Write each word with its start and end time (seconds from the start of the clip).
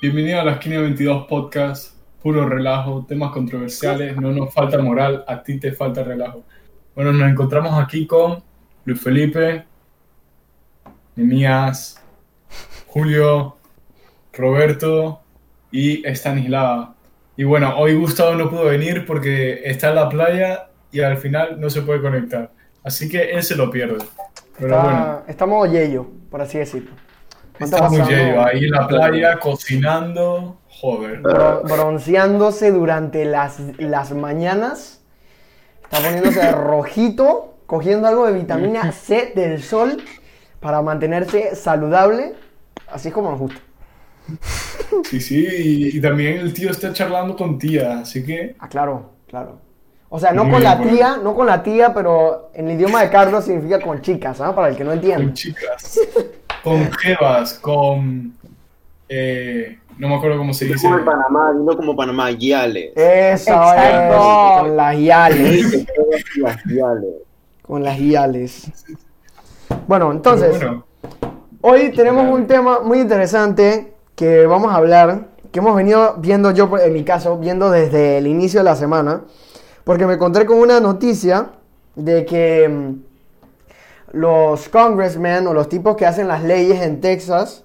Bienvenido 0.00 0.40
a 0.40 0.44
la 0.44 0.52
Esquina 0.52 0.80
22 0.80 1.26
Podcast, 1.26 1.94
puro 2.22 2.48
relajo, 2.48 3.04
temas 3.06 3.32
controversiales, 3.32 4.16
no 4.16 4.32
nos 4.32 4.54
falta 4.54 4.78
moral, 4.78 5.26
a 5.28 5.42
ti 5.42 5.60
te 5.60 5.72
falta 5.72 6.02
relajo. 6.02 6.42
Bueno, 6.94 7.12
nos 7.12 7.30
encontramos 7.30 7.78
aquí 7.78 8.06
con 8.06 8.42
Luis 8.86 8.98
Felipe, 8.98 9.66
Nemías, 11.16 12.02
Julio, 12.86 13.58
Roberto 14.32 15.20
y 15.70 16.02
Stanislava. 16.14 16.94
Y 17.36 17.44
bueno, 17.44 17.76
hoy 17.76 17.94
Gustavo 17.94 18.34
no 18.36 18.48
pudo 18.48 18.64
venir 18.64 19.04
porque 19.04 19.60
está 19.64 19.90
en 19.90 19.96
la 19.96 20.08
playa 20.08 20.70
y 20.90 21.00
al 21.00 21.18
final 21.18 21.60
no 21.60 21.68
se 21.68 21.82
puede 21.82 22.00
conectar. 22.00 22.50
Así 22.82 23.06
que 23.06 23.32
él 23.32 23.42
se 23.42 23.54
lo 23.54 23.70
pierde. 23.70 23.98
Pero 24.58 24.76
Está, 24.76 24.82
bueno, 24.82 25.22
Estamos 25.28 25.70
yello, 25.70 26.06
por 26.30 26.40
así 26.40 26.56
decirlo. 26.56 27.09
¿No 27.60 27.66
está 27.66 27.76
está 27.76 27.88
muy 27.88 28.00
pasando? 28.00 28.16
lleno 28.16 28.44
ahí 28.44 28.64
en 28.64 28.70
la 28.72 28.88
playa 28.88 29.38
cocinando. 29.38 30.58
Joder. 30.68 31.20
Bro- 31.20 31.62
bronceándose 31.68 32.72
durante 32.72 33.24
las, 33.24 33.60
las 33.78 34.12
mañanas. 34.12 35.02
Está 35.84 36.00
poniéndose 36.02 36.52
rojito, 36.52 37.56
cogiendo 37.66 38.08
algo 38.08 38.26
de 38.26 38.32
vitamina 38.34 38.92
C 38.92 39.32
del 39.34 39.62
sol 39.62 40.02
para 40.60 40.82
mantenerse 40.82 41.56
saludable, 41.56 42.34
así 42.88 43.10
como 43.10 43.30
nos 43.30 43.40
gusta. 43.40 43.60
Sí, 45.02 45.20
sí, 45.20 45.46
y, 45.92 45.96
y 45.98 46.00
también 46.00 46.38
el 46.38 46.52
tío 46.54 46.70
está 46.70 46.92
charlando 46.92 47.36
con 47.36 47.58
tía, 47.58 48.00
así 48.00 48.24
que 48.24 48.56
Ah, 48.58 48.68
claro, 48.68 49.10
claro. 49.26 49.60
O 50.08 50.18
sea, 50.18 50.32
no 50.32 50.44
Muy 50.44 50.54
con 50.54 50.62
la 50.64 50.74
bueno. 50.76 50.92
tía, 50.92 51.16
no 51.22 51.34
con 51.34 51.46
la 51.46 51.62
tía, 51.62 51.94
pero 51.94 52.50
en 52.54 52.68
el 52.68 52.76
idioma 52.76 53.02
de 53.02 53.10
Carlos 53.10 53.44
significa 53.44 53.80
con 53.80 54.00
chicas, 54.02 54.40
¿ah? 54.40 54.54
Para 54.54 54.68
el 54.68 54.76
que 54.76 54.84
no 54.84 54.90
con 54.90 54.98
entiende. 54.98 55.32
chicas, 55.32 56.10
con 56.62 56.90
jevas, 56.92 57.54
con... 57.54 58.34
eh, 59.08 59.78
no 59.98 60.08
me 60.08 60.14
acuerdo 60.14 60.38
cómo 60.38 60.54
se 60.54 60.64
dice. 60.64 60.86
como 60.86 60.98
en 60.98 61.04
Panamá, 61.04 61.52
no 61.52 61.76
como 61.76 61.94
Panamá, 61.94 62.30
guiales. 62.30 62.92
Eso 62.96 63.52
Exacto. 63.52 64.14
es, 64.14 64.60
con 64.60 64.76
las 64.76 64.98
yales. 64.98 65.86
Con 67.62 67.84
las 67.84 67.98
yales. 67.98 68.70
Bueno, 69.86 70.10
entonces, 70.10 70.58
bueno, 70.58 70.84
hoy 71.60 71.90
tenemos 71.92 72.32
un 72.32 72.46
tema 72.46 72.80
muy 72.80 73.00
interesante 73.00 73.92
que 74.16 74.46
vamos 74.46 74.72
a 74.72 74.76
hablar, 74.76 75.28
que 75.52 75.58
hemos 75.58 75.76
venido 75.76 76.14
viendo 76.18 76.50
yo, 76.50 76.70
en 76.78 76.92
mi 76.92 77.04
caso, 77.04 77.38
viendo 77.38 77.70
desde 77.70 78.18
el 78.18 78.26
inicio 78.26 78.60
de 78.60 78.64
la 78.64 78.76
semana, 78.76 79.22
porque 79.84 80.06
me 80.06 80.14
encontré 80.14 80.46
con 80.46 80.58
una 80.58 80.80
noticia 80.80 81.50
de 81.94 82.24
que 82.24 82.68
mm, 82.68 83.09
los 84.12 84.68
congressmen 84.68 85.46
o 85.46 85.54
los 85.54 85.68
tipos 85.68 85.96
que 85.96 86.06
hacen 86.06 86.28
las 86.28 86.42
leyes 86.42 86.82
en 86.82 87.00
Texas 87.00 87.64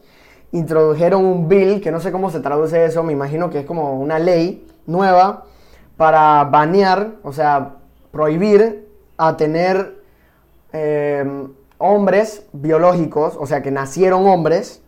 introdujeron 0.52 1.26
un 1.26 1.50
bill, 1.50 1.82
que 1.82 1.92
no 1.92 2.00
sé 2.00 2.12
cómo 2.12 2.30
se 2.30 2.40
traduce 2.40 2.86
eso, 2.86 3.04
me 3.04 3.14
imagino 3.14 3.50
que 3.50 3.60
es 3.60 3.66
como 3.66 4.00
una 4.00 4.20
ley 4.20 4.66
nueva 4.86 5.46
para 5.98 6.44
banear, 6.46 7.16
o 7.24 7.34
sea, 7.34 7.76
prohibir 8.12 8.88
a 9.18 9.36
tener 9.38 10.02
eh, 10.72 11.48
hombres 11.78 12.46
biológicos, 12.54 13.36
o 13.40 13.46
sea, 13.46 13.62
que 13.62 13.72
nacieron 13.72 14.26
hombres, 14.28 14.82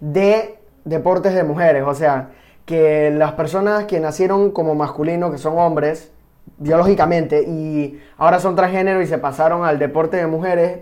de 0.00 0.58
deportes 0.84 1.34
de 1.34 1.44
mujeres. 1.44 1.84
O 1.86 1.94
sea, 1.94 2.30
que 2.64 3.10
las 3.10 3.32
personas 3.32 3.84
que 3.84 4.00
nacieron 4.00 4.50
como 4.50 4.74
masculinos, 4.74 5.30
que 5.30 5.38
son 5.38 5.58
hombres, 5.58 6.10
biológicamente, 6.58 7.42
y 7.42 8.00
ahora 8.18 8.38
son 8.40 8.56
transgénero 8.56 9.02
y 9.02 9.06
se 9.06 9.18
pasaron 9.18 9.64
al 9.64 9.78
deporte 9.78 10.16
de 10.16 10.26
mujeres, 10.26 10.80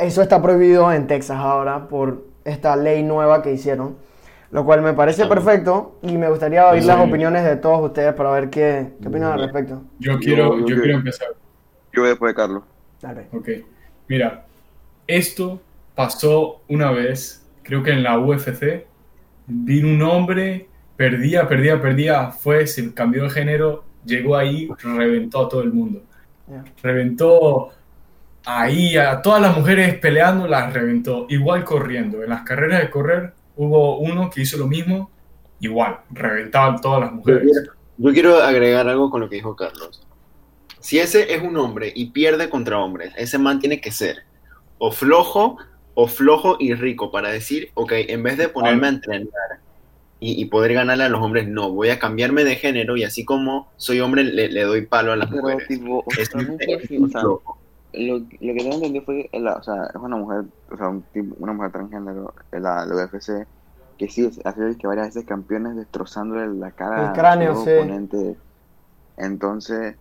eso 0.00 0.22
está 0.22 0.40
prohibido 0.42 0.92
en 0.92 1.06
Texas 1.06 1.38
ahora 1.38 1.88
por 1.88 2.24
esta 2.44 2.76
ley 2.76 3.02
nueva 3.02 3.42
que 3.42 3.52
hicieron. 3.52 3.96
Lo 4.52 4.64
cual 4.64 4.80
me 4.80 4.92
parece 4.92 5.26
perfecto 5.26 5.98
y 6.02 6.16
me 6.16 6.28
gustaría 6.30 6.68
oír 6.68 6.84
las 6.84 7.00
opiniones 7.00 7.44
de 7.44 7.56
todos 7.56 7.82
ustedes 7.82 8.14
para 8.14 8.30
ver 8.30 8.48
qué, 8.48 8.92
qué 9.02 9.08
opinan 9.08 9.32
al 9.32 9.40
respecto. 9.40 9.82
yo 9.98 10.18
quiero, 10.18 10.52
yo 10.54 10.58
yo 10.60 10.66
quiero- 10.66 10.82
quiero 10.82 10.98
empezar. 10.98 11.28
Yo 11.92 12.02
voy 12.02 12.10
después 12.10 12.30
de 12.30 12.34
Carlos. 12.36 12.62
Dale. 13.02 13.26
Ok, 13.32 13.48
mira, 14.08 14.44
esto 15.06 15.60
pasó 15.94 16.62
una 16.68 16.90
vez, 16.92 17.44
creo 17.64 17.82
que 17.82 17.90
en 17.90 18.02
la 18.04 18.18
UFC, 18.18 18.86
vino 19.46 19.88
un 19.88 20.02
hombre, 20.02 20.68
perdía, 20.96 21.48
perdía, 21.48 21.80
perdía, 21.80 22.30
fue, 22.30 22.66
se 22.66 22.94
cambió 22.94 23.24
de 23.24 23.30
género, 23.30 23.84
llegó 24.04 24.36
ahí, 24.36 24.68
reventó 24.82 25.46
a 25.46 25.48
todo 25.48 25.62
el 25.62 25.72
mundo. 25.72 26.02
Reventó 26.82 27.70
ahí 28.46 28.96
a 28.96 29.22
todas 29.22 29.42
las 29.42 29.56
mujeres 29.56 29.98
peleando, 29.98 30.48
las 30.48 30.72
reventó, 30.72 31.26
igual 31.30 31.64
corriendo. 31.64 32.24
En 32.24 32.30
las 32.30 32.42
carreras 32.44 32.82
de 32.82 32.90
correr 32.90 33.34
hubo 33.56 33.98
uno 34.00 34.30
que 34.30 34.42
hizo 34.42 34.58
lo 34.58 34.68
mismo, 34.68 35.10
igual, 35.60 36.00
reventaba 36.10 36.74
a 36.74 36.80
todas 36.82 37.00
las 37.02 37.10
Yo 37.10 37.16
mujeres. 37.16 37.42
quiero, 37.42 37.72
yo 37.98 38.12
quiero 38.14 38.42
agregar 38.42 38.88
algo 38.88 39.10
con 39.10 39.20
lo 39.22 39.28
que 39.30 39.36
dijo 39.36 39.56
Carlos. 39.56 40.06
Si 40.80 40.98
ese 41.00 41.34
es 41.34 41.42
un 41.42 41.56
hombre 41.58 41.92
y 41.94 42.12
pierde 42.12 42.50
contra 42.50 42.78
hombres, 42.78 43.12
ese 43.16 43.38
man 43.38 43.60
tiene 43.60 43.80
que 43.80 43.92
ser 43.92 44.24
o 44.78 44.92
flojo 44.92 45.58
o 45.94 46.08
flojo 46.08 46.56
y 46.60 46.74
rico 46.74 47.10
para 47.12 47.30
decir, 47.30 47.70
ok, 47.74 47.92
en 48.08 48.22
vez 48.24 48.38
de 48.38 48.48
ponerme 48.50 48.86
a 48.88 48.90
entrenar 48.90 49.30
y, 50.20 50.40
y 50.40 50.46
poder 50.46 50.74
ganarle 50.74 51.04
a 51.04 51.08
los 51.10 51.22
hombres, 51.22 51.48
no, 51.48 51.70
voy 51.72 51.90
a 51.90 51.98
cambiarme 51.98 52.44
de 52.44 52.56
género 52.56 52.96
y 52.96 53.04
así 53.04 53.24
como 53.24 53.72
soy 53.76 54.00
hombre 54.00 54.24
le, 54.24 54.48
le 54.50 54.62
doy 54.64 54.86
palo 54.86 55.12
a 55.12 55.16
las 55.16 55.30
Pero, 55.30 55.42
mujeres. 55.42 55.68
tipo, 55.68 56.04
o 56.06 56.12
Es 56.16 56.30
o 57.00 57.08
sea. 57.08 57.22
Lo, 57.96 58.18
lo 58.18 58.26
que 58.28 58.54
tengo 58.58 58.74
entendido 58.74 59.04
fue, 59.04 59.28
que 59.30 59.40
la- 59.40 59.56
o 59.56 59.62
sea, 59.62 59.86
es 59.86 59.96
una 59.96 60.16
mujer, 60.16 60.46
o 60.70 60.76
sea, 60.76 60.88
un 60.88 61.04
tipo- 61.10 61.36
una 61.38 61.52
mujer 61.52 61.72
transgénero, 61.72 62.34
en 62.52 62.62
la, 62.62 62.86
la 62.86 62.94
UFC, 62.94 63.48
que 63.96 64.08
sí, 64.08 64.30
ha 64.44 64.52
sido 64.52 64.76
que 64.78 64.86
varias 64.86 65.08
veces 65.08 65.24
campeones 65.26 65.76
destrozándole 65.76 66.48
la 66.58 66.72
cara 66.72 66.96
El 66.96 67.12
cráneo, 67.12 67.54
a 67.54 67.54
su 67.54 67.60
sí. 67.64 67.70
oponente. 67.70 68.40
Entonces, 69.16 69.98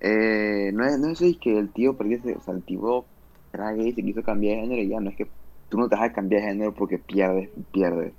eh, 0.00 0.72
no 0.74 0.84
es, 0.86 0.98
no 1.00 1.10
es 1.10 1.20
que 1.40 1.58
el 1.58 1.72
tío 1.72 1.96
perdiese, 1.98 2.36
o 2.36 2.40
sea, 2.42 2.54
el 2.54 2.64
tío 2.64 3.10
era 3.52 3.72
gay, 3.72 3.94
se 3.94 4.02
quiso 4.02 4.22
cambiar 4.22 4.56
de 4.56 4.62
género 4.62 4.82
y 4.82 4.88
ya, 4.90 5.00
no 5.00 5.10
es 5.10 5.16
que 5.16 5.32
tú 5.68 5.78
no 5.78 5.88
te 5.88 5.96
vas 5.96 6.10
a 6.10 6.12
cambiar 6.12 6.42
de 6.42 6.48
género 6.50 6.74
porque 6.74 6.98
pierdes, 6.98 7.50
pierdes. 7.72 8.16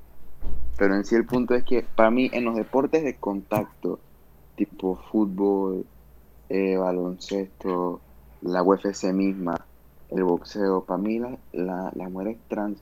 Pero 0.77 0.95
en 0.95 1.05
sí 1.05 1.15
el 1.15 1.27
punto 1.27 1.55
es 1.55 1.63
que 1.63 1.83
para 1.95 2.11
mí 2.11 2.29
en 2.33 2.45
los 2.45 2.55
deportes 2.55 3.03
de 3.03 3.19
contacto, 3.19 4.05
tipo 4.55 4.97
fútbol, 5.11 5.89
eh, 6.49 6.77
baloncesto, 6.77 8.05
la 8.41 8.63
UFC 8.63 9.13
misma, 9.13 9.55
el 10.09 10.23
boxeo, 10.23 10.83
para 10.83 10.97
mí 10.97 11.19
la- 11.19 11.37
la- 11.53 11.91
las 11.95 12.11
mujeres 12.11 12.37
trans 12.47 12.81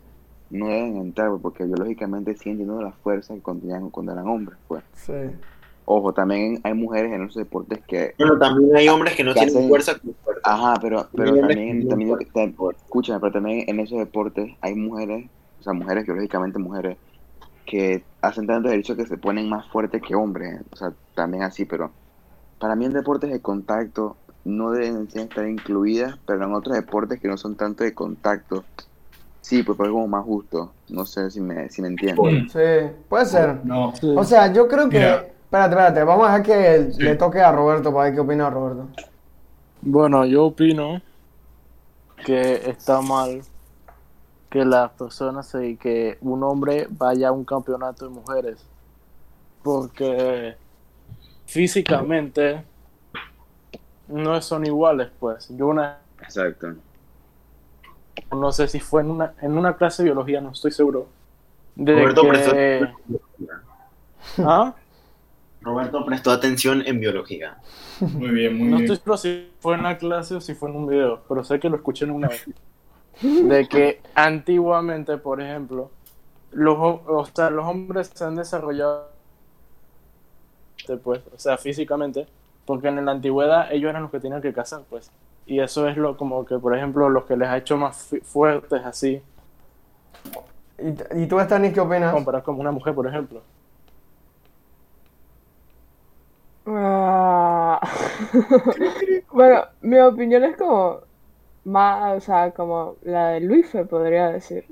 no 0.49 0.67
deben 0.67 0.97
entrar 0.97 1.31
porque 1.41 1.63
biológicamente 1.63 2.35
siguen 2.35 2.57
teniendo 2.57 2.81
la 2.81 2.91
fuerza 2.91 3.33
que 3.35 3.67
eran, 3.67 3.89
cuando 3.89 4.13
eran 4.13 4.27
hombres. 4.27 4.57
Pues. 4.67 4.83
Sí. 4.93 5.13
Ojo, 5.85 6.13
también 6.13 6.59
hay 6.63 6.73
mujeres 6.75 7.11
en 7.13 7.23
esos 7.23 7.35
deportes 7.35 7.79
que... 7.87 8.13
Bueno, 8.19 8.37
también 8.37 8.75
hay 8.75 8.87
hombres 8.89 9.15
que 9.15 9.23
no 9.23 9.33
¿Qué 9.33 9.39
tienen 9.41 9.55
hacen? 9.57 9.69
fuerza. 9.69 9.93
Ajá, 10.43 10.75
pero, 10.79 11.07
pero 11.15 11.35
también, 11.35 11.79
que 11.79 11.83
no 11.83 11.89
también, 11.89 12.55
escúchame, 12.77 13.19
pero 13.19 13.31
también 13.33 13.63
en 13.67 13.79
esos 13.79 13.97
deportes 13.97 14.51
hay 14.61 14.75
mujeres, 14.75 15.27
o 15.59 15.63
sea, 15.63 15.73
mujeres 15.73 16.05
biológicamente 16.05 16.59
mujeres, 16.59 16.97
que 17.65 18.03
hacen 18.21 18.45
tanto 18.47 18.69
ejercicio 18.69 18.95
que 18.95 19.05
se 19.07 19.17
ponen 19.17 19.49
más 19.49 19.67
fuertes 19.71 20.01
que 20.01 20.15
hombres, 20.15 20.61
o 20.71 20.75
sea, 20.75 20.93
también 21.15 21.43
así, 21.43 21.65
pero 21.65 21.91
para 22.59 22.75
mí 22.75 22.85
en 22.85 22.93
deportes 22.93 23.31
de 23.31 23.41
contacto 23.41 24.15
no 24.45 24.71
deben 24.71 25.07
estar 25.13 25.47
incluidas, 25.47 26.17
pero 26.25 26.45
en 26.45 26.53
otros 26.53 26.75
deportes 26.75 27.19
que 27.19 27.27
no 27.27 27.37
son 27.37 27.55
tanto 27.55 27.83
de 27.83 27.93
contacto, 27.93 28.63
sí, 29.41 29.63
pues 29.63 29.79
es 29.79 29.87
como 29.89 30.07
más 30.07 30.23
justo, 30.25 30.71
no 30.89 31.05
sé 31.05 31.29
si 31.31 31.41
me, 31.41 31.69
si 31.69 31.81
me 31.81 31.89
entienden. 31.89 32.49
Sí, 32.49 32.93
puede 33.07 33.25
ser. 33.25 33.63
No, 33.65 33.93
O 34.15 34.23
sea, 34.23 34.51
yo 34.51 34.67
creo 34.67 34.89
que. 34.89 34.97
Mira. 34.97 35.25
Espérate, 35.49 35.71
espérate. 35.73 36.03
Vamos 36.03 36.29
a 36.29 36.37
dejar 36.37 36.43
que 36.43 36.91
Sí. 36.93 37.01
le 37.01 37.15
toque 37.15 37.41
a 37.41 37.51
Roberto 37.51 37.91
para 37.91 38.05
ver 38.05 38.13
qué 38.13 38.19
opina 38.19 38.49
Roberto. 38.51 38.87
Bueno, 39.81 40.23
yo 40.25 40.45
opino 40.45 41.01
que 42.25 42.69
está 42.69 43.01
mal 43.01 43.41
que 44.51 44.63
las 44.65 44.91
personas 44.91 45.47
se, 45.47 45.75
que 45.77 46.17
un 46.21 46.43
hombre 46.43 46.85
vaya 46.89 47.29
a 47.29 47.31
un 47.31 47.45
campeonato 47.45 48.05
de 48.07 48.11
mujeres 48.13 48.57
porque 49.63 50.55
físicamente 51.45 52.63
no 54.09 54.41
son 54.41 54.65
iguales 54.65 55.09
pues 55.19 55.47
yo 55.57 55.67
una 55.67 55.99
Exacto. 56.21 56.75
no 58.31 58.51
sé 58.51 58.67
si 58.67 58.79
fue 58.79 59.01
en 59.01 59.11
una 59.11 59.33
en 59.41 59.57
una 59.57 59.75
clase 59.77 60.03
de 60.03 60.09
biología 60.09 60.41
no 60.41 60.51
estoy 60.51 60.71
seguro 60.71 61.07
de 61.75 61.93
Roberto 61.95 62.21
que 62.23 62.27
prestó, 62.29 62.55
¿Ah? 64.39 64.75
Roberto 65.61 66.05
prestó 66.05 66.31
atención 66.31 66.83
en 66.85 66.99
biología. 66.99 67.57
muy 68.01 68.29
bien, 68.31 68.57
muy 68.57 68.67
No 68.69 68.77
bien. 68.77 68.91
estoy 68.91 68.97
seguro 68.97 69.17
si 69.17 69.51
fue 69.59 69.75
en 69.75 69.83
la 69.83 69.97
clase 69.97 70.35
o 70.35 70.41
si 70.41 70.55
fue 70.55 70.69
en 70.69 70.75
un 70.77 70.87
video, 70.87 71.21
pero 71.27 71.43
sé 71.43 71.59
que 71.59 71.69
lo 71.69 71.77
escuché 71.77 72.05
en 72.05 72.11
una 72.11 72.29
vez. 72.29 72.45
De 73.21 73.67
que 73.67 74.01
antiguamente, 74.15 75.17
por 75.17 75.41
ejemplo, 75.41 75.91
los, 76.51 76.77
o 76.79 77.25
sea, 77.33 77.49
los 77.49 77.65
hombres 77.65 78.11
se 78.13 78.23
han 78.23 78.35
desarrollado, 78.35 79.09
pues, 81.03 81.21
o 81.33 81.37
sea, 81.37 81.57
físicamente, 81.57 82.27
porque 82.69 82.87
en 82.87 83.03
la 83.03 83.13
antigüedad 83.13 83.71
ellos 83.71 83.89
eran 83.89 84.03
los 84.03 84.11
que 84.11 84.19
tenían 84.19 84.43
que 84.43 84.53
cazar, 84.53 84.81
pues. 84.91 85.11
Y 85.47 85.59
eso 85.59 85.87
es 85.87 85.97
lo 85.97 86.15
como 86.15 86.45
que, 86.45 86.59
por 86.59 86.77
ejemplo, 86.77 87.09
los 87.09 87.25
que 87.25 87.35
les 87.35 87.49
ha 87.49 87.57
hecho 87.57 87.77
más 87.77 88.15
fuertes 88.21 88.85
así. 88.85 89.23
¿Y, 90.77 91.23
¿Y 91.23 91.25
tú, 91.25 91.39
Stanis, 91.39 91.73
qué 91.73 91.79
opinas? 91.79 92.13
Comparar 92.13 92.43
con 92.43 92.59
una 92.59 92.69
mujer, 92.71 92.93
por 92.93 93.07
ejemplo. 93.07 93.41
Ah. 96.67 97.79
Bueno, 99.33 99.63
mi 99.81 99.97
opinión 99.99 100.43
es 100.43 100.55
como 100.55 100.99
más, 101.63 102.17
o 102.17 102.21
sea, 102.21 102.51
como 102.51 102.97
la 103.01 103.29
de 103.29 103.39
Luife, 103.39 103.83
podría 103.85 104.29
decir. 104.29 104.65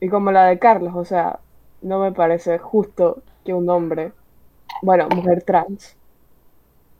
Y 0.00 0.08
como 0.08 0.32
la 0.32 0.46
de 0.46 0.58
Carlos, 0.58 0.94
o 0.96 1.04
sea, 1.04 1.40
no 1.82 2.00
me 2.00 2.12
parece 2.12 2.58
justo 2.58 3.22
que 3.44 3.52
un 3.52 3.68
hombre, 3.68 4.12
bueno, 4.82 5.08
mujer 5.10 5.42
trans, 5.42 5.98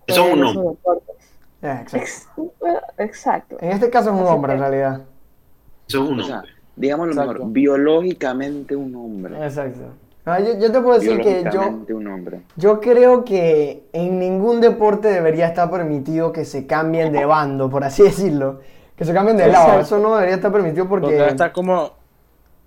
eso 0.07 0.27
es 0.27 0.33
un 0.33 0.39
en 0.39 0.45
esos 0.45 0.57
hombre. 0.57 1.03
Eh, 1.63 1.85
exacto. 2.99 3.57
En 3.61 3.71
este 3.71 3.91
caso 3.91 4.11
es 4.15 4.21
un 4.21 4.27
hombre 4.27 4.55
en 4.55 4.61
realidad. 4.61 5.01
Eso 5.89 6.05
es 6.05 6.11
un 6.11 6.21
hombre. 6.21 6.51
digámoslo 6.77 7.13
Exacto. 7.13 7.33
mejor, 7.33 7.53
biológicamente 7.53 8.77
un 8.77 8.95
hombre. 8.97 9.45
Exacto. 9.45 9.81
Ah, 10.27 10.41
yo, 10.41 10.59
yo 10.59 10.73
te 10.73 10.81
puedo 10.81 10.99
decir 10.99 11.21
que 11.21 11.43
yo, 11.45 11.51
Biológicamente 11.51 11.95
un 11.95 12.07
hombre. 12.07 12.41
yo 12.57 12.81
creo 12.81 13.25
que 13.25 13.85
en 13.93 14.19
ningún 14.19 14.61
deporte 14.63 15.09
debería 15.09 15.47
estar 15.49 15.71
permitido 15.71 16.33
que 16.33 16.47
se 16.47 16.67
cambien 16.67 17.13
de 17.13 17.25
bando, 17.27 17.69
por 17.69 17.85
así 17.85 18.03
decirlo. 18.05 18.61
Que 18.97 19.05
se 19.05 19.13
cambien 19.13 19.37
de 19.37 19.49
lado. 19.49 19.81
Eso 19.81 19.99
no 19.99 20.15
debería 20.15 20.37
estar 20.37 20.53
permitido 20.53 20.89
porque... 20.89 21.07
Porque 21.17 21.27
está 21.27 21.53
como 21.53 21.91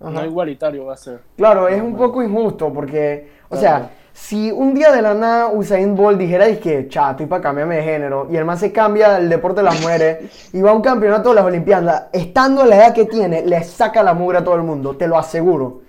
Ajá. 0.00 0.10
no 0.10 0.24
igualitario 0.24 0.84
va 0.86 0.94
a 0.94 0.96
ser. 0.96 1.20
Claro, 1.36 1.66
es 1.68 1.80
un 1.82 1.96
poco 1.96 2.22
injusto 2.22 2.72
porque, 2.72 3.28
o 3.48 3.56
Claro. 3.56 3.60
sea, 3.60 3.90
si 4.20 4.50
un 4.50 4.74
día 4.74 4.92
de 4.92 5.00
la 5.00 5.14
nada 5.14 5.48
Usain 5.48 5.94
Bolt 5.94 6.18
dijera, 6.18 6.46
que, 6.58 6.88
cha, 6.88 7.12
estoy 7.12 7.26
para 7.26 7.40
cambiarme 7.40 7.76
de 7.76 7.82
género, 7.82 8.26
y 8.30 8.36
el 8.36 8.44
man 8.44 8.58
se 8.58 8.72
cambia 8.72 9.16
el 9.16 9.28
deporte 9.30 9.60
de 9.60 9.64
las 9.64 9.80
mujeres 9.80 10.50
y 10.52 10.60
va 10.60 10.72
a 10.72 10.74
un 10.74 10.82
campeonato 10.82 11.30
de 11.30 11.36
las 11.36 11.44
Olimpiadas, 11.44 12.08
estando 12.12 12.62
a 12.62 12.66
la 12.66 12.76
edad 12.76 12.94
que 12.94 13.06
tiene, 13.06 13.46
le 13.46 13.62
saca 13.62 14.02
la 14.02 14.12
mugre 14.12 14.38
a 14.38 14.44
todo 14.44 14.56
el 14.56 14.64
mundo, 14.64 14.96
te 14.96 15.06
lo 15.06 15.16
aseguro. 15.16 15.82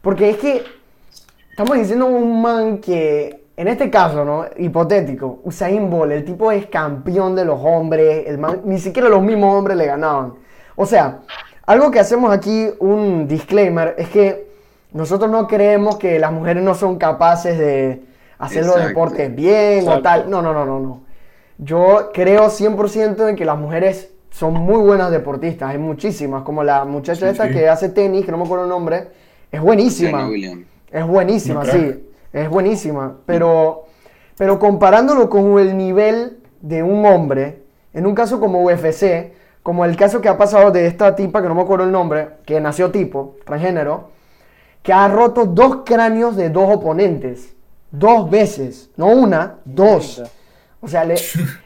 Porque 0.00 0.30
es 0.30 0.36
que 0.38 0.62
estamos 1.50 1.76
diciendo 1.76 2.06
un 2.06 2.40
man 2.40 2.78
que, 2.78 3.46
en 3.56 3.68
este 3.68 3.90
caso, 3.90 4.24
¿no? 4.24 4.46
Hipotético, 4.56 5.40
Usain 5.44 5.90
Bolt, 5.90 6.12
el 6.12 6.24
tipo 6.24 6.50
es 6.50 6.66
campeón 6.66 7.34
de 7.34 7.44
los 7.44 7.60
hombres, 7.62 8.26
el 8.26 8.38
man, 8.38 8.62
ni 8.64 8.78
siquiera 8.78 9.10
los 9.10 9.22
mismos 9.22 9.54
hombres 9.54 9.76
le 9.76 9.86
ganaban. 9.86 10.34
O 10.76 10.86
sea, 10.86 11.18
algo 11.66 11.90
que 11.90 12.00
hacemos 12.00 12.32
aquí, 12.32 12.70
un 12.78 13.26
disclaimer, 13.26 13.96
es 13.98 14.08
que 14.08 14.51
nosotros 14.92 15.30
no 15.30 15.46
creemos 15.46 15.96
que 15.96 16.18
las 16.18 16.32
mujeres 16.32 16.62
no 16.62 16.74
son 16.74 16.98
capaces 16.98 17.58
de 17.58 18.02
hacer 18.38 18.66
los 18.66 18.76
deportes 18.84 19.34
bien 19.34 19.88
o 19.88 20.02
tal. 20.02 20.28
No, 20.28 20.42
no, 20.42 20.52
no, 20.52 20.66
no, 20.66 20.80
no. 20.80 21.00
Yo 21.58 22.10
creo 22.12 22.46
100% 22.48 23.28
en 23.28 23.36
que 23.36 23.44
las 23.44 23.58
mujeres 23.58 24.12
son 24.30 24.54
muy 24.54 24.80
buenas 24.82 25.10
deportistas, 25.10 25.70
hay 25.70 25.78
muchísimas, 25.78 26.42
como 26.42 26.64
la 26.64 26.84
muchacha 26.84 27.26
Sí, 27.26 27.32
esta 27.32 27.48
sí. 27.48 27.52
que 27.52 27.68
hace 27.68 27.90
tenis, 27.90 28.24
que 28.24 28.32
no 28.32 28.38
me 28.38 28.44
acuerdo 28.44 28.64
el 28.64 28.70
nombre, 28.70 29.08
es 29.50 29.60
buenísima. 29.60 30.28
Es 30.90 31.06
buenísima, 31.06 31.64
sí. 31.66 32.04
Es 32.32 32.48
buenísima. 32.48 33.18
Pero, 33.26 33.84
pero 34.36 34.58
comparándolo 34.58 35.28
con 35.28 35.58
el 35.58 35.76
nivel 35.76 36.38
de 36.62 36.82
un 36.82 37.04
hombre, 37.04 37.62
en 37.92 38.06
un 38.06 38.14
caso 38.14 38.40
como 38.40 38.62
UFC, 38.64 39.32
como 39.62 39.84
el 39.84 39.96
caso 39.96 40.20
que 40.20 40.28
ha 40.28 40.38
pasado 40.38 40.70
de 40.70 40.86
esta 40.86 41.14
tipa, 41.14 41.42
que 41.42 41.48
no 41.48 41.54
me 41.54 41.62
acuerdo 41.62 41.84
el 41.84 41.92
nombre, 41.92 42.30
que 42.46 42.60
nació 42.60 42.90
tipo, 42.90 43.36
transgénero, 43.44 44.10
que 44.82 44.92
ha 44.92 45.08
roto 45.08 45.44
dos 45.46 45.78
cráneos 45.84 46.36
de 46.36 46.50
dos 46.50 46.68
oponentes. 46.76 47.54
Dos 47.90 48.30
veces. 48.30 48.90
No 48.96 49.06
una, 49.08 49.56
dos. 49.64 50.22
O 50.80 50.88
sea, 50.88 51.04
le- 51.04 51.16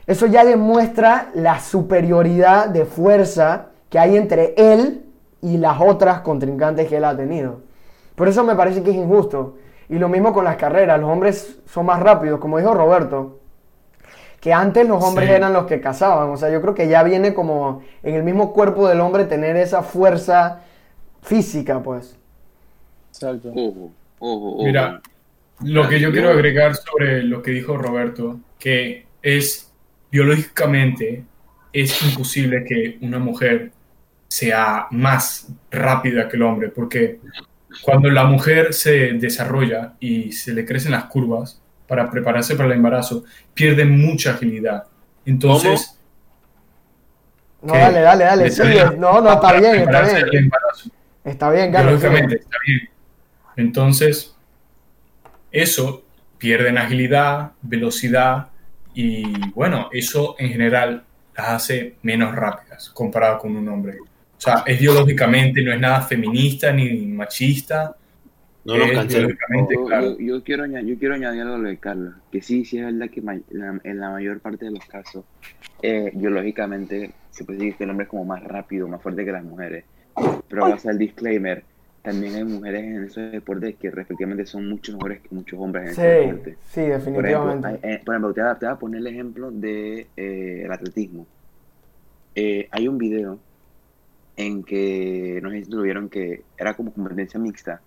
eso 0.06 0.26
ya 0.26 0.44
demuestra 0.44 1.28
la 1.34 1.60
superioridad 1.60 2.68
de 2.68 2.84
fuerza 2.84 3.66
que 3.88 3.98
hay 3.98 4.16
entre 4.16 4.54
él 4.56 5.04
y 5.40 5.56
las 5.58 5.80
otras 5.80 6.20
contrincantes 6.20 6.88
que 6.88 6.96
él 6.96 7.04
ha 7.04 7.16
tenido. 7.16 7.60
Por 8.14 8.28
eso 8.28 8.42
me 8.44 8.54
parece 8.54 8.82
que 8.82 8.90
es 8.90 8.96
injusto. 8.96 9.56
Y 9.88 9.98
lo 9.98 10.08
mismo 10.08 10.32
con 10.32 10.44
las 10.44 10.56
carreras. 10.56 11.00
Los 11.00 11.08
hombres 11.10 11.58
son 11.66 11.86
más 11.86 12.00
rápidos, 12.00 12.40
como 12.40 12.58
dijo 12.58 12.74
Roberto. 12.74 13.38
Que 14.40 14.52
antes 14.52 14.86
los 14.86 15.02
hombres 15.02 15.28
Sí. 15.28 15.34
eran 15.34 15.52
los 15.52 15.66
que 15.66 15.80
cazaban. 15.80 16.28
O 16.30 16.36
sea, 16.36 16.50
yo 16.50 16.60
creo 16.60 16.74
que 16.74 16.88
ya 16.88 17.02
viene 17.02 17.32
como 17.34 17.82
en 18.02 18.14
el 18.14 18.22
mismo 18.24 18.52
cuerpo 18.52 18.88
del 18.88 19.00
hombre 19.00 19.24
tener 19.24 19.56
esa 19.56 19.82
fuerza 19.82 20.60
física, 21.22 21.80
pues. 21.82 22.15
Exacto. 23.16 23.50
Ojo, 23.50 23.92
ojo, 24.18 24.48
ojo. 24.52 24.64
Mira, 24.64 25.00
lo 25.60 25.88
que 25.88 26.00
yo 26.00 26.12
quiero 26.12 26.30
agregar 26.30 26.74
sobre 26.74 27.22
lo 27.22 27.42
que 27.42 27.50
dijo 27.50 27.76
Roberto, 27.76 28.40
que 28.58 29.06
es 29.22 29.72
biológicamente 30.10 31.24
es 31.72 32.02
imposible 32.02 32.64
que 32.64 32.98
una 33.00 33.18
mujer 33.18 33.72
sea 34.28 34.86
más 34.90 35.48
rápida 35.70 36.28
que 36.28 36.36
el 36.36 36.42
hombre, 36.42 36.68
porque 36.68 37.20
cuando 37.82 38.10
la 38.10 38.24
mujer 38.24 38.72
se 38.72 39.12
desarrolla 39.14 39.94
y 40.00 40.32
se 40.32 40.52
le 40.52 40.64
crecen 40.64 40.92
las 40.92 41.04
curvas 41.04 41.60
para 41.86 42.10
prepararse 42.10 42.56
para 42.56 42.68
el 42.68 42.76
embarazo, 42.76 43.24
pierde 43.54 43.84
mucha 43.84 44.32
agilidad. 44.32 44.84
Entonces, 45.24 45.98
No, 47.62 47.72
dale, 47.74 48.00
dale, 48.00 48.24
dale. 48.24 48.44
le 48.44 48.50
Sigue. 48.50 48.84
No, 48.96 49.20
no, 49.20 49.32
está 49.32 49.52
bien, 49.54 49.76
está 49.76 50.02
bien. 50.02 50.50
Está 51.24 51.50
bien, 51.50 51.72
Carlos. 51.72 52.00
Biológicamente 52.00 52.36
está 52.36 52.56
bien. 52.66 52.95
Entonces, 53.56 54.36
eso 55.50 56.04
pierden 56.38 56.78
agilidad, 56.78 57.52
velocidad 57.62 58.48
y 58.94 59.50
bueno, 59.50 59.88
eso 59.92 60.36
en 60.38 60.50
general 60.50 61.04
las 61.36 61.48
hace 61.48 61.96
menos 62.02 62.34
rápidas 62.34 62.90
comparado 62.90 63.38
con 63.38 63.56
un 63.56 63.68
hombre. 63.68 63.98
O 64.00 64.40
sea, 64.40 64.62
es 64.66 64.78
biológicamente, 64.80 65.62
no 65.62 65.72
es 65.72 65.80
nada 65.80 66.02
feminista 66.02 66.72
ni 66.72 67.06
machista. 67.06 67.96
No 68.64 68.76
nos 68.76 68.90
cancelen. 68.90 69.28
biológicamente, 69.28 69.74
Yo, 69.74 69.84
claro. 69.86 70.18
yo- 70.18 70.18
yo 70.38 70.42
quiero 70.44 70.64
añadir, 70.64 70.94
yo 70.94 70.98
quiero 70.98 71.14
añadir 71.14 71.42
algo 71.42 71.54
a 71.54 71.58
lo 71.58 71.68
de 71.68 71.76
Carlos, 71.78 72.14
que 72.32 72.42
sí, 72.42 72.64
sí 72.64 72.78
es 72.78 72.84
verdad 72.84 73.08
que 73.10 73.22
la- 73.50 73.80
en 73.84 74.00
la 74.00 74.10
mayor 74.10 74.40
parte 74.40 74.64
de 74.64 74.72
los 74.72 74.84
casos, 74.86 75.24
eh, 75.82 76.10
biológicamente 76.14 77.12
se 77.30 77.44
puede 77.44 77.60
decir 77.60 77.76
que 77.76 77.84
el 77.84 77.90
hombre 77.90 78.04
es 78.04 78.10
como 78.10 78.24
más 78.24 78.42
rápido, 78.42 78.88
más 78.88 79.00
fuerte 79.00 79.24
que 79.24 79.30
las 79.32 79.44
mujeres. 79.44 79.84
Pero 80.48 80.62
vamos 80.62 80.72
a 80.72 80.76
hacer 80.76 80.90
el 80.92 80.98
disclaimer, 80.98 81.62
también 82.06 82.36
hay 82.36 82.44
mujeres 82.44 82.84
en 82.84 83.04
esos 83.04 83.32
deportes 83.32 83.74
que 83.78 83.90
respectivamente 83.90 84.46
son 84.46 84.68
mucho 84.68 84.92
mejores 84.92 85.22
que 85.22 85.34
muchos 85.34 85.58
hombres 85.58 85.86
en 85.86 85.90
ese 85.90 86.02
Sí, 86.02 86.06
deporte. 86.08 86.56
sí, 86.70 86.80
Por 86.82 87.26
ejemplo, 87.26 87.26
definitivamente. 87.26 87.66
hay- 87.66 87.94
eh, 87.94 88.02
por 88.04 88.14
ejemplo, 88.14 88.32
te 88.32 88.42
voy, 88.42 88.70
a, 88.70 88.78
poner 88.78 89.00
el 89.00 89.06
ejemplo 89.08 89.50
del 89.50 89.60
de, 89.60 90.00
eh, 90.16 90.62
el 90.66 90.72
atletismo. 90.72 91.26
Eh, 92.36 92.68
hay 92.70 92.86
un 92.86 92.96
video 92.96 93.40
en 94.36 94.62
que, 94.62 95.40
no 95.42 95.50
sé 95.50 95.64
si 95.64 95.70
lo 95.72 95.82
vieron, 95.82 96.08
que 96.08 96.44
era 96.56 96.74
como 96.76 96.92
competencia 96.92 97.40
mixta. 97.40 97.82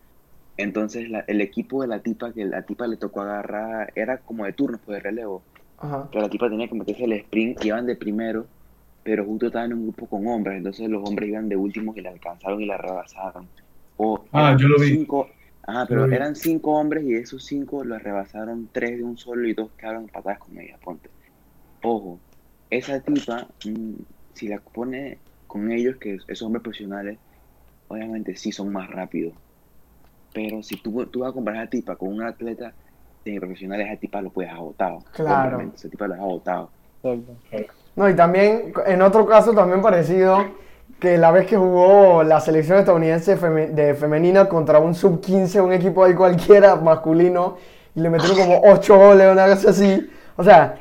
Entonces 0.57 1.09
la- 1.09 1.23
el 1.27 1.39
equipo 1.39 1.81
de 1.81 1.87
la 1.87 2.01
tipa, 2.01 2.33
que 2.33 2.43
la 2.43 2.63
tipa 2.63 2.87
le 2.87 2.97
tocó 2.97 3.21
agarrar, 3.21 3.93
era 3.95 4.17
como 4.17 4.43
de 4.45 4.51
turnos, 4.53 4.81
pues 4.85 4.97
de 4.97 5.01
relevo. 5.01 5.45
Ajá. 5.77 6.09
Pero 6.11 6.23
la 6.23 6.29
tipa 6.29 6.49
tenía 6.49 6.67
que 6.67 6.75
meterse 6.75 7.05
el 7.05 7.13
sprint, 7.13 7.63
iban 7.63 7.85
de 7.85 7.95
primero, 7.95 8.47
pero 9.03 9.23
justo 9.25 9.47
estaban 9.47 9.71
en 9.71 9.77
un 9.77 9.83
grupo 9.83 10.07
con 10.09 10.27
hombres, 10.27 10.57
entonces 10.57 10.89
los 10.89 11.07
hombres 11.07 11.29
iban 11.29 11.47
de 11.47 11.55
últimos 11.55 11.95
y 11.95 12.01
la 12.01 12.09
alcanzaron 12.09 12.61
y 12.61 12.65
la 12.65 12.77
rebasaron. 12.77 13.49
O 14.01 14.25
Ah, 14.33 14.55
yo 14.59 14.67
lo 14.67 14.79
vi. 14.79 14.87
cinco- 14.95 15.27
ajá, 15.63 15.85
pero 15.87 16.01
Lo 16.01 16.07
vi. 16.07 16.15
eran 16.15 16.35
cinco 16.35 16.71
hombres 16.73 17.03
y 17.03 17.13
de 17.13 17.21
esos 17.21 17.45
cinco 17.45 17.83
los 17.83 18.01
rebasaron 18.01 18.69
tres 18.71 18.97
de 18.97 19.03
un 19.03 19.17
solo 19.17 19.47
y 19.47 19.53
dos 19.53 19.71
quedaron 19.77 20.03
empatadas 20.03 20.39
con 20.39 20.57
ella, 20.59 20.77
ponte. 20.83 21.11
Ojo, 21.83 22.21
esa 22.69 23.01
tipa, 23.01 23.47
mm, 23.65 23.93
si 24.35 24.47
la 24.47 24.59
pone 24.61 25.23
con 25.47 25.71
ellos, 25.71 25.97
que 25.99 26.17
esos 26.27 26.43
hombres 26.43 26.63
profesionales, 26.63 27.19
obviamente 27.87 28.35
sí 28.35 28.51
son 28.51 28.71
más 28.71 28.89
rápidos. 28.89 29.35
Pero 30.33 30.61
si 30.63 30.81
tú, 30.81 31.05
tú 31.07 31.21
vas 31.21 31.31
a 31.31 31.33
comparar 31.33 31.61
a 31.61 31.63
esa 31.63 31.69
tipa 31.71 31.95
con 31.97 32.09
un 32.13 32.23
atleta 32.23 32.75
de 33.25 33.39
profesional, 33.39 33.81
esa 33.81 33.97
tipa 33.99 34.21
lo 34.21 34.31
puedes 34.31 34.51
agotado. 34.51 34.99
Claro. 35.13 35.71
Esa 35.75 35.89
tipa 35.89 36.07
lo 36.07 36.13
has 36.15 36.19
agotado. 36.21 36.73
Exacto. 37.03 37.73
No, 37.95 38.09
y 38.09 38.15
también, 38.15 38.73
en 38.85 39.01
otro 39.01 39.25
caso 39.25 39.53
también 39.53 39.81
parecido, 39.81 40.55
que 40.99 41.17
la 41.17 41.31
vez 41.31 41.47
que 41.47 41.55
jugó 41.55 42.23
la 42.23 42.41
selección 42.41 42.79
estadounidense 42.79 43.35
de 43.35 43.93
femenina 43.95 44.49
contra 44.49 44.79
un 44.79 44.93
sub-15, 44.93 45.63
un 45.63 45.71
equipo 45.71 46.03
ahí 46.03 46.13
cualquiera 46.13 46.75
masculino, 46.75 47.57
y 47.95 48.01
le 48.01 48.09
metieron 48.09 48.37
como 48.37 48.61
8 48.65 48.97
goles, 48.97 49.31
una 49.31 49.47
cosa 49.47 49.69
así. 49.69 50.09
O 50.35 50.43
sea, 50.43 50.75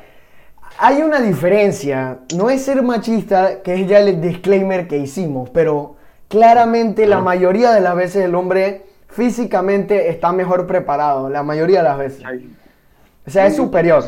hay 0.77 1.01
una 1.01 1.19
diferencia. 1.21 2.19
No 2.35 2.49
es 2.49 2.63
ser 2.63 2.81
machista, 2.81 3.61
que 3.61 3.81
es 3.81 3.87
ya 3.87 3.99
el 3.99 4.19
disclaimer 4.21 4.87
que 4.87 4.97
hicimos, 4.97 5.49
pero 5.49 5.95
claramente 6.27 7.05
la 7.05 7.21
mayoría 7.21 7.71
de 7.71 7.81
las 7.81 7.95
veces 7.95 8.25
el 8.25 8.35
hombre 8.35 8.85
físicamente 9.07 10.09
está 10.09 10.31
mejor 10.31 10.67
preparado, 10.67 11.29
la 11.29 11.43
mayoría 11.43 11.79
de 11.79 11.83
las 11.83 11.97
veces. 11.97 12.23
O 13.25 13.29
sea, 13.31 13.47
es 13.47 13.55
superior. 13.55 14.03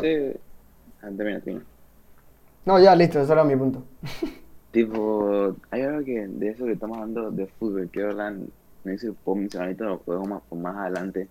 No, 2.66 2.80
ya, 2.80 2.96
listo, 2.96 3.20
eso 3.20 3.34
era 3.34 3.44
mi 3.44 3.56
punto. 3.56 3.84
Tipo, 4.72 5.56
hay 5.70 5.82
algo 5.82 6.06
que 6.06 6.28
de 6.28 6.50
eso 6.50 6.66
que 6.66 6.74
estamos 6.74 6.98
hablando 6.98 7.30
de 7.32 7.48
fútbol, 7.48 7.90
quiero 7.92 8.12
hablar, 8.12 8.34
no 8.34 8.92
sé 8.92 8.98
si 8.98 9.12
puedo 9.12 9.36
mencionar 9.38 9.68
ahorita 9.68 9.86
lo 9.86 9.98
juego 9.98 10.26
más, 10.26 10.42
más 10.54 10.78
adelante, 10.78 11.28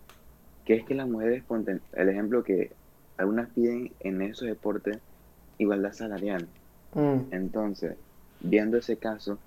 que 0.65 0.75
es 0.75 0.85
que 0.85 0.95
las 0.95 1.09
mujeres, 1.09 1.43
ponte, 1.45 1.81
el 1.95 2.09
ejemplo 2.11 2.45
que 2.45 2.71
algunas 3.17 3.49
piden 3.51 3.93
en 4.01 4.21
esos 4.21 4.47
deportes, 4.47 4.99
igualdad 5.57 5.93
salarial. 5.93 6.49
Mm. 6.95 7.33
Entonces, 7.33 7.97
viendo 8.41 8.77
ese 8.77 8.97
caso, 8.99 9.39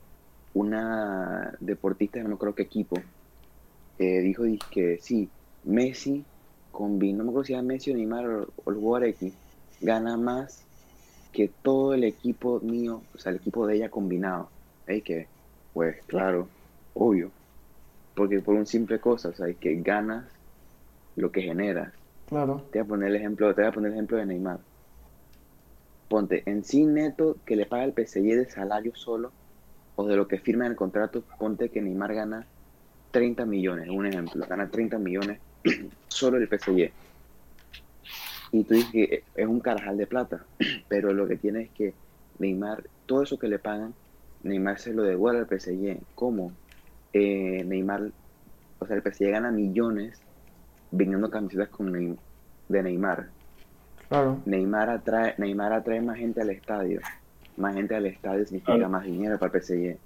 una 0.55 1.55
deportista, 1.59 2.21
no 2.21 2.29
me 2.29 2.35
acuerdo 2.35 2.55
qué 2.55 2.63
equipo, 2.63 2.95
eh, 3.99 4.21
dijo 4.21 4.43
que 4.71 4.97
sí, 5.01 5.29
Messi 5.65 6.25
combina, 6.71 7.19
no 7.19 7.25
me 7.25 7.29
acuerdo 7.29 7.45
si 7.45 7.53
era 7.53 7.61
Messi 7.61 7.91
o 7.91 7.95
Neymar 7.95 8.27
o, 8.27 8.47
o 8.65 8.71
el 8.71 8.77
jugador 8.77 9.07
X, 9.09 9.33
gana 9.81 10.17
más 10.17 10.62
que 11.33 11.49
todo 11.61 11.93
el 11.93 12.05
equipo 12.05 12.61
mío, 12.61 13.01
o 13.13 13.17
sea, 13.17 13.31
el 13.31 13.39
equipo 13.39 13.67
de 13.67 13.75
ella 13.75 13.89
combinado. 13.89 14.49
Es 14.87 15.03
que, 15.03 15.27
pues 15.73 15.97
claro, 16.05 16.47
obvio. 16.93 17.31
Porque 18.15 18.39
por 18.39 18.55
un 18.55 18.67
simple 18.67 18.99
cosa, 18.99 19.29
o 19.29 19.33
sea, 19.33 19.51
que 19.53 19.81
ganas 19.81 20.25
lo 21.15 21.31
que 21.31 21.41
generas. 21.41 21.91
Claro. 22.27 22.63
Te 22.71 22.79
voy 22.79 22.85
a 22.85 22.89
poner 22.89 23.09
el 23.09 23.15
ejemplo, 23.15 23.53
te 23.53 23.61
voy 23.61 23.69
a 23.69 23.73
poner 23.73 23.89
el 23.89 23.95
ejemplo 23.95 24.17
de 24.17 24.25
Neymar. 24.27 24.59
Ponte, 26.07 26.43
en 26.45 26.63
sí 26.63 26.85
neto 26.85 27.37
que 27.45 27.55
le 27.55 27.65
paga 27.65 27.83
el 27.83 27.93
PSG 27.93 28.21
de 28.21 28.49
salario 28.49 28.95
solo, 28.95 29.31
o 29.95 30.05
de 30.05 30.15
lo 30.15 30.27
que 30.27 30.37
firma 30.37 30.65
en 30.65 30.71
el 30.71 30.77
contrato, 30.77 31.23
ponte 31.39 31.69
que 31.69 31.81
Neymar 31.81 32.13
gana 32.13 32.45
30 33.11 33.45
millones, 33.45 33.89
un 33.89 34.05
ejemplo, 34.05 34.45
gana 34.47 34.69
30 34.69 34.99
millones 34.99 35.39
solo 36.07 36.37
el 36.37 36.47
PSG. 36.47 36.91
Y 38.53 38.63
tú 38.63 38.75
dices 38.75 38.91
que 38.91 39.23
es 39.35 39.47
un 39.47 39.59
carajal 39.59 39.97
de 39.97 40.07
plata, 40.07 40.45
pero 40.87 41.11
lo 41.13 41.27
que 41.27 41.35
tiene 41.37 41.63
es 41.63 41.69
que 41.71 41.93
Neymar, 42.39 42.83
todo 43.05 43.23
eso 43.23 43.37
que 43.37 43.47
le 43.49 43.59
pagan, 43.59 43.93
Neymar 44.43 44.79
se 44.79 44.93
lo 44.93 45.03
devuelve 45.03 45.39
al 45.39 45.47
PSG. 45.47 45.97
¿Cómo? 46.15 46.51
Eh, 47.13 47.63
Neymar, 47.65 48.11
o 48.79 48.85
sea, 48.87 48.95
el 48.95 49.01
PSG 49.01 49.29
gana 49.31 49.51
millones 49.51 50.21
vendiendo 50.91 51.29
camisetas 51.29 51.69
con 51.69 51.91
Ney- 51.91 52.17
de 52.69 52.83
Neymar. 52.83 53.27
Claro. 54.07 54.39
Neymar 54.45 54.89
atrae, 54.89 55.33
Neymar 55.37 55.73
atrae 55.73 56.01
más 56.01 56.17
gente 56.17 56.41
al 56.41 56.49
estadio. 56.51 57.01
Más 57.57 57.73
gente 57.75 57.95
al 57.95 58.05
estadio 58.05 58.45
significa 58.45 58.75
Claro. 58.75 58.89
más 58.89 59.05
dinero 59.05 59.37
para 59.39 59.51
el 59.57 59.61
PSG. 59.63 59.97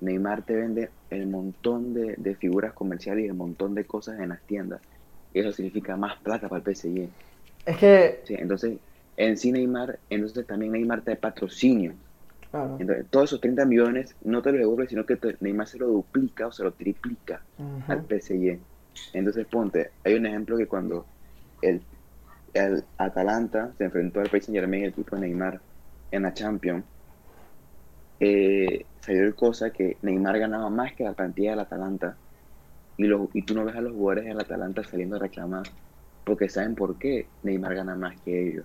Neymar 0.00 0.42
te 0.42 0.54
vende 0.56 0.88
el 1.10 1.26
montón 1.26 1.92
de, 1.92 2.14
de 2.16 2.34
figuras 2.36 2.72
comerciales 2.72 3.24
y 3.24 3.28
el 3.28 3.34
montón 3.34 3.74
de 3.74 3.84
cosas 3.84 4.18
en 4.20 4.30
las 4.30 4.40
tiendas. 4.42 4.80
Y 5.34 5.40
eso 5.40 5.52
significa 5.52 5.96
más 5.96 6.16
plata 6.20 6.48
para 6.48 6.62
el 6.64 6.74
PSG. 6.74 7.08
Es 7.64 7.76
que, 7.78 8.20
Sí, 8.24 8.34
entonces, 8.38 8.80
en 9.16 9.36
sí 9.36 9.52
Neymar, 9.52 10.00
entonces 10.08 10.46
también 10.46 10.72
Neymar 10.72 11.02
te 11.04 11.16
patrocinio. 11.16 11.98
claro. 12.50 12.78
Entonces, 12.78 13.10
todos 13.10 13.26
esos 13.30 13.40
30 13.42 13.66
millones 13.66 14.16
no 14.22 14.42
te 14.42 14.52
los 14.52 14.60
devuelve, 14.60 14.88
sino 14.88 15.06
que 15.06 15.16
te- 15.16 15.36
Neymar 15.40 15.68
se 15.68 15.78
lo 15.78 15.88
duplica 15.88 16.48
o 16.48 16.52
se 16.52 16.64
lo 16.64 16.74
triplica 16.74 17.46
al 17.88 18.04
PSG. 18.04 18.66
Entonces, 19.12 19.46
ponte, 19.48 19.94
hay 20.04 20.14
un 20.14 20.26
ejemplo 20.26 20.56
que 20.58 20.68
cuando 20.68 21.10
el, 21.62 21.86
el 22.54 22.84
Atalanta 22.98 23.74
se 23.78 23.84
enfrentó 23.84 24.20
al 24.20 24.30
Paris 24.30 24.46
Saint 24.46 24.58
Germain, 24.60 24.84
el 24.84 24.90
equipo 24.90 25.16
de 25.16 25.22
Neymar, 25.22 25.62
en 26.12 26.22
la 26.24 26.34
Champions, 26.34 26.86
eh, 28.18 28.90
salió 29.00 29.22
el 29.24 29.34
cosa 29.34 29.72
que 29.72 29.98
Neymar 30.02 30.38
ganaba 30.38 30.70
más 30.70 30.94
que 30.94 31.04
la 31.04 31.14
plantilla 31.14 31.50
del 31.50 31.60
Atalanta 31.60 32.20
y, 32.96 33.04
los, 33.06 33.30
y 33.34 33.44
tú 33.44 33.54
no 33.54 33.64
ves 33.64 33.76
a 33.76 33.80
los 33.82 33.92
jugadores 33.94 34.26
del 34.26 34.40
Atalanta 34.40 34.84
saliendo 34.84 35.16
a 35.16 35.20
reclamar 35.20 35.64
porque 36.24 36.48
saben 36.48 36.74
por 36.74 36.98
qué 36.98 37.26
Neymar 37.42 37.74
gana 37.74 37.94
más 37.94 38.14
que 38.20 38.48
ellos. 38.48 38.64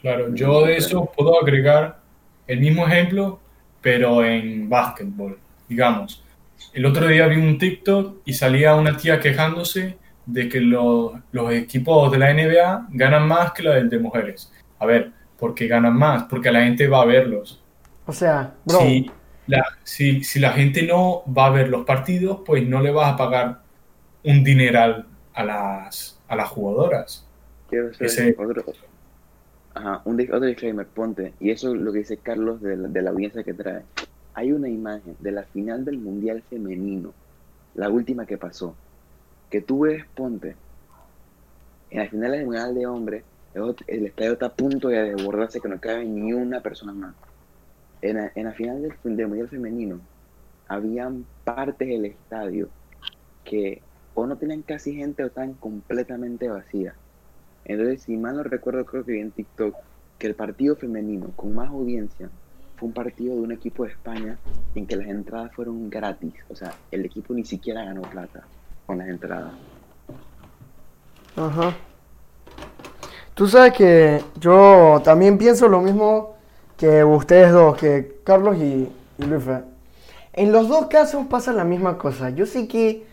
Claro, 0.00 0.34
yo 0.34 0.66
de 0.66 0.76
eso 0.76 1.10
puedo 1.16 1.40
agregar 1.40 2.00
el 2.46 2.60
mismo 2.60 2.86
ejemplo, 2.86 3.38
pero 3.80 4.24
en 4.24 4.68
básquetbol, 4.68 5.38
digamos. 5.68 6.24
El 6.72 6.86
otro 6.86 7.06
día 7.06 7.26
vi 7.28 7.36
un 7.36 7.58
TikTok 7.58 8.18
y 8.24 8.32
salía 8.32 8.74
una 8.74 8.96
tía 8.96 9.20
quejándose 9.20 9.96
de 10.26 10.48
que 10.48 10.60
los, 10.60 11.12
los 11.32 11.52
equipos 11.52 12.10
de 12.10 12.18
la 12.18 12.32
NBA 12.32 12.88
ganan 12.90 13.28
más 13.28 13.52
que 13.52 13.62
la 13.62 13.74
de, 13.74 13.84
de 13.84 13.98
mujeres. 13.98 14.52
A 14.78 14.86
ver, 14.86 15.12
¿por 15.38 15.54
qué 15.54 15.66
ganan 15.66 15.96
más? 15.96 16.24
Porque 16.24 16.50
la 16.50 16.64
gente 16.64 16.88
va 16.88 17.02
a 17.02 17.04
verlos. 17.04 17.60
O 18.06 18.12
sea, 18.12 18.54
bro, 18.64 18.80
Si 18.80 19.10
la, 19.46 19.64
si, 19.82 20.24
si 20.24 20.38
la 20.40 20.52
gente 20.52 20.82
no 20.82 21.22
va 21.32 21.46
a 21.46 21.50
ver 21.50 21.68
los 21.68 21.84
partidos, 21.84 22.40
pues 22.44 22.66
no 22.66 22.80
le 22.80 22.90
vas 22.90 23.12
a 23.12 23.16
pagar 23.16 23.61
un 24.24 24.44
dineral 24.44 25.06
a 25.34 25.44
las, 25.44 26.18
a 26.28 26.36
las 26.36 26.48
jugadoras. 26.48 27.26
Quiero 27.68 27.90
hacer 27.90 28.06
Ese- 28.06 28.36
otro, 28.38 28.64
ajá, 29.74 30.02
un, 30.04 30.20
otro 30.20 30.40
disclaimer, 30.40 30.86
ponte, 30.86 31.32
y 31.40 31.50
eso 31.50 31.74
es 31.74 31.80
lo 31.80 31.92
que 31.92 32.00
dice 32.00 32.16
Carlos 32.18 32.60
de 32.60 32.76
la, 32.76 32.88
de 32.88 33.02
la 33.02 33.10
audiencia 33.10 33.42
que 33.42 33.54
trae. 33.54 33.82
Hay 34.34 34.52
una 34.52 34.68
imagen 34.68 35.16
de 35.20 35.32
la 35.32 35.42
final 35.44 35.84
del 35.84 35.98
Mundial 35.98 36.42
Femenino, 36.48 37.12
la 37.74 37.88
última 37.88 38.26
que 38.26 38.38
pasó, 38.38 38.74
que 39.50 39.60
tú 39.60 39.80
ves, 39.80 40.04
ponte, 40.14 40.56
en 41.90 41.98
la 41.98 42.08
final 42.08 42.32
del 42.32 42.44
Mundial 42.44 42.74
de 42.74 42.86
Hombres, 42.86 43.24
el 43.86 44.06
estadio 44.06 44.32
está 44.32 44.46
a 44.46 44.52
punto 44.54 44.88
de 44.88 45.14
desbordarse 45.14 45.60
que 45.60 45.68
no 45.68 45.78
cabe 45.78 46.04
ni 46.06 46.32
una 46.32 46.60
persona 46.60 46.92
más. 46.94 47.14
En 48.00 48.16
la, 48.16 48.32
en 48.34 48.44
la 48.44 48.52
final 48.52 48.80
del, 48.82 49.16
del 49.16 49.28
Mundial 49.28 49.48
Femenino, 49.48 50.00
habían 50.68 51.26
partes 51.44 51.86
del 51.86 52.06
estadio 52.06 52.68
que 53.44 53.82
o 54.14 54.26
no 54.26 54.36
tenían 54.36 54.62
casi 54.62 54.94
gente 54.94 55.24
o 55.24 55.26
estaban 55.26 55.54
completamente 55.54 56.48
vacías. 56.48 56.94
Entonces, 57.64 58.02
si 58.02 58.16
mal 58.16 58.36
no 58.36 58.42
recuerdo, 58.42 58.84
creo 58.84 59.04
que 59.04 59.12
vi 59.12 59.20
en 59.20 59.30
TikTok 59.30 59.74
que 60.18 60.26
el 60.26 60.34
partido 60.34 60.76
femenino 60.76 61.30
con 61.36 61.54
más 61.54 61.68
audiencia 61.70 62.28
fue 62.76 62.88
un 62.88 62.94
partido 62.94 63.34
de 63.34 63.40
un 63.40 63.52
equipo 63.52 63.84
de 63.84 63.90
España 63.90 64.38
en 64.74 64.86
que 64.86 64.96
las 64.96 65.06
entradas 65.06 65.52
fueron 65.54 65.88
gratis. 65.88 66.34
O 66.48 66.56
sea, 66.56 66.74
el 66.90 67.04
equipo 67.04 67.34
ni 67.34 67.44
siquiera 67.44 67.84
ganó 67.84 68.02
plata 68.02 68.42
con 68.86 68.98
las 68.98 69.08
entradas. 69.08 69.52
Ajá. 71.36 71.74
Tú 73.34 73.46
sabes 73.46 73.72
que 73.72 74.22
yo 74.38 75.00
también 75.04 75.38
pienso 75.38 75.68
lo 75.68 75.80
mismo 75.80 76.36
que 76.76 77.02
ustedes 77.04 77.52
dos, 77.52 77.76
que 77.78 78.20
Carlos 78.24 78.56
y, 78.58 78.88
y 79.18 79.24
Luis. 79.24 79.44
En 80.34 80.52
los 80.52 80.68
dos 80.68 80.86
casos 80.86 81.26
pasa 81.26 81.52
la 81.52 81.64
misma 81.64 81.96
cosa. 81.96 82.30
Yo 82.30 82.44
sé 82.44 82.68
que 82.68 83.06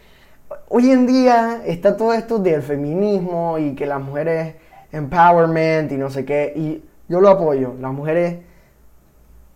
hoy 0.69 0.91
en 0.91 1.05
día 1.07 1.61
está 1.65 1.97
todo 1.97 2.13
esto 2.13 2.39
del 2.39 2.61
feminismo 2.61 3.57
y 3.57 3.75
que 3.75 3.85
las 3.85 4.01
mujeres 4.01 4.55
empowerment 4.91 5.91
y 5.91 5.97
no 5.97 6.09
sé 6.09 6.25
qué, 6.25 6.53
y 6.55 6.83
yo 7.07 7.21
lo 7.21 7.29
apoyo. 7.29 7.73
Las 7.79 7.91
mujeres 7.93 8.37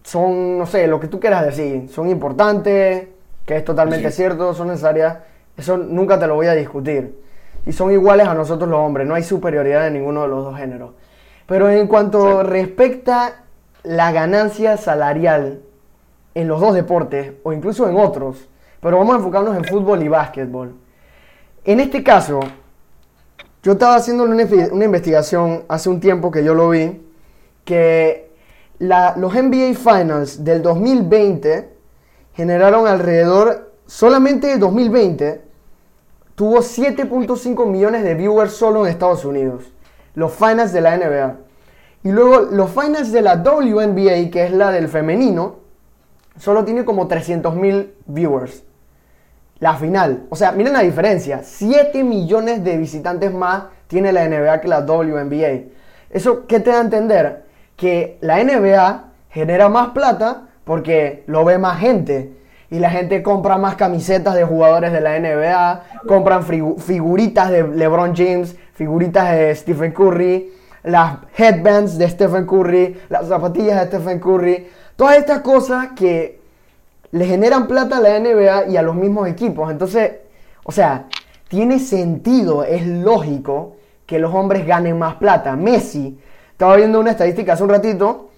son, 0.03 0.57
no 0.57 0.65
sé, 0.65 0.87
lo 0.87 0.99
que 0.99 1.07
tú 1.07 1.19
quieras 1.19 1.45
decir, 1.45 1.89
son 1.89 2.09
importantes, 2.09 3.07
que 3.45 3.57
es 3.57 3.65
totalmente 3.65 4.11
Sí. 4.11 4.17
cierto, 4.17 4.53
son 4.53 4.67
necesarias, 4.67 5.17
eso 5.57 5.77
nunca 5.77 6.19
te 6.19 6.27
lo 6.27 6.35
voy 6.35 6.47
a 6.47 6.53
discutir. 6.53 7.19
Y 7.65 7.71
son 7.71 7.91
iguales 7.91 8.27
a 8.27 8.33
nosotros 8.33 8.69
los 8.69 8.79
hombres, 8.79 9.07
no 9.07 9.15
hay 9.15 9.23
superioridad 9.23 9.83
de 9.83 9.91
ninguno 9.91 10.23
de 10.23 10.27
los 10.27 10.43
dos 10.43 10.57
géneros. 10.57 10.91
Pero 11.47 11.69
en 11.69 11.87
cuanto 11.87 12.43
respecta 12.43 13.43
la 13.83 14.11
ganancia 14.11 14.77
salarial 14.77 15.61
en 16.35 16.47
los 16.47 16.59
dos 16.59 16.73
deportes, 16.73 17.33
o 17.43 17.53
incluso 17.53 17.87
en 17.89 17.97
otros, 17.97 18.49
pero 18.81 18.97
vamos 18.97 19.15
a 19.15 19.17
enfocarnos 19.17 19.55
en 19.55 19.63
fútbol 19.63 20.03
y 20.03 20.07
básquetbol. 20.07 20.75
En 21.65 21.79
este 21.79 22.03
caso, 22.03 22.39
yo 23.63 23.73
estaba 23.73 23.95
haciendo 23.95 24.23
una, 24.23 24.35
una 24.71 24.85
investigación 24.85 25.63
hace 25.67 25.89
un 25.89 25.99
tiempo 25.99 26.29
que 26.31 26.43
yo 26.43 26.53
lo 26.53 26.69
vi, 26.69 27.01
que 27.63 28.31
la- 28.79 29.15
los 29.17 29.33
NBA 29.33 29.73
Finals 29.75 30.43
del 30.43 30.61
2020 30.61 31.69
generaron 32.33 32.87
alrededor, 32.87 33.71
solamente 33.85 34.51
el 34.53 34.59
2020, 34.59 35.41
tuvo 36.35 36.61
7.5 36.61 37.65
millones 37.65 38.03
de 38.03 38.15
viewers 38.15 38.53
solo 38.53 38.85
en 38.85 38.91
Estados 38.91 39.23
Unidos. 39.23 39.63
Los 40.15 40.33
Finals 40.33 40.73
de 40.73 40.81
la 40.81 40.97
NBA. 40.97 41.37
Y 42.03 42.11
luego 42.11 42.41
los 42.51 42.69
Finals 42.71 43.11
de 43.13 43.21
la 43.21 43.35
WNBA, 43.37 44.29
que 44.31 44.45
es 44.45 44.51
la 44.51 44.71
del 44.71 44.89
femenino, 44.89 45.55
solo 46.37 46.65
tiene 46.65 46.83
como 46.83 47.07
300 47.07 47.55
mil 47.55 47.93
viewers. 48.05 48.63
La 49.63 49.75
final. 49.75 50.25
O 50.29 50.35
sea, 50.35 50.51
miren 50.51 50.73
la 50.73 50.81
diferencia. 50.81 51.39
7 51.41 52.03
millones 52.03 52.65
de 52.65 52.75
visitantes 52.75 53.33
más 53.33 53.63
tiene 53.87 54.11
la 54.11 54.27
NBA 54.27 54.59
que 54.59 54.67
la 54.67 54.81
WNBA. 54.81 55.69
¿Eso 56.09 56.45
qué 56.47 56.59
te 56.59 56.69
da 56.71 56.79
a 56.79 56.81
entender? 56.81 57.45
Que 57.77 58.17
la 58.19 58.43
NBA 58.43 59.05
genera 59.29 59.69
más 59.69 59.91
plata 59.91 60.47
porque 60.65 61.23
lo 61.27 61.45
ve 61.45 61.57
más 61.59 61.79
gente. 61.79 62.33
Y 62.69 62.79
la 62.79 62.89
gente 62.89 63.23
compra 63.23 63.57
más 63.57 63.75
camisetas 63.75 64.35
de 64.35 64.43
jugadores 64.43 64.91
de 64.91 64.99
la 64.99 65.17
NBA, 65.17 65.83
compran 66.09 66.43
figu- 66.43 66.77
figuritas 66.77 67.49
de 67.49 67.65
LeBron 67.65 68.13
James, 68.13 68.57
figuritas 68.73 69.31
de 69.31 69.55
Stephen 69.55 69.93
Curry, 69.93 70.51
las 70.83 71.19
headbands 71.37 71.97
de 71.97 72.09
Stephen 72.09 72.45
Curry, 72.45 72.99
las 73.07 73.29
zapatillas 73.29 73.79
de 73.79 73.85
Stephen 73.87 74.19
Curry. 74.19 74.67
Todas 74.97 75.15
estas 75.17 75.39
cosas 75.39 75.89
que 75.95 76.42
le 77.13 77.25
generan 77.27 77.67
plata 77.67 77.97
a 77.97 78.01
la 78.01 78.19
NBA 78.19 78.69
y 78.69 78.77
a 78.77 78.81
los 78.81 78.95
mismos 78.95 79.27
equipos. 79.29 79.71
Entonces, 79.71 80.13
o 80.63 80.71
sea, 80.71 81.05
tiene 81.47 81.77
sentido, 81.79 82.63
es 82.63 82.87
lógico 82.87 83.75
que 84.07 84.17
los 84.17 84.33
hombres 84.33 84.65
ganen 84.65 84.97
más 84.97 85.15
plata. 85.15 85.55
Messi, 85.55 86.17
estaba 86.51 86.75
viendo 86.75 86.99
una 86.99 87.11
estadística 87.11 87.53
hace 87.53 87.63
un 87.63 87.69
ratito 87.69 88.29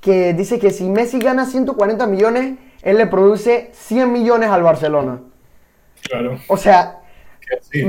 que 0.00 0.34
dice 0.34 0.58
que 0.58 0.72
si 0.72 0.88
Messi 0.88 1.20
gana 1.20 1.46
140 1.46 2.04
millones, 2.08 2.58
él 2.82 2.98
le 2.98 3.06
produce 3.06 3.70
100 3.72 4.12
millones 4.12 4.50
al 4.50 4.64
Barcelona. 4.64 5.20
Claro. 6.02 6.36
O 6.48 6.56
sea, 6.56 7.02
sí. 7.60 7.84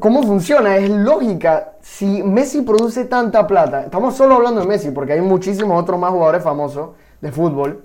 ¿cómo 0.00 0.22
funciona? 0.22 0.78
Es 0.78 0.88
lógica. 0.88 1.74
Si 1.82 2.22
Messi 2.22 2.62
produce 2.62 3.04
tanta 3.04 3.46
plata, 3.46 3.82
estamos 3.82 4.16
solo 4.16 4.36
hablando 4.36 4.62
de 4.62 4.66
Messi 4.66 4.92
porque 4.92 5.12
hay 5.12 5.20
muchísimos 5.20 5.78
otros 5.78 6.00
más 6.00 6.10
jugadores 6.10 6.42
famosos 6.42 6.92
de 7.20 7.30
fútbol. 7.30 7.84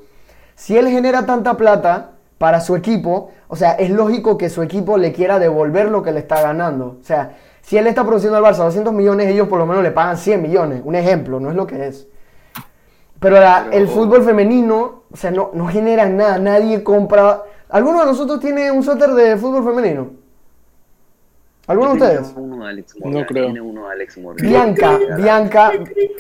Si 0.60 0.78
él 0.78 0.90
genera 0.90 1.26
tanta 1.26 1.56
plata 1.56 2.12
para 2.38 2.60
su 2.60 2.76
equipo, 2.76 3.32
o 3.48 3.56
sea, 3.56 3.72
es 3.72 3.90
lógico 3.90 4.38
que 4.38 4.50
su 4.50 4.62
equipo 4.62 4.98
le 4.98 5.14
quiera 5.14 5.40
devolver 5.40 5.90
lo 5.90 6.04
que 6.04 6.12
le 6.12 6.20
está 6.20 6.42
ganando. 6.42 6.98
O 7.00 7.04
sea, 7.04 7.38
si 7.62 7.78
él 7.78 7.88
está 7.88 8.04
produciendo 8.04 8.36
al 8.38 8.44
Barça 8.44 8.66
200 8.66 8.94
millones, 8.94 9.28
ellos 9.30 9.48
por 9.48 9.58
lo 9.58 9.66
menos 9.66 9.84
le 9.84 9.92
pagan 9.92 10.18
100 10.18 10.42
millones. 10.42 10.82
Un 10.84 10.96
ejemplo, 10.96 11.40
no 11.40 11.50
es 11.50 11.56
lo 11.56 11.66
que 11.66 11.88
es. 11.88 12.08
Pero 13.22 13.40
la- 13.40 13.68
Pero- 13.70 13.78
el 13.78 13.88
fútbol 13.88 14.22
femenino, 14.22 15.04
o 15.10 15.16
sea, 15.16 15.32
no, 15.32 15.52
no 15.54 15.66
genera 15.68 16.08
nada, 16.10 16.38
nadie 16.40 16.84
compra. 16.84 17.42
¿Alguno 17.70 18.02
de 18.02 18.08
nosotros 18.08 18.42
tiene 18.42 18.70
un 18.70 18.84
suéter 18.84 19.12
de 19.12 19.38
fútbol 19.38 19.64
femenino? 19.64 20.08
¿Alguno 21.68 21.92
de 21.94 22.02
ustedes? 22.02 22.34
Uno 22.36 22.66
Alex 22.66 22.96
No 23.00 23.06
Morgan, 23.06 23.26
creo. 23.26 23.46
Tiene 23.46 23.62
uno 23.62 23.86
de 23.88 23.92
Alex 23.94 24.18
Morgan. 24.18 24.46
Bianca, 24.50 25.00
Bianca, 25.16 25.72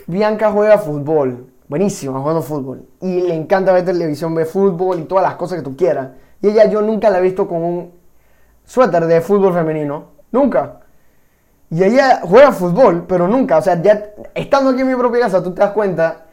Bianca 0.07 0.51
juega 0.51 0.77
fútbol. 0.77 1.45
Buenísima 1.69 2.19
jugando 2.19 2.41
fútbol. 2.41 2.87
Y 2.99 3.21
le 3.21 3.35
encanta 3.35 3.71
ver 3.71 3.85
televisión, 3.85 4.33
ver 4.33 4.47
fútbol 4.47 4.99
y 4.99 5.03
todas 5.03 5.23
las 5.23 5.35
cosas 5.35 5.59
que 5.59 5.63
tú 5.63 5.77
quieras. 5.77 6.09
Y 6.41 6.47
ella 6.47 6.65
yo 6.65 6.81
nunca 6.81 7.11
la 7.11 7.19
he 7.19 7.21
visto 7.21 7.47
con 7.47 7.63
un 7.63 7.91
suéter 8.65 9.05
de 9.05 9.21
fútbol 9.21 9.53
femenino. 9.53 10.05
Nunca. 10.31 10.79
Y 11.69 11.83
ella 11.83 12.21
juega 12.23 12.51
fútbol, 12.51 13.05
pero 13.07 13.27
nunca. 13.27 13.59
O 13.59 13.61
sea, 13.61 13.79
ya 13.79 14.13
estando 14.33 14.71
aquí 14.71 14.81
en 14.81 14.87
mi 14.87 14.95
propia 14.95 15.21
casa, 15.21 15.43
tú 15.43 15.53
te 15.53 15.61
das 15.61 15.71
cuenta 15.71 16.25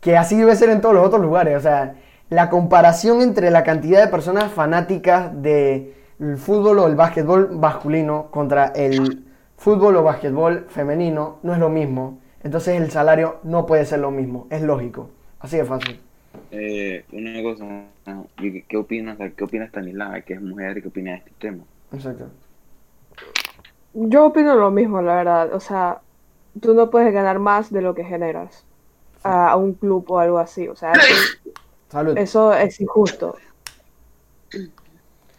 que 0.00 0.18
así 0.18 0.36
debe 0.36 0.54
ser 0.54 0.68
en 0.68 0.82
todos 0.82 0.94
los 0.94 1.06
otros 1.06 1.22
lugares. 1.22 1.56
O 1.56 1.60
sea, 1.60 1.94
la 2.28 2.50
comparación 2.50 3.22
entre 3.22 3.50
la 3.50 3.64
cantidad 3.64 4.04
de 4.04 4.08
personas 4.08 4.52
fanáticas 4.52 5.30
del 5.40 5.94
fútbol 6.36 6.80
o 6.80 6.86
el 6.86 6.94
básquetbol 6.94 7.52
masculino 7.52 8.30
contra 8.30 8.66
el 8.66 9.24
fútbol 9.56 9.96
o 9.96 10.02
básquetbol 10.02 10.66
femenino 10.68 11.38
no 11.42 11.54
es 11.54 11.58
lo 11.58 11.70
mismo. 11.70 12.18
Entonces 12.44 12.80
el 12.80 12.90
salario 12.90 13.38
no 13.42 13.66
puede 13.66 13.84
ser 13.86 13.98
lo 14.00 14.10
mismo. 14.12 14.46
Es 14.50 14.62
lógico. 14.62 15.10
Así 15.40 15.56
de 15.56 15.64
fácil. 15.64 16.00
Eh, 16.50 17.04
una 17.12 17.42
cosa, 17.42 17.64
¿qué, 18.68 18.76
opinas? 18.76 19.18
¿Qué 19.36 19.44
opinas 19.44 19.68
Stanislava, 19.70 20.20
que 20.20 20.34
es 20.34 20.42
mujer, 20.42 20.80
qué 20.82 20.88
opina 20.88 21.12
de 21.12 21.16
este 21.18 21.30
tema? 21.38 21.64
Exacto. 21.92 22.26
Yo 23.94 24.26
opino 24.26 24.54
lo 24.56 24.70
mismo, 24.70 25.00
la 25.02 25.14
verdad. 25.16 25.52
O 25.54 25.60
sea, 25.60 26.00
tú 26.60 26.74
no 26.74 26.90
puedes 26.90 27.12
ganar 27.12 27.38
más 27.38 27.72
de 27.72 27.80
lo 27.82 27.94
que 27.94 28.04
generas 28.04 28.64
a, 29.22 29.50
a 29.50 29.56
un 29.56 29.74
club 29.74 30.04
o 30.10 30.18
algo 30.18 30.38
así. 30.38 30.68
O 30.68 30.76
sea, 30.76 30.92
eso, 30.92 31.38
Salud. 31.88 32.18
eso 32.18 32.52
es 32.52 32.80
injusto. 32.80 33.36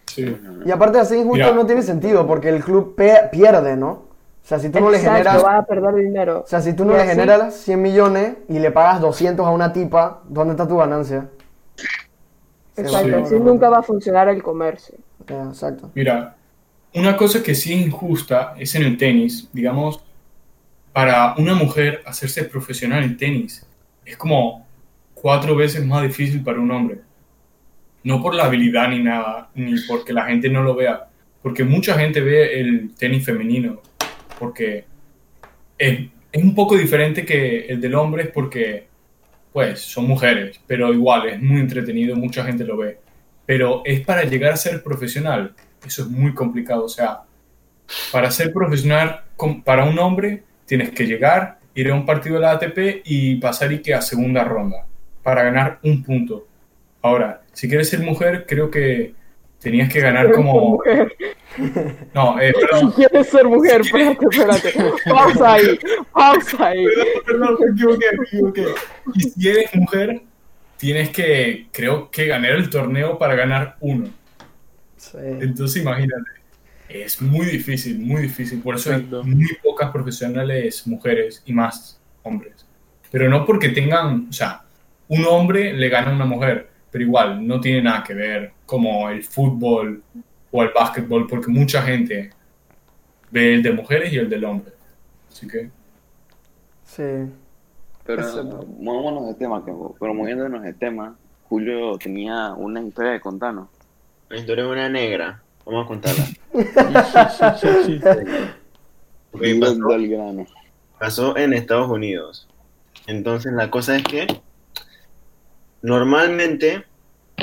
Sí. 0.07 0.37
Y 0.65 0.71
aparte 0.71 0.97
de 0.97 1.01
así 1.03 1.15
injusto 1.17 1.43
Mira. 1.43 1.51
no 1.53 1.65
tiene 1.65 1.81
sentido 1.81 2.25
porque 2.25 2.47
el 2.49 2.63
club 2.63 2.95
pe- 2.95 3.27
pierde, 3.31 3.75
¿no? 3.75 4.03
O 4.45 4.47
sea, 4.47 4.59
si 4.59 4.69
tú 4.69 4.79
no 4.79 4.91
le 4.91 4.99
generas... 4.99 5.41
vas 5.41 5.59
a 5.63 5.65
perder 5.65 5.95
dinero. 5.95 6.43
O 6.45 6.47
sea, 6.47 6.61
si 6.61 6.73
tú 6.73 6.85
no 6.85 6.93
Y 6.93 6.97
le 6.97 7.01
así- 7.01 7.09
generas 7.09 7.55
100 7.55 7.81
millones 7.81 8.33
y 8.47 8.59
le 8.59 8.69
pagas 8.69 9.01
200 9.01 9.43
a 9.43 9.49
una 9.49 9.73
tipa, 9.73 10.21
¿dónde 10.29 10.51
está 10.53 10.67
tu 10.67 10.77
ganancia? 10.77 11.27
Exacto, 12.77 13.17
así 13.23 13.35
nunca 13.39 13.69
va 13.69 13.79
a 13.79 13.83
funcionar 13.83 14.27
el 14.27 14.43
comercio. 14.43 14.95
Exacto. 15.27 15.89
Mira, 15.95 16.35
una 16.93 17.17
cosa 17.17 17.41
que 17.41 17.55
sí 17.55 17.73
es 17.73 17.87
injusta 17.87 18.53
es 18.59 18.75
en 18.75 18.83
el 18.83 18.97
tenis. 18.97 19.49
Digamos, 19.51 20.03
para 20.93 21.33
una 21.37 21.55
mujer 21.55 22.03
hacerse 22.05 22.43
profesional 22.43 23.03
en 23.03 23.17
tenis 23.17 23.65
es 24.05 24.15
como 24.15 24.65
cuatro 25.15 25.55
veces 25.55 25.83
más 25.85 26.03
difícil 26.03 26.43
para 26.43 26.59
un 26.59 26.69
hombre. 26.69 26.99
No 28.03 28.21
por 28.21 28.35
la 28.35 28.43
habilidad 28.45 28.89
ni 28.89 29.01
nada, 29.01 29.49
ni 29.55 29.73
porque 29.87 30.13
la 30.13 30.25
gente 30.25 30.49
no 30.49 30.61
lo 30.61 30.75
vea. 30.75 31.07
Porque 31.41 31.63
mucha 31.63 31.95
gente 31.95 32.21
ve 32.21 32.59
el 32.59 32.93
tenis 32.95 33.25
femenino. 33.25 33.79
Porque 34.39 34.85
es, 35.77 35.99
es 36.31 36.43
un 36.43 36.55
poco 36.55 36.75
diferente 36.75 37.25
que 37.25 37.65
el 37.67 37.79
del 37.81 37.95
hombre, 37.95 38.23
es 38.23 38.29
porque, 38.29 38.87
pues, 39.53 39.81
son 39.81 40.07
mujeres. 40.07 40.59
Pero 40.67 40.93
igual, 40.93 41.27
es 41.29 41.41
muy 41.41 41.61
entretenido, 41.61 42.15
mucha 42.15 42.43
gente 42.43 42.63
lo 42.63 42.77
ve. 42.77 42.97
Pero 43.45 43.81
es 43.85 44.01
para 44.01 44.23
llegar 44.23 44.53
a 44.53 44.57
ser 44.57 44.83
profesional. 44.83 45.53
Eso 45.85 46.03
es 46.03 46.09
muy 46.09 46.33
complicado. 46.33 46.85
O 46.85 46.89
sea, 46.89 47.21
para 48.11 48.31
ser 48.31 48.51
profesional 48.51 49.21
para 49.63 49.85
un 49.85 49.99
hombre, 49.99 50.43
tienes 50.65 50.91
que 50.91 51.05
llegar, 51.05 51.59
ir 51.73 51.91
a 51.91 51.95
un 51.95 52.05
partido 52.05 52.35
de 52.35 52.41
la 52.41 52.51
ATP 52.51 53.01
y 53.03 53.35
pasar 53.35 53.71
y 53.71 53.81
que 53.81 53.93
a 53.93 54.01
segunda 54.01 54.43
ronda 54.43 54.85
para 55.23 55.43
ganar 55.43 55.79
un 55.83 56.03
punto. 56.03 56.47
Ahora, 57.01 57.41
si 57.51 57.67
quieres 57.67 57.89
ser 57.89 58.01
mujer, 58.01 58.45
creo 58.47 58.69
que 58.69 59.13
tenías 59.59 59.91
que 59.91 59.99
ganar 59.99 60.31
como... 60.31 60.69
mujer. 60.69 61.15
No, 62.13 62.39
eh, 62.39 62.53
Si 62.55 62.65
perdón, 62.71 62.91
quieres 62.91 63.27
ser 63.29 63.45
mujer, 63.45 63.81
espérate, 63.85 64.25
espérate. 64.29 64.73
Pausa 65.09 65.53
ahí, 65.53 65.79
pausa 66.13 66.67
ahí. 66.67 66.85
perdón, 67.25 67.57
me 67.59 67.71
equivoqué, 67.71 68.05
me 68.17 68.25
equivoqué. 68.25 68.65
Y 69.13 69.21
si 69.21 69.49
eres 69.49 69.75
mujer, 69.75 70.21
tienes 70.77 71.09
que, 71.09 71.67
creo 71.71 72.09
que 72.09 72.27
ganar 72.27 72.51
el 72.51 72.69
torneo 72.69 73.17
para 73.17 73.35
ganar 73.35 73.77
uno. 73.79 74.09
Sí. 74.97 75.17
Entonces 75.21 75.81
imagínate, 75.81 76.31
es 76.89 77.21
muy 77.21 77.45
difícil, 77.45 77.99
muy 77.99 78.23
difícil. 78.23 78.61
Por 78.61 78.75
eso 78.75 78.93
hay 78.93 79.01
muy 79.03 79.55
pocas 79.63 79.91
profesionales 79.91 80.85
mujeres 80.87 81.41
y 81.45 81.53
más 81.53 81.99
hombres. 82.23 82.65
Pero 83.11 83.29
no 83.29 83.45
porque 83.45 83.69
tengan, 83.69 84.27
o 84.29 84.33
sea, 84.33 84.63
un 85.07 85.25
hombre 85.25 85.73
le 85.73 85.89
gana 85.89 86.11
a 86.11 86.15
una 86.15 86.25
mujer, 86.25 86.69
pero 86.91 87.03
igual 87.03 87.45
no 87.45 87.59
tiene 87.59 87.81
nada 87.81 88.03
que 88.03 88.13
ver 88.13 88.51
como 88.65 89.09
el 89.09 89.23
fútbol 89.23 90.03
o 90.55 90.63
el 90.63 90.71
básquetbol, 90.73 91.27
porque 91.27 91.51
mucha 91.51 91.81
gente 91.81 92.31
ve 93.29 93.55
el 93.55 93.63
de 93.63 93.73
mujeres 93.73 94.13
y 94.13 94.17
el 94.17 94.29
del 94.29 94.45
hombre. 94.45 94.71
Así 95.29 95.47
que, 95.47 95.69
Sí. 96.85 97.03
Pero 98.05 98.23
movámonos 98.79 99.27
de 99.27 99.33
tema, 99.33 99.65
pero 99.65 100.13
moviéndonos 100.13 100.61
de 100.61 100.73
tema, 100.73 101.17
Julio 101.49 101.97
tenía 101.97 102.53
una 102.53 102.81
historia 102.81 103.13
de 103.13 103.19
contarnos. 103.19 103.67
La 104.29 104.37
historia 104.37 104.63
de 104.63 104.69
una 104.69 104.87
negra. 104.87 105.41
Vamos 105.65 105.85
a 105.85 105.87
contarla. 105.87 106.25
Pasó, 109.59 109.91
al 109.91 110.07
grano. 110.07 110.45
pasó 110.97 111.35
en 111.35 111.51
Estados 111.51 111.89
Unidos. 111.89 112.47
Entonces 113.07 113.51
la 113.51 113.69
cosa 113.69 113.97
es 113.97 114.03
que 114.03 114.27
normalmente 115.81 116.85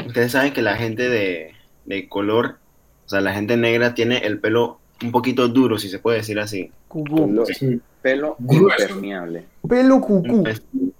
ustedes 0.06 0.32
saben 0.32 0.54
que 0.54 0.62
la 0.62 0.76
gente 0.76 1.10
de, 1.10 1.52
de 1.84 2.08
color, 2.08 2.58
o 3.06 3.08
sea, 3.08 3.20
la 3.20 3.32
gente 3.34 3.56
negra 3.56 3.94
tiene 3.94 4.18
el 4.18 4.38
pelo 4.38 4.78
un 5.02 5.10
poquito 5.12 5.48
duro, 5.48 5.78
si 5.78 5.88
se 5.88 5.98
puede 5.98 6.18
decir 6.18 6.38
así. 6.38 6.70
Cucú. 6.88 7.26
Pelo, 7.28 7.46
sí. 7.46 7.80
pelo 8.00 8.36
impermeable. 8.48 9.44
Pelo 9.68 10.00
cucú. 10.00 10.44
Un, 10.44 10.94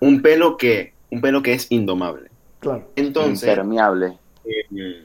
un 0.00 0.22
pelo 0.22 0.56
que 0.56 0.92
un 1.10 1.20
pelo 1.20 1.42
que 1.42 1.52
es 1.54 1.66
indomable. 1.70 2.28
Claro. 2.60 2.88
Entonces, 2.96 3.48
impermeable. 3.48 4.18
eh, 4.44 5.04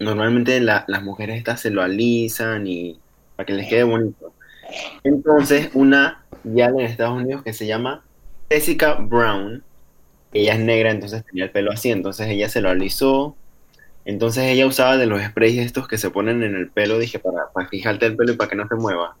normalmente 0.00 0.60
la- 0.60 0.84
las 0.88 1.02
mujeres 1.02 1.38
estas 1.38 1.60
se 1.60 1.70
lo 1.70 1.82
alisan 1.82 2.66
y 2.66 2.98
para 3.36 3.46
que 3.46 3.52
les 3.54 3.68
quede 3.68 3.84
bonito. 3.84 4.32
Entonces, 5.04 5.70
una 5.74 6.24
ya 6.44 6.66
en 6.66 6.80
Estados 6.80 7.20
Unidos 7.20 7.42
que 7.42 7.52
se 7.52 7.66
llama 7.66 8.02
Jessica 8.50 8.94
Brown, 8.94 9.62
ella 10.32 10.54
es 10.54 10.60
negra, 10.60 10.90
entonces 10.90 11.24
tenía 11.24 11.44
el 11.44 11.50
pelo 11.50 11.70
así, 11.72 11.90
entonces 11.90 12.28
ella 12.28 12.48
se 12.48 12.60
lo 12.60 12.68
alisó. 12.70 13.36
Entonces 14.04 14.44
ella 14.44 14.66
usaba 14.66 14.96
de 14.96 15.06
los 15.06 15.22
sprays 15.22 15.58
estos 15.58 15.88
que 15.88 15.98
se 15.98 16.10
ponen 16.10 16.42
en 16.42 16.54
el 16.54 16.68
pelo, 16.68 16.98
dije, 16.98 17.18
para, 17.18 17.50
para 17.52 17.68
fijarte 17.68 18.06
el 18.06 18.16
pelo 18.16 18.32
y 18.32 18.36
para 18.36 18.50
que 18.50 18.56
no 18.56 18.68
se 18.68 18.74
mueva. 18.74 19.16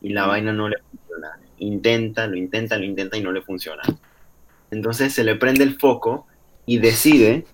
Y 0.00 0.10
la 0.10 0.26
vaina 0.26 0.52
no 0.52 0.68
le 0.68 0.76
funciona. 0.78 1.38
Intenta, 1.58 2.26
lo 2.26 2.36
intenta, 2.36 2.76
lo 2.78 2.84
intenta 2.84 3.16
y 3.16 3.22
no 3.22 3.32
le 3.32 3.42
funciona. 3.42 3.82
Entonces 4.70 5.12
se 5.14 5.24
le 5.24 5.34
prende 5.34 5.64
el 5.64 5.78
foco 5.78 6.26
y 6.66 6.78
decide, 6.78 7.46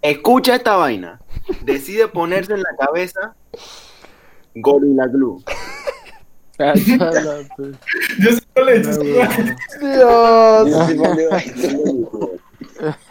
escucha 0.00 0.54
esta 0.54 0.76
vaina, 0.76 1.20
decide 1.64 2.08
ponerse 2.08 2.54
en 2.54 2.62
la 2.62 2.76
cabeza 2.78 3.34
Gorilla 4.54 5.06
Glue. 5.06 5.42
Yo 8.18 8.30
cuál 8.54 8.68
es. 8.68 8.98
bueno. 8.98 9.56
Dios. 9.80 10.88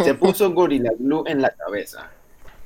Se 0.04 0.14
puso 0.14 0.52
Gorilla 0.52 0.92
Glue 0.98 1.24
en 1.28 1.42
la 1.42 1.50
cabeza. 1.50 2.10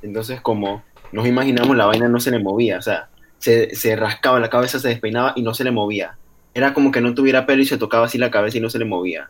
Entonces 0.06 0.39
como 0.41 0.84
nos 1.12 1.28
imaginamos, 1.28 1.76
la 1.76 1.86
vaina 1.86 2.08
no 2.08 2.20
se 2.20 2.32
le 2.32 2.39
movía, 2.39 2.78
o 2.78 2.82
sea, 2.82 3.10
se, 3.39 3.76
se 3.76 3.96
rascaba 3.96 4.39
la 4.39 4.50
cabeza, 4.50 4.80
se 4.80 4.88
despeinaba 4.89 5.34
y 5.36 5.41
no 5.41 5.54
se 5.54 5.63
le 5.63 5.72
movía. 5.72 6.18
Era 6.54 6.74
como 6.74 6.91
que 6.91 7.02
no 7.02 7.13
tuviera 7.13 7.46
pelo 7.46 7.62
y 7.62 7.65
se 7.65 7.78
tocaba 7.78 8.06
así 8.06 8.18
la 8.18 8.32
cabeza 8.32 8.58
y 8.58 8.62
no 8.62 8.70
se 8.70 8.80
le 8.80 8.86
movía. 8.86 9.28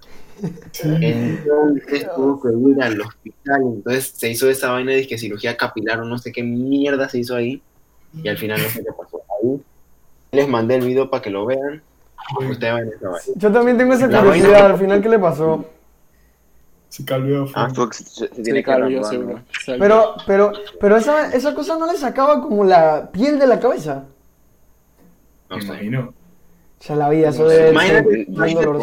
Entonces 1.02 2.08
tuvo 2.16 2.42
que 2.42 2.50
ir 2.50 2.82
al 2.84 3.02
hospital. 3.02 3.62
Entonces 3.64 4.14
se 4.16 4.30
hizo 4.30 4.50
esa 4.50 4.72
vaina 4.72 4.92
de 4.92 5.08
que 5.08 5.18
cirugía 5.18 5.58
capilar 5.58 6.00
o 6.02 6.06
no 6.06 6.18
sé 6.18 6.32
qué 6.32 6.44
mierda 6.44 7.10
se 7.10 7.20
hizo 7.20 7.36
ahí. 7.36 7.62
Y 8.24 8.28
al 8.30 8.38
final 8.38 8.62
no 8.62 8.70
sé 8.70 8.80
qué 8.84 8.92
pasó. 8.98 9.22
Ahí 9.42 9.60
les 10.32 10.48
mandé 10.48 10.76
el 10.76 10.86
video 10.86 11.10
para 11.10 11.22
que 11.24 11.30
lo 11.30 11.46
vean. 11.46 11.82
Ustedes 12.50 12.94
esa 12.96 13.10
vaina. 13.10 13.22
Yo 13.36 13.52
también 13.52 13.78
tengo 13.78 13.94
esa 13.94 14.08
La 14.08 14.20
curiosidad. 14.20 14.52
vaina- 14.52 14.66
Al 14.70 14.78
final, 14.80 15.02
¿qué 15.02 15.10
le 15.10 15.20
pasó? 15.20 15.66
Se 16.95 17.03
calvió. 17.03 17.45
Ah, 17.55 17.67
Se, 17.91 18.05
se- 18.05 18.27
tiene 18.29 18.63
que 18.63 19.03
seguro. 19.03 19.41
Pero, 19.65 20.15
pero, 20.25 20.53
pero 20.79 20.95
esa, 20.95 21.36
esa 21.36 21.53
cosa 21.53 21.77
no 21.77 21.91
le 21.91 21.97
sacaba 21.97 22.41
como 22.41 22.63
la 22.63 23.12
piel 23.12 23.38
de 23.38 23.47
la 23.47 23.60
cabeza. 23.60 24.05
No 25.49 25.58
Me 25.58 25.63
imagino. 25.65 26.13
O 26.79 26.84
sea, 26.84 26.95
la 26.95 27.10
vida, 27.10 27.29
eso 27.29 27.49
ser 27.49 27.73
Imagínate, 27.73 28.25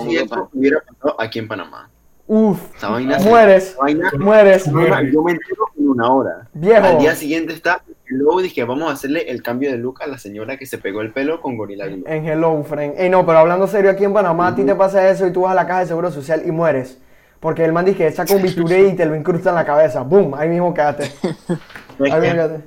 si 0.05 0.17
eso 0.17 0.49
hubiera 0.53 0.81
pasado 0.81 1.19
aquí 1.19 1.39
en 1.39 1.49
Panamá. 1.49 1.89
Uf, 2.27 2.61
Esa 2.77 2.91
vaina 2.91 3.19
se- 3.19 3.29
mueres, 3.31 3.77
vaina- 3.81 4.11
mueres, 4.19 4.65
yo 4.67 5.23
me 5.23 5.33
entero 5.33 5.65
en 5.79 5.89
una 5.89 6.13
hora. 6.13 6.31
Al 6.55 6.61
viejo. 6.61 6.99
día 6.99 7.15
siguiente 7.15 7.55
está 7.55 7.83
Luego 8.09 8.43
dije, 8.43 8.63
vamos 8.65 8.91
a 8.91 8.93
hacerle 8.93 9.31
el 9.31 9.43
cambio 9.43 9.71
de 9.71 9.79
look 9.79 10.03
a 10.03 10.07
la 10.07 10.19
señora 10.19 10.59
que 10.59 10.67
se 10.67 10.77
pegó 10.77 11.01
el 11.01 11.15
pelo 11.15 11.41
con 11.41 11.57
Gorilla 11.57 11.87
Glue. 11.87 12.05
En 12.07 12.27
Hello, 12.27 12.63
friend. 12.63 12.93
Ey, 12.99 13.09
no, 13.09 13.25
pero 13.25 13.39
hablando 13.39 13.67
serio, 13.67 13.91
aquí 13.91 14.05
en 14.05 14.13
Panamá 14.13 14.49
a 14.49 14.55
ti 14.55 14.65
te 14.65 14.75
pasa 14.75 15.09
eso 15.09 15.27
y 15.27 15.33
tú 15.33 15.43
vas 15.43 15.53
a 15.53 15.55
la 15.55 15.67
caja 15.67 15.81
de 15.81 15.87
seguro 15.87 16.11
social 16.11 16.43
y 16.45 16.51
mueres. 16.51 16.99
Porque 17.43 17.65
el 17.65 17.73
man 17.73 17.85
dice 17.85 17.99
que 17.99 18.13
saca 18.13 18.35
un 18.35 18.41
bisturí 18.43 18.77
y 18.87 18.95
te 18.97 19.05
lo 19.05 19.15
incrusta 19.17 19.51
en 19.51 19.57
la 19.57 19.65
cabeza. 19.67 20.01
¡Boom! 20.03 20.33
Ahí 20.35 20.49
mismo 20.49 20.73
quedaste. 20.73 21.13
Ahí 21.99 22.21
mismo 22.21 22.21
quedaste. 22.21 22.61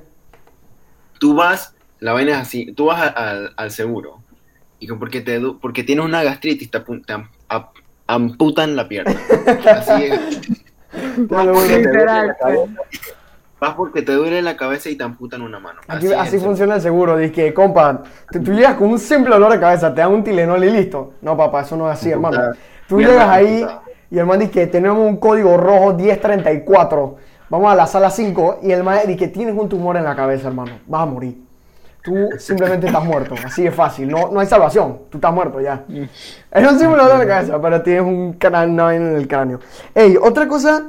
tú 1.18 1.34
vas, 1.34 1.74
la 1.98 2.12
vaina 2.12 2.32
es 2.32 2.36
así, 2.38 2.72
tú 2.72 2.84
vas 2.86 3.00
a- 3.00 3.06
al, 3.08 3.52
al 3.56 3.70
seguro 3.70 4.18
y 4.78 4.86
que 4.86 4.94
porque, 4.94 5.22
te, 5.22 5.40
porque 5.62 5.82
tienes 5.82 6.04
una 6.04 6.22
gastritis 6.22 6.70
te, 6.70 6.82
am- 7.08 7.30
amputan 8.06 8.76
la 8.76 8.86
pierna. 8.86 9.14
Así 9.70 10.04
es. 10.04 10.20
Porque 11.28 11.78
te 11.82 11.88
duele 11.88 12.04
la. 12.04 12.36
Vas 13.58 13.74
porque 13.74 14.02
te 14.02 14.12
duele 14.12 14.40
la 14.42 14.56
cabeza 14.56 14.88
y 14.90 14.96
te 14.96 15.04
amputan 15.04 15.40
una 15.42 15.58
mano. 15.58 15.80
Aquí- 15.88 16.12
así 16.12 16.38
funciona 16.38 16.74
el 16.76 16.80
seguro. 16.82 17.16
Dice 17.16 17.32
que, 17.32 17.54
compa, 17.54 18.02
tú, 18.30 18.42
tú 18.42 18.52
llegas 18.52 18.74
con 18.76 18.88
un 18.90 18.98
simple 18.98 19.30
dolor 19.34 19.50
de 19.52 19.58
cabeza, 19.60 19.94
te 19.94 20.02
dan 20.02 20.12
un 20.12 20.22
Tilenol 20.22 20.62
y 20.64 20.70
listo. 20.70 21.14
No, 21.22 21.36
papá, 21.36 21.62
eso 21.62 21.76
no 21.76 21.90
es 21.90 21.98
así, 21.98 22.10
hermano. 22.10 22.38
Tú 22.86 22.98
llegas 23.00 23.28
ahí 23.28 23.62
amputada. 23.62 23.82
Y 24.10 24.18
el 24.18 24.26
man 24.26 24.38
dice 24.40 24.52
que 24.52 24.66
tenemos 24.66 24.98
un 24.98 25.16
código 25.16 25.56
rojo 25.56 25.94
1034. 25.94 27.16
Vamos 27.48 27.72
a 27.72 27.76
la 27.76 27.86
sala 27.86 28.10
5 28.10 28.60
y 28.62 28.72
el 28.72 28.82
man 28.82 28.98
dice 29.06 29.16
que 29.18 29.28
tienes 29.28 29.54
un 29.56 29.68
tumor 29.68 29.96
en 29.96 30.04
la 30.04 30.16
cabeza, 30.16 30.48
hermano. 30.48 30.72
Vas 30.86 31.02
a 31.02 31.06
morir. 31.06 31.38
Tú 32.02 32.14
simplemente 32.38 32.86
estás 32.86 33.04
muerto. 33.04 33.34
Así 33.44 33.64
de 33.64 33.72
fácil. 33.72 34.08
No, 34.08 34.30
no 34.30 34.38
hay 34.40 34.46
salvación. 34.46 35.00
Tú 35.10 35.18
estás 35.18 35.32
muerto 35.32 35.60
ya. 35.60 35.84
Es 36.52 36.70
un 36.72 36.78
simple 36.78 37.02
dolor 37.02 37.18
de 37.18 37.26
cabeza, 37.26 37.60
pero 37.60 37.82
tienes 37.82 38.02
un 38.02 38.34
cráneo 38.34 38.90
en 38.92 39.16
el 39.16 39.26
cráneo. 39.26 39.58
Ey, 39.94 40.16
otra 40.20 40.46
cosa 40.46 40.84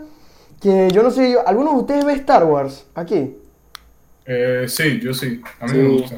que 0.61 0.89
yo 0.91 1.01
no 1.03 1.09
sé, 1.11 1.35
¿algunos 1.45 1.73
de 1.73 1.79
ustedes 1.79 2.05
ve 2.05 2.13
Star 2.13 2.43
Wars 2.43 2.85
aquí? 2.95 3.35
Eh, 4.25 4.65
sí, 4.67 4.99
yo 5.01 5.13
sí. 5.13 5.41
A 5.59 5.65
mí 5.65 5.71
Sí. 5.71 5.77
me 5.77 5.89
gusta. 5.89 6.15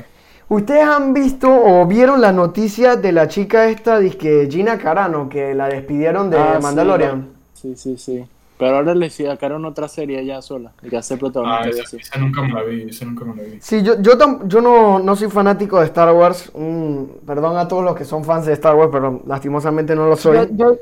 ¿Ustedes 0.50 0.84
han 0.84 1.14
visto 1.14 1.48
o 1.50 1.86
vieron 1.86 2.22
la 2.22 2.32
noticia 2.32 2.96
de 2.96 3.12
la 3.12 3.28
chica 3.28 3.70
esta, 3.70 4.00
que 4.02 4.48
Gina 4.50 4.78
Carano, 4.80 5.30
que 5.30 5.54
la 5.54 5.68
despidieron 5.68 6.30
de 6.32 6.38
Ah, 6.38 6.56
sí, 6.56 6.64
Mandalorian? 6.64 7.28
Sí, 7.54 7.76
sí, 7.76 7.98
sí. 7.98 8.26
Pero 8.58 8.76
ahora 8.78 8.94
le 8.96 9.10
sacaron 9.10 9.64
otra 9.66 9.88
serie 9.88 10.26
ya 10.26 10.42
sola. 10.42 10.74
Y 10.82 10.90
que 10.90 10.98
hace 10.98 11.14
Ah, 11.14 11.18
protagonista 11.18 11.70
y 11.70 12.00
esa, 12.00 12.18
nunca 12.20 12.42
me 12.42 12.52
la 12.54 12.64
vi, 12.64 12.90
esa 12.90 13.06
nunca 13.06 13.26
me 13.26 13.36
la 13.36 13.44
vi. 13.44 13.60
Sí, 13.62 13.82
yo, 13.84 14.02
yo, 14.02 14.18
tam- 14.18 14.48
yo 14.48 14.60
no, 14.60 15.00
no 15.00 15.16
soy 15.16 15.30
fanático 15.30 15.80
de 15.80 15.86
Star 15.86 16.12
Wars. 16.14 16.52
Mm, 16.56 17.04
perdón 17.26 17.56
a 17.58 17.68
todos 17.68 17.84
los 17.86 17.96
que 17.96 18.04
son 18.04 18.24
fans 18.26 18.46
de 18.46 18.54
Star 18.54 18.76
Wars, 18.76 18.90
pero 18.92 19.22
lastimosamente 19.28 19.96
no 19.96 20.08
lo 20.10 20.16
soy. 20.18 20.38
Yo, 20.38 20.48
yo, 20.52 20.78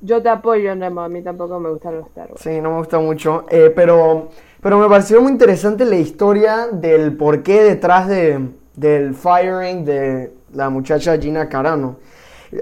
yo 0.00 0.22
te 0.22 0.28
apoyo, 0.30 0.74
Nemo. 0.74 1.02
A 1.02 1.08
mí 1.08 1.22
tampoco 1.22 1.58
me 1.60 1.68
gustan 1.70 1.96
los 1.98 2.06
Star 2.06 2.28
Wars. 2.30 2.40
Sí, 2.40 2.60
no 2.60 2.70
me 2.70 2.78
gusta 2.78 2.98
mucho. 2.98 3.44
eh, 3.50 3.70
pero, 3.74 4.28
pero 4.62 4.78
me 4.78 4.88
pareció 4.88 5.20
muy 5.20 5.32
interesante 5.32 5.84
la 5.84 5.96
historia 5.96 6.68
del 6.72 7.16
porqué 7.16 7.62
detrás 7.62 8.08
de, 8.08 8.48
del 8.74 9.14
firing 9.14 9.84
de 9.84 10.32
la 10.52 10.70
muchacha 10.70 11.18
Gina 11.18 11.48
Carano. 11.48 11.96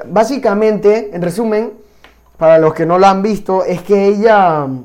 Básicamente, 0.07 1.11
en 1.15 1.23
resumen, 1.23 1.73
para 2.37 2.59
los 2.59 2.75
que 2.75 2.87
no 2.87 2.99
la 2.99 3.11
han 3.11 3.23
visto, 3.23 3.65
es 3.65 3.83
que 3.83 4.07
ella 4.07 4.67
mm, 4.67 4.85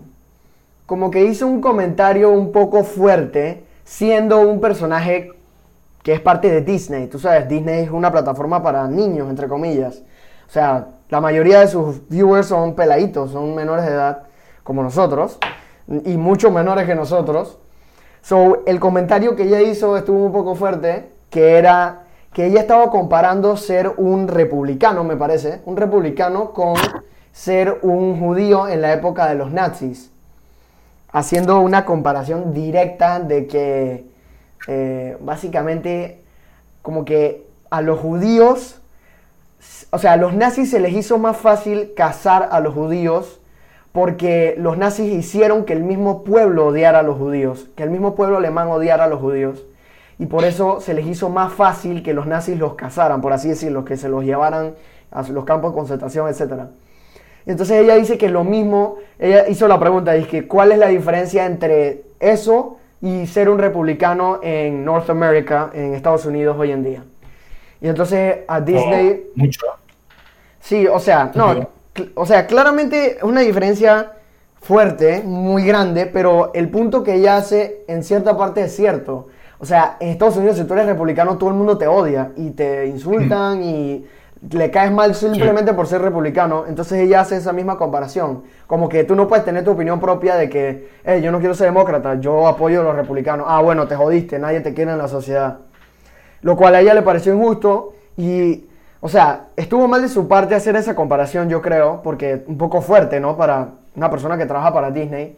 como 0.86 1.12
que 1.12 1.24
hizo 1.24 1.48
un 1.48 1.62
comentario 1.62 2.32
un 2.32 2.52
poco 2.52 2.84
fuerte, 2.84 3.64
siendo 3.84 4.40
un 4.40 4.60
personaje 4.60 5.32
que 6.04 6.14
es 6.14 6.20
parte 6.20 6.50
de 6.50 6.62
Disney. 6.62 7.08
Tú 7.08 7.20
sabes, 7.20 7.48
Disney 7.48 7.84
es 7.84 7.92
una 7.92 8.12
plataforma 8.12 8.62
para 8.62 8.88
niños, 8.88 9.30
entre 9.30 9.48
comillas. 9.48 10.04
O 10.48 10.52
sea, 10.52 10.88
la 11.10 11.22
mayoría 11.22 11.62
de 11.62 11.68
sus 11.68 12.08
viewers 12.10 12.48
son 12.48 12.76
peladitos, 12.76 13.32
son 13.32 13.56
menores 13.56 13.86
de 13.86 13.92
edad, 13.92 14.24
como 14.64 14.84
nosotros, 14.84 15.38
y 16.06 16.18
mucho 16.18 16.52
menores 16.52 16.86
que 16.86 16.96
nosotros. 16.96 17.60
So, 18.22 18.64
el 18.66 18.80
comentario 18.80 19.36
que 19.36 19.44
ella 19.44 19.62
hizo 19.62 19.98
estuvo 19.98 20.26
un 20.26 20.32
poco 20.32 20.56
fuerte, 20.56 21.13
que 21.34 21.58
era 21.58 22.04
que 22.32 22.46
ella 22.46 22.62
estaba 22.62 22.92
comparando 22.92 23.58
ser 23.58 23.92
un 23.98 24.28
republicano, 24.28 25.04
me 25.04 25.18
parece, 25.18 25.62
un 25.66 25.76
republicano 25.76 26.54
con 26.54 26.76
ser 27.32 27.80
un 27.82 28.20
judío 28.20 28.68
en 28.68 28.82
la 28.82 28.94
época 28.94 29.28
de 29.28 29.36
los 29.36 29.52
nazis 29.52 30.12
haciendo 31.12 31.60
una 31.60 31.86
comparación 31.86 32.54
directa 32.54 33.20
de 33.20 33.48
que 33.48 34.06
eh, 34.68 35.18
básicamente 35.22 36.22
como 36.82 37.04
que 37.04 37.48
a 37.72 37.82
los 37.82 38.00
judíos, 38.00 38.80
o 39.92 39.98
sea, 39.98 40.14
a 40.14 40.18
los 40.18 40.34
nazis 40.34 40.70
se 40.70 40.80
les 40.80 40.94
hizo 40.94 41.18
más 41.18 41.38
fácil 41.38 41.94
cazar 41.96 42.50
a 42.52 42.60
los 42.60 42.76
judíos 42.76 43.40
porque 43.92 44.56
los 44.58 44.78
nazis 44.78 45.14
hicieron 45.14 45.66
que 45.66 45.74
el 45.74 45.84
mismo 45.84 46.24
pueblo 46.24 46.68
odiara 46.68 47.00
a 47.00 47.04
los 47.04 47.18
judíos, 47.18 47.70
que 47.76 47.84
el 47.84 47.92
mismo 47.92 48.16
pueblo 48.16 48.38
alemán 48.38 48.68
odiara 48.68 49.06
a 49.06 49.08
los 49.08 49.20
judíos. 49.20 49.64
Y 50.20 50.28
por 50.28 50.46
eso 50.46 50.80
se 50.82 50.94
les 50.94 51.06
hizo 51.08 51.30
más 51.30 51.54
fácil 51.54 52.04
que 52.04 52.14
los 52.14 52.28
nazis 52.28 52.58
los 52.58 52.76
cazaran, 52.76 53.22
por 53.22 53.34
así 53.34 53.50
decirlo, 53.50 53.84
que 53.86 53.98
se 53.98 54.10
los 54.10 54.24
llevaran 54.24 54.76
a 55.12 55.24
los 55.24 55.46
campos 55.46 55.72
de 55.72 55.76
concentración, 55.78 56.28
etcétera. 56.30 56.70
Entonces 57.46 57.82
ella 57.84 57.96
dice 57.96 58.18
que 58.18 58.30
lo 58.30 58.44
mismo, 58.44 58.98
ella 59.20 59.48
hizo 59.50 59.68
la 59.68 59.80
pregunta, 59.80 60.14
dice, 60.14 60.48
¿cuál 60.48 60.72
es 60.72 60.78
la 60.80 60.88
diferencia 60.88 61.46
entre 61.46 62.04
eso 62.20 62.78
y 63.02 63.28
ser 63.28 63.50
un 63.50 63.60
republicano 63.60 64.40
en 64.42 64.86
North 64.86 65.10
America, 65.10 65.70
en 65.74 65.94
Estados 65.94 66.26
Unidos 66.26 66.56
hoy 66.58 66.72
en 66.72 66.84
día? 66.84 67.04
Y 67.82 67.88
entonces 67.90 68.40
a 68.48 68.62
Disney, 68.62 69.26
Oh, 69.36 69.40
mucho. 69.40 69.62
sí, 70.60 70.88
o 70.88 71.00
sea, 71.00 71.32
no, 71.36 71.70
o 72.16 72.26
sea, 72.26 72.48
claramente 72.48 73.18
es 73.18 73.24
una 73.24 73.42
diferencia 73.42 74.14
fuerte, 74.62 75.22
muy 75.24 75.66
grande, 75.66 76.06
pero 76.06 76.52
el 76.54 76.70
punto 76.70 77.04
que 77.04 77.16
ella 77.16 77.38
hace 77.38 77.84
en 77.88 78.04
cierta 78.04 78.38
parte 78.38 78.62
es 78.64 78.76
cierto. 78.76 79.28
O 79.64 79.66
sea, 79.66 79.96
en 80.02 80.10
Estados 80.10 80.36
Unidos 80.36 80.58
si 80.58 80.66
tú 80.66 80.74
eres 80.74 80.86
republicano 80.88 81.38
todo 81.38 81.50
el 81.50 81.56
mundo 81.56 81.78
te 81.78 81.88
odia 81.88 82.34
y 82.36 82.50
te 82.50 82.86
insultan 82.86 83.64
y 83.64 84.06
le 84.52 84.70
caes 84.70 84.92
mal 84.92 85.16
simplemente 85.16 85.74
por 85.74 85.88
ser 85.88 86.02
republicano. 86.02 86.66
Entonces 86.68 87.00
ella 87.00 87.22
hace 87.22 87.38
esa 87.38 87.54
misma 87.54 87.78
comparación. 87.78 88.44
Como 88.68 88.90
que 88.90 89.06
tú 89.06 89.16
no 89.16 89.26
puedes 89.26 89.46
tener 89.46 89.64
tu 89.64 89.72
opinión 89.72 90.02
propia 90.02 90.36
de 90.36 90.50
que, 90.50 90.90
"Eh, 91.06 91.22
yo 91.24 91.32
no 91.32 91.40
quiero 91.40 91.54
ser 91.56 91.68
demócrata, 91.68 92.16
yo 92.16 92.46
apoyo 92.46 92.82
a 92.82 92.84
los 92.84 92.94
republicanos. 92.94 93.46
Ah, 93.48 93.62
bueno, 93.62 93.88
te 93.88 93.96
jodiste, 93.96 94.38
nadie 94.38 94.60
te 94.60 94.74
quiere 94.74 94.92
en 94.92 94.98
la 94.98 95.08
sociedad. 95.08 95.60
Lo 96.42 96.58
cual 96.58 96.76
a 96.76 96.82
ella 96.82 96.94
le 96.94 97.02
pareció 97.02 97.34
injusto 97.34 97.94
y, 98.18 98.66
o 99.00 99.08
sea, 99.08 99.46
estuvo 99.56 99.88
mal 99.88 100.02
de 100.02 100.10
su 100.10 100.28
parte 100.28 100.56
hacer 100.56 100.76
esa 100.76 100.94
comparación, 100.94 101.48
yo 101.48 101.62
creo, 101.62 102.02
porque 102.04 102.44
un 102.48 102.58
poco 102.58 102.82
fuerte, 102.82 103.22
¿no? 103.22 103.38
Para 103.38 103.70
una 103.96 104.10
persona 104.10 104.38
que 104.38 104.46
trabaja 104.46 104.74
para 104.74 104.92
Disney. 104.92 105.38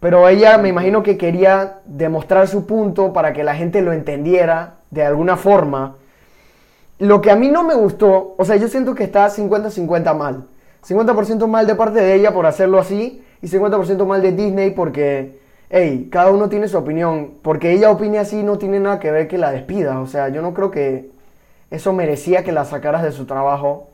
Pero 0.00 0.28
ella 0.28 0.58
me 0.58 0.68
imagino 0.68 1.02
que 1.02 1.18
quería 1.18 1.80
demostrar 1.84 2.46
su 2.46 2.66
punto 2.66 3.12
para 3.12 3.32
que 3.32 3.42
la 3.42 3.54
gente 3.54 3.82
lo 3.82 3.92
entendiera 3.92 4.74
de 4.90 5.04
alguna 5.04 5.36
forma. 5.36 5.96
Lo 6.98 7.20
que 7.20 7.30
a 7.30 7.36
mí 7.36 7.50
no 7.50 7.64
me 7.64 7.74
gustó, 7.74 8.34
o 8.36 8.44
sea, 8.44 8.56
yo 8.56 8.68
siento 8.68 8.94
que 8.94 9.04
está 9.04 9.28
50-50 9.28 10.14
mal. 10.16 10.44
50% 10.86 11.46
mal 11.46 11.66
de 11.66 11.74
parte 11.74 12.00
de 12.00 12.14
ella 12.14 12.32
por 12.32 12.46
hacerlo 12.46 12.78
así 12.78 13.24
y 13.42 13.48
50% 13.48 14.04
mal 14.06 14.22
de 14.22 14.32
Disney 14.32 14.70
porque, 14.70 15.40
hey, 15.70 16.08
cada 16.10 16.30
uno 16.30 16.48
tiene 16.48 16.68
su 16.68 16.78
opinión. 16.78 17.34
Porque 17.42 17.72
ella 17.72 17.90
opine 17.90 18.18
así 18.18 18.42
no 18.42 18.58
tiene 18.58 18.80
nada 18.80 19.00
que 19.00 19.10
ver 19.10 19.28
que 19.28 19.38
la 19.38 19.50
despida. 19.50 20.00
O 20.00 20.06
sea, 20.06 20.28
yo 20.28 20.42
no 20.42 20.54
creo 20.54 20.70
que 20.70 21.10
eso 21.70 21.92
merecía 21.92 22.44
que 22.44 22.52
la 22.52 22.64
sacaras 22.64 23.02
de 23.02 23.12
su 23.12 23.26
trabajo. 23.26 23.88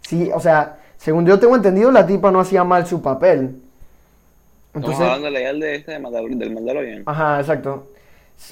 Sí, 0.00 0.30
o 0.34 0.40
sea, 0.40 0.78
según 0.96 1.26
yo 1.26 1.38
tengo 1.38 1.56
entendido, 1.56 1.90
la 1.90 2.06
tipa 2.06 2.30
no 2.30 2.40
hacía 2.40 2.64
mal 2.64 2.86
su 2.86 3.02
papel. 3.02 3.62
Estamos 4.74 5.00
hablando 5.00 5.30
legal 5.30 5.60
de 5.60 5.74
este 5.76 5.92
de 5.92 6.00
Mandalor- 6.00 6.36
del 6.36 6.52
Mandalorian. 6.52 7.02
Ajá, 7.06 7.40
exacto. 7.40 7.86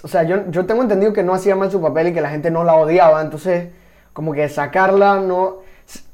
O 0.03 0.09
sea, 0.09 0.23
yo, 0.23 0.49
yo 0.51 0.65
tengo 0.67 0.83
entendido 0.83 1.13
que 1.13 1.23
no 1.25 1.35
hacía 1.35 1.57
mal 1.57 1.71
su 1.71 1.81
papel 1.83 2.09
y 2.09 2.13
que 2.15 2.21
la 2.21 2.31
gente 2.31 2.51
no 2.51 2.63
la 2.65 2.75
odiaba, 2.77 3.21
entonces 3.21 3.69
como 4.13 4.33
que 4.33 4.49
sacarla 4.49 5.19
no... 5.21 5.57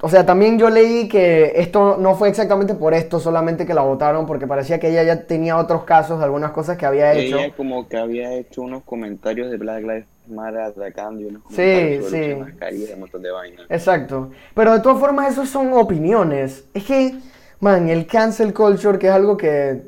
O 0.00 0.08
sea, 0.08 0.24
también 0.26 0.58
yo 0.58 0.70
leí 0.70 1.06
que 1.08 1.52
esto 1.56 1.98
no 2.00 2.16
fue 2.16 2.30
exactamente 2.30 2.74
por 2.74 2.94
esto, 2.94 3.20
solamente 3.20 3.66
que 3.66 3.74
la 3.74 3.82
votaron, 3.82 4.26
porque 4.26 4.46
parecía 4.46 4.80
que 4.80 4.88
ella 4.88 5.02
ya 5.04 5.22
tenía 5.26 5.56
otros 5.56 5.84
casos 5.84 6.18
de 6.18 6.24
algunas 6.24 6.50
cosas 6.52 6.76
que 6.78 6.86
había 6.86 7.12
hecho. 7.12 7.36
Ella 7.38 7.54
como 7.54 7.86
que 7.86 7.96
había 7.98 8.32
hecho 8.32 8.62
unos 8.62 8.82
comentarios 8.82 9.50
de 9.50 9.56
Black 9.58 9.82
Lives 9.82 10.06
Matter 10.26 10.60
atacando 10.62 11.20
y 11.20 11.26
unos 11.26 11.42
Sí, 11.50 11.54
sí. 11.56 11.60
el 11.62 12.00
uso 12.00 12.10
de 12.16 12.36
mascarilla 12.36 12.90
y 12.90 12.92
un 12.94 13.00
montón 13.00 13.22
de 13.22 13.30
vainas. 13.30 13.66
Exacto. 13.68 14.30
Pero 14.54 14.72
de 14.72 14.80
todas 14.80 14.98
formas, 14.98 15.32
eso 15.32 15.46
son 15.46 15.72
opiniones. 15.74 16.64
Es 16.74 16.84
que, 16.84 17.14
man, 17.60 17.88
el 17.88 18.06
cancel 18.06 18.52
culture, 18.54 18.98
que 18.98 19.06
es 19.08 19.12
algo 19.12 19.36
que 19.36 19.82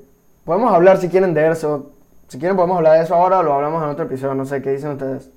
podemos 0.51 0.73
hablar 0.73 0.97
si 0.97 1.09
quieren 1.09 1.33
de 1.33 1.49
eso. 1.49 1.93
Si 2.27 2.37
quieren, 2.37 2.57
podemos 2.57 2.77
hablar 2.79 2.99
de 2.99 3.05
eso 3.05 3.15
ahora 3.15 3.39
o 3.39 3.43
lo 3.45 3.53
hablamos 3.55 3.81
en 3.85 3.89
otro 3.91 4.05
episodio. 4.07 4.35
No 4.35 4.45
sé 4.45 4.61
qué 4.61 4.73
dicen 4.73 4.91
ustedes. 4.91 5.31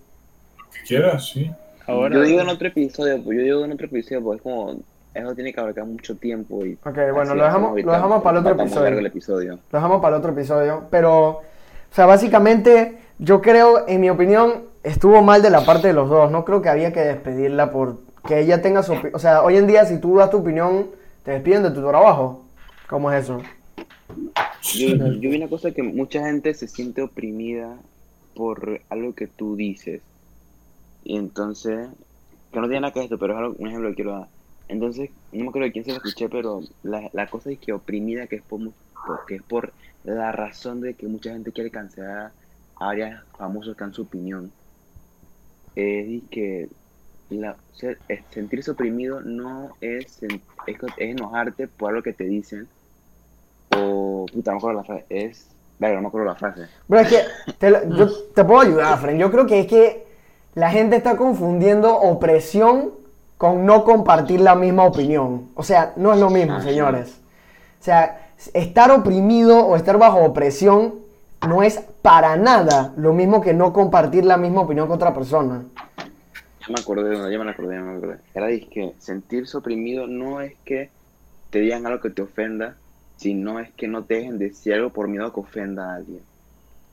Que 0.73 0.87
quieras, 0.87 1.27
sí. 1.29 1.51
Ahora, 1.85 2.15
Yo 2.15 2.23
digo 2.23 2.41
en 2.41 2.49
otro 2.49 2.67
episodio, 2.67 3.21
pues 3.23 3.37
yo 3.37 3.43
digo 3.43 3.63
en 3.65 3.73
otro 3.73 3.85
episodio, 3.85 4.23
pues 4.23 4.37
es 4.37 4.41
como, 4.41 4.75
eso 5.13 5.35
tiene 5.35 5.53
que 5.53 5.59
abarcar 5.59 5.85
mucho 5.85 6.15
tiempo 6.15 6.65
y... 6.65 6.73
Ok, 6.83 6.97
bueno, 7.13 7.35
lo 7.35 7.43
dejamos- 7.43 7.79
lo 7.79 7.91
dejamos 7.91 8.23
para 8.23 8.39
el 8.39 8.43
otro 8.47 8.55
el 8.55 8.59
episodio. 8.67 8.99
episodio. 9.05 9.53
Lo 9.71 9.77
dejamos 9.77 10.01
para 10.01 10.15
el 10.15 10.19
otro 10.19 10.31
episodio. 10.31 10.83
Pero, 10.89 11.27
o 11.27 11.41
sea, 11.91 12.07
básicamente, 12.07 12.97
yo 13.19 13.39
creo, 13.39 13.87
en 13.87 14.01
mi 14.01 14.09
opinión, 14.09 14.63
estuvo 14.81 15.21
mal 15.21 15.43
de 15.43 15.51
la 15.51 15.61
parte 15.63 15.89
de 15.89 15.93
los 15.93 16.09
dos. 16.09 16.31
No 16.31 16.43
creo 16.43 16.63
que 16.63 16.69
había 16.69 16.91
que 16.91 17.01
despedirla 17.01 17.69
por 17.69 17.97
que 18.27 18.39
ella 18.39 18.63
tenga 18.63 18.81
su 18.81 18.93
opinión. 18.93 19.13
O 19.15 19.19
sea, 19.19 19.43
hoy 19.43 19.57
en 19.57 19.67
día, 19.67 19.85
si 19.85 19.99
tú 19.99 20.17
das 20.17 20.31
tu 20.31 20.37
opinión, 20.37 20.87
te 21.23 21.29
despiden 21.33 21.61
de 21.61 21.69
tu 21.69 21.87
trabajo. 21.87 22.45
¿Cómo 22.89 23.11
es 23.11 23.23
eso? 23.25 23.39
Yo, 24.75 24.87
yo 25.19 25.29
vi 25.29 25.35
una 25.37 25.49
cosa 25.49 25.71
que 25.71 25.83
mucha 25.83 26.25
gente 26.25 26.53
se 26.53 26.67
siente 26.67 27.01
oprimida 27.01 27.81
por 28.33 28.81
algo 28.89 29.13
que 29.13 29.27
tú 29.27 29.55
dices. 29.55 30.01
Y 31.03 31.17
entonces, 31.17 31.89
que 32.51 32.59
no 32.59 32.67
tiene 32.67 32.81
nada 32.81 32.93
que 32.93 32.99
ver 32.99 33.05
esto, 33.05 33.19
pero 33.19 33.33
es 33.33 33.39
algo- 33.39 33.55
un 33.59 33.67
ejemplo 33.67 33.89
que 33.89 33.95
quiero 33.95 34.13
dar. 34.13 34.29
Entonces, 34.67 35.11
no 35.31 35.43
me 35.43 35.49
acuerdo 35.49 35.65
de 35.67 35.71
quién 35.73 35.85
se 35.85 35.91
lo 35.91 35.97
escuché, 35.97 36.29
pero 36.29 36.61
la, 36.81 37.09
la 37.13 37.27
cosa 37.29 37.51
es 37.51 37.59
que 37.59 37.73
oprimida, 37.73 38.27
que 38.27 38.37
es 38.37 38.43
por, 38.43 38.61
que 39.27 39.35
es 39.35 39.43
por 39.43 39.73
la 40.03 40.31
razón 40.31 40.81
de 40.81 40.95
que 40.95 41.07
mucha 41.07 41.31
gente 41.31 41.51
quiere 41.51 41.69
cancelar 41.71 42.33
a 42.79 42.85
varios 42.85 43.21
famosos 43.37 43.75
que 43.75 43.83
dan 43.83 43.93
su 43.93 44.03
opinión. 44.03 44.51
Es 45.75 46.23
que 46.29 46.69
la, 47.29 47.57
ser- 47.73 47.99
sentirse 48.31 48.71
oprimido 48.71 49.21
no 49.21 49.75
es, 49.81 50.21
es, 50.23 50.41
es 50.67 50.77
enojarte 50.97 51.67
por 51.67 51.89
algo 51.89 52.03
que 52.03 52.13
te 52.13 52.25
dicen. 52.25 52.69
O, 53.77 54.25
puta, 54.31 54.51
no 54.51 54.55
me 54.55 54.57
acuerdo 54.59 54.77
la 54.79 54.83
frase. 54.83 55.05
Es, 55.09 55.47
vale, 55.79 55.95
no 55.95 56.01
me 56.01 56.07
acuerdo 56.07 56.27
la 56.27 56.35
frase. 56.35 56.67
Pero 56.87 57.01
es 57.01 57.07
que 57.07 57.53
te, 57.57 57.69
lo- 57.69 57.83
yo 57.95 58.09
te 58.35 58.43
puedo 58.43 58.61
ayudar, 58.61 58.97
Fren. 58.99 59.17
Yo 59.17 59.31
creo 59.31 59.45
que 59.45 59.59
es 59.61 59.67
que 59.67 60.05
la 60.55 60.69
gente 60.71 60.95
está 60.95 61.17
confundiendo 61.17 61.95
opresión 61.97 62.91
con 63.37 63.65
no 63.65 63.83
compartir 63.83 64.39
la 64.41 64.55
misma 64.55 64.83
opinión. 64.85 65.49
O 65.55 65.63
sea, 65.63 65.93
no 65.97 66.13
es 66.13 66.19
lo 66.19 66.29
mismo, 66.29 66.61
señores. 66.61 67.19
O 67.79 67.83
sea, 67.83 68.27
estar 68.53 68.91
oprimido 68.91 69.65
o 69.65 69.75
estar 69.75 69.97
bajo 69.97 70.19
opresión 70.23 70.95
no 71.47 71.61
es 71.63 71.81
para 72.01 72.37
nada 72.37 72.93
lo 72.95 73.11
mismo 73.13 73.41
que 73.41 73.53
no 73.53 73.73
compartir 73.73 74.23
la 74.23 74.37
misma 74.37 74.61
opinión 74.61 74.87
con 74.87 74.95
otra 74.95 75.13
persona. 75.13 75.63
Ya 76.61 76.67
me 76.69 76.79
acordé, 76.79 77.17
no, 77.17 77.29
ya 77.29 77.37
me 77.37 77.43
la 77.43 77.51
acordé, 77.51 77.75
ya 77.75 77.81
me 77.81 77.97
acordé. 77.97 78.17
Era 78.33 78.47
que 78.47 78.93
sentirse 78.99 79.57
oprimido 79.57 80.07
no 80.07 80.39
es 80.39 80.53
que 80.63 80.89
te 81.49 81.59
digan 81.59 81.85
algo 81.85 81.99
que 81.99 82.09
te 82.11 82.21
ofenda, 82.21 82.75
sino 83.17 83.59
es 83.59 83.71
que 83.73 83.87
no 83.87 84.03
te 84.03 84.15
dejen 84.15 84.37
decir 84.37 84.73
algo 84.73 84.89
por 84.91 85.07
miedo 85.07 85.25
a 85.27 85.33
que 85.33 85.39
ofenda 85.39 85.91
a 85.91 85.95
alguien. 85.95 86.21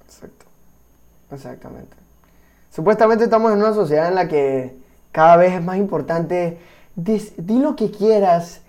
Exacto. 0.04 0.46
Exactamente. 1.30 1.96
Supuestamente 2.70 3.24
estamos 3.24 3.52
en 3.52 3.58
una 3.58 3.72
sociedad 3.74 4.08
en 4.08 4.14
la 4.14 4.28
que 4.28 4.74
cada 5.12 5.36
vez 5.36 5.52
es 5.54 5.62
más 5.62 5.76
importante 5.78 6.58
dis- 6.96 7.32
di 7.36 7.58
lo 7.58 7.76
que 7.76 7.90
quieras. 7.90 8.62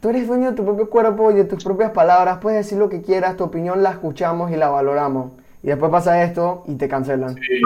Tú 0.00 0.10
eres 0.10 0.26
dueño 0.28 0.50
de 0.50 0.56
tu 0.56 0.64
propio 0.64 0.90
cuerpo 0.90 1.30
y 1.30 1.34
de 1.34 1.44
tus 1.44 1.64
propias 1.64 1.92
palabras. 1.92 2.38
Puedes 2.40 2.64
decir 2.64 2.78
lo 2.78 2.88
que 2.88 3.02
quieras, 3.02 3.36
tu 3.36 3.44
opinión 3.44 3.82
la 3.82 3.90
escuchamos 3.90 4.50
y 4.52 4.56
la 4.56 4.68
valoramos. 4.68 5.32
Y 5.62 5.68
después 5.68 5.90
pasa 5.90 6.22
esto 6.22 6.64
y 6.66 6.74
te 6.76 6.88
cancelan. 6.88 7.34
Sí. 7.36 7.62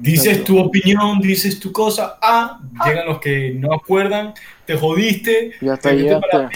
Dices 0.00 0.44
tu 0.44 0.58
opinión, 0.58 1.20
dices 1.20 1.58
tu 1.58 1.72
cosa, 1.72 2.18
ah, 2.20 2.60
llegan 2.84 3.06
los 3.06 3.18
que 3.18 3.52
no 3.58 3.72
acuerdan, 3.72 4.34
te 4.66 4.76
jodiste, 4.76 5.52
Ya 5.60 5.74
está, 5.74 5.90
te 5.90 6.04
ya 6.04 6.20
para 6.20 6.42
la 6.44 6.50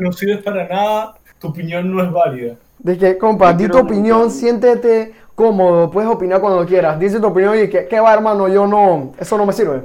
no 0.00 0.12
sirves 0.12 0.42
para 0.42 0.68
nada, 0.68 1.14
tu 1.38 1.48
opinión 1.48 1.90
no 1.90 2.02
es 2.02 2.12
válida. 2.12 2.56
De 2.78 2.98
que, 2.98 3.16
compa, 3.16 3.54
di 3.54 3.68
tu 3.68 3.78
opinión, 3.78 4.30
siéntete 4.30 5.14
cómodo, 5.34 5.90
puedes 5.90 6.10
opinar 6.10 6.40
cuando 6.40 6.64
quieras. 6.66 6.98
Dice 6.98 7.20
tu 7.20 7.26
opinión 7.26 7.58
y 7.58 7.68
que, 7.68 7.86
¿qué 7.86 8.00
va, 8.00 8.12
hermano? 8.12 8.48
Yo 8.48 8.66
no, 8.66 9.14
eso 9.18 9.38
no 9.38 9.46
me 9.46 9.52
sirve. 9.52 9.80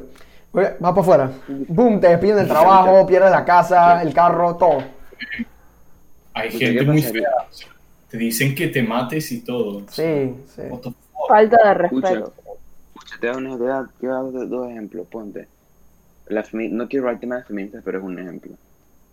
Oye, 0.52 0.70
Va 0.84 0.90
para 0.94 1.02
afuera. 1.02 1.32
Boom, 1.48 2.00
te 2.00 2.10
despiden 2.10 2.38
del 2.38 2.48
trabajo, 2.48 3.06
pierdes 3.08 3.32
la 3.32 3.46
casa, 3.46 4.02
el 4.02 4.14
carro, 4.14 4.56
todo. 4.56 4.84
Hay 6.34 6.52
gente 6.52 6.80
¿qué 6.80 6.86
muy 6.86 7.02
fea. 7.02 7.30
Te 8.10 8.18
dicen 8.18 8.56
que 8.56 8.68
te 8.68 8.82
mates 8.82 9.32
y 9.32 9.42
todo. 9.42 9.84
Sí, 9.90 10.34
sí. 10.56 10.64
Falta 11.28 11.58
de 11.58 11.86
Escucha, 11.86 12.10
respeto. 12.10 12.34
Te 13.20 13.28
voy 13.28 13.30
a 13.30 13.34
dar 13.34 13.38
un 13.38 13.48
ejemplo, 13.48 13.58
te 13.58 13.64
voy 13.64 13.72
a 13.72 13.76
dar- 13.76 13.94
te 13.98 14.08
voy 14.08 14.16
a 14.16 14.40
dar 14.40 14.50
dos 14.50 14.70
ejemplos, 14.70 15.08
ponte. 15.10 15.50
Las 16.26 16.52
femi- 16.54 16.72
no 16.72 16.88
quiero 16.90 17.08
hablar 17.08 17.20
tema 17.22 17.38
de 17.38 17.46
feministas, 17.46 17.84
pero 17.86 18.00
es 18.00 18.06
un 18.06 18.20
ejemplo. 18.20 18.60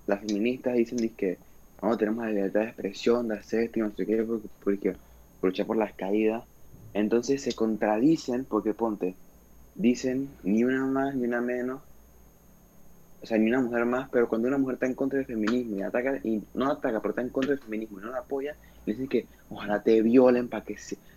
Las 0.06 0.20
feministas 0.20 0.74
dicen 0.76 1.16
que 1.16 1.40
no 1.82 1.96
tenemos 1.98 2.24
la 2.26 2.32
libertad 2.32 2.60
de 2.62 2.66
expresión, 2.68 3.28
de 3.28 3.36
hacer 3.38 3.64
esto 3.64 3.80
y 3.80 3.82
no 3.82 3.94
sé 3.94 4.06
qué, 4.06 4.24
porque, 4.24 4.48
porque 4.60 4.92
por 5.40 5.50
luchar 5.50 5.66
por 5.66 5.76
las 5.78 5.94
caídas. 5.94 6.44
Entonces 6.94 7.42
se 7.42 7.54
contradicen 7.54 8.46
porque, 8.46 8.74
ponte, 8.74 9.18
dicen 9.74 10.36
ni 10.42 10.64
una 10.64 10.86
más 10.86 11.14
ni 11.16 11.26
una 11.26 11.40
menos, 11.42 11.82
o 13.20 13.26
sea, 13.26 13.38
ni 13.38 13.48
una 13.48 13.60
mujer 13.60 13.84
más, 13.86 14.08
pero 14.10 14.28
cuando 14.28 14.48
una 14.48 14.58
mujer 14.58 14.74
está 14.74 14.86
en 14.86 14.94
contra 14.94 15.18
del 15.18 15.26
feminismo 15.26 15.76
y 15.78 15.82
ataca, 15.82 16.20
y 16.22 16.46
no 16.54 16.70
ataca, 16.70 17.00
pero 17.00 17.10
está 17.10 17.22
en 17.22 17.30
contra 17.30 17.54
del 17.54 17.62
feminismo 17.64 17.98
y 17.98 18.02
no 18.02 18.10
la 18.10 18.18
apoya, 18.18 18.56
dicen 18.84 19.08
que 19.08 19.28
ojalá 19.48 19.82
te 19.82 20.02
violen 20.02 20.48
para 20.48 20.64
que, 20.64 20.76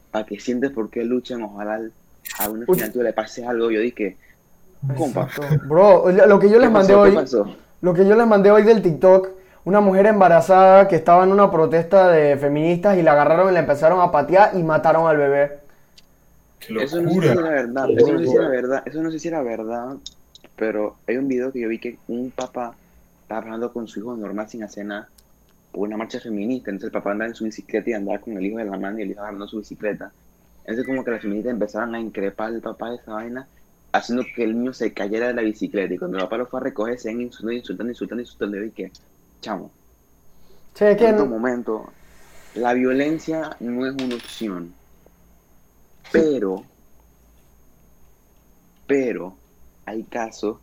para 0.10 0.26
que 0.26 0.40
sientes 0.40 0.72
por 0.72 0.90
qué 0.90 1.04
luchan, 1.04 1.42
ojalá 1.44 1.82
a 2.38 2.50
una 2.50 2.66
Uy. 2.68 2.76
final 2.76 2.92
tú 2.92 3.02
le 3.02 3.14
pase 3.14 3.46
algo. 3.46 3.72
Yo 3.72 3.80
dije, 3.80 4.18
compa. 4.98 5.30
Bro, 5.68 6.12
lo 6.12 6.40
que 6.40 6.50
yo 6.50 6.60
les 6.60 6.70
¿qué 6.70 6.74
mandé 6.74 6.94
pasó? 7.14 7.44
¿Qué 7.44 7.50
hoy, 7.50 7.58
lo 7.82 7.94
que 7.94 8.06
yo 8.06 8.16
les 8.16 8.28
mandé 8.28 8.52
hoy 8.52 8.64
del 8.64 8.82
TikTok, 8.82 9.30
una 9.66 9.82
mujer 9.82 10.06
embarazada 10.08 10.88
que 10.88 10.96
estaba 10.96 11.24
en 11.24 11.32
una 11.32 11.52
protesta 11.52 12.10
de 12.10 12.38
feministas 12.38 12.98
y 12.98 13.04
la 13.04 13.14
agarraron 13.14 13.50
y 13.50 13.54
la 13.54 13.60
empezaron 13.60 14.02
a 14.02 14.12
patear 14.12 14.52
y 14.56 14.64
mataron 14.64 15.08
al 15.08 15.18
bebé. 15.18 15.60
Eso 16.78 17.02
no 17.02 17.10
sé 17.10 17.20
si 17.20 17.28
era 17.30 17.36
locura. 17.36 17.50
verdad, 17.50 17.90
eso 17.96 18.12
no 18.12 18.20
sé 18.20 18.28
si 18.28 18.36
era 18.36 18.48
verdad, 18.50 18.84
eso 18.86 19.02
no 19.02 19.12
sé 19.12 19.20
si 19.20 19.28
era 19.28 19.42
verdad, 19.42 19.96
pero 20.56 20.98
hay 21.08 21.18
un 21.18 21.28
video 21.28 21.52
que 21.52 21.62
yo 21.62 21.70
vi 21.70 21.80
que 21.80 21.98
un 22.08 22.32
papá 22.32 22.76
estaba 23.22 23.42
hablando 23.42 23.72
con 23.72 23.88
su 23.88 24.00
hijo 24.00 24.16
normal 24.16 24.50
sin 24.50 24.64
hacer 24.64 24.86
nada 24.86 25.08
por 25.72 25.88
una 25.88 25.98
marcha 25.98 26.20
feminista, 26.20 26.70
entonces 26.72 26.88
el 26.88 26.92
papá 26.92 27.12
andaba 27.12 27.30
en 27.30 27.36
su 27.36 27.46
bicicleta 27.46 27.90
y 27.90 27.94
andaba 27.94 28.20
con 28.20 28.38
el 28.38 28.46
hijo 28.46 28.58
de 28.58 28.66
la 28.66 28.78
mano 28.78 29.00
y 29.00 29.04
el 29.04 29.12
hijo 29.12 29.22
agarrando 29.22 29.48
su 29.48 29.60
bicicleta. 29.60 30.12
Entonces 30.66 30.86
como 30.86 31.04
que 31.04 31.12
las 31.12 31.22
feministas 31.22 31.54
empezaron 31.54 31.96
a 31.96 32.00
increpar 32.00 32.48
al 32.48 32.62
papá 32.62 32.90
de 32.92 32.98
esa 32.98 33.14
vaina, 33.14 33.48
haciendo 33.92 34.24
que 34.36 34.44
el 34.44 34.58
niño 34.58 34.74
se 34.74 34.94
cayera 34.94 35.28
de 35.28 35.34
la 35.34 35.42
bicicleta. 35.42 35.94
Y 35.94 35.98
cuando 35.98 36.18
el 36.18 36.24
papá 36.24 36.38
lo 36.38 36.46
fue 36.46 36.60
a 36.60 36.64
recoger 36.64 37.00
se 37.00 37.12
iban 37.12 37.22
insultando, 37.24 37.54
insultando, 37.58 37.92
insultando, 37.92 38.22
insultando. 38.22 38.58
Y 38.58 38.70
dije, 38.70 38.92
chamo, 39.42 39.72
que 40.98 41.06
en 41.06 41.10
este 41.16 41.24
no- 41.24 41.26
momento, 41.26 41.90
la 42.56 42.74
violencia 42.74 43.56
no 43.60 43.86
es 43.88 43.94
una 43.96 44.16
opción. 44.16 44.74
Pero, 46.12 46.64
pero, 48.88 49.34
hay 49.86 50.04
casos 50.04 50.58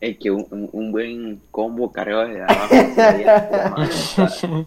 en 0.00 0.18
que 0.18 0.30
un, 0.30 0.46
un- 0.50 0.70
un 0.72 0.92
buen 0.92 1.40
combo 1.50 1.90
cargado 1.92 2.26
desde 2.28 2.42
abajo 2.42 2.74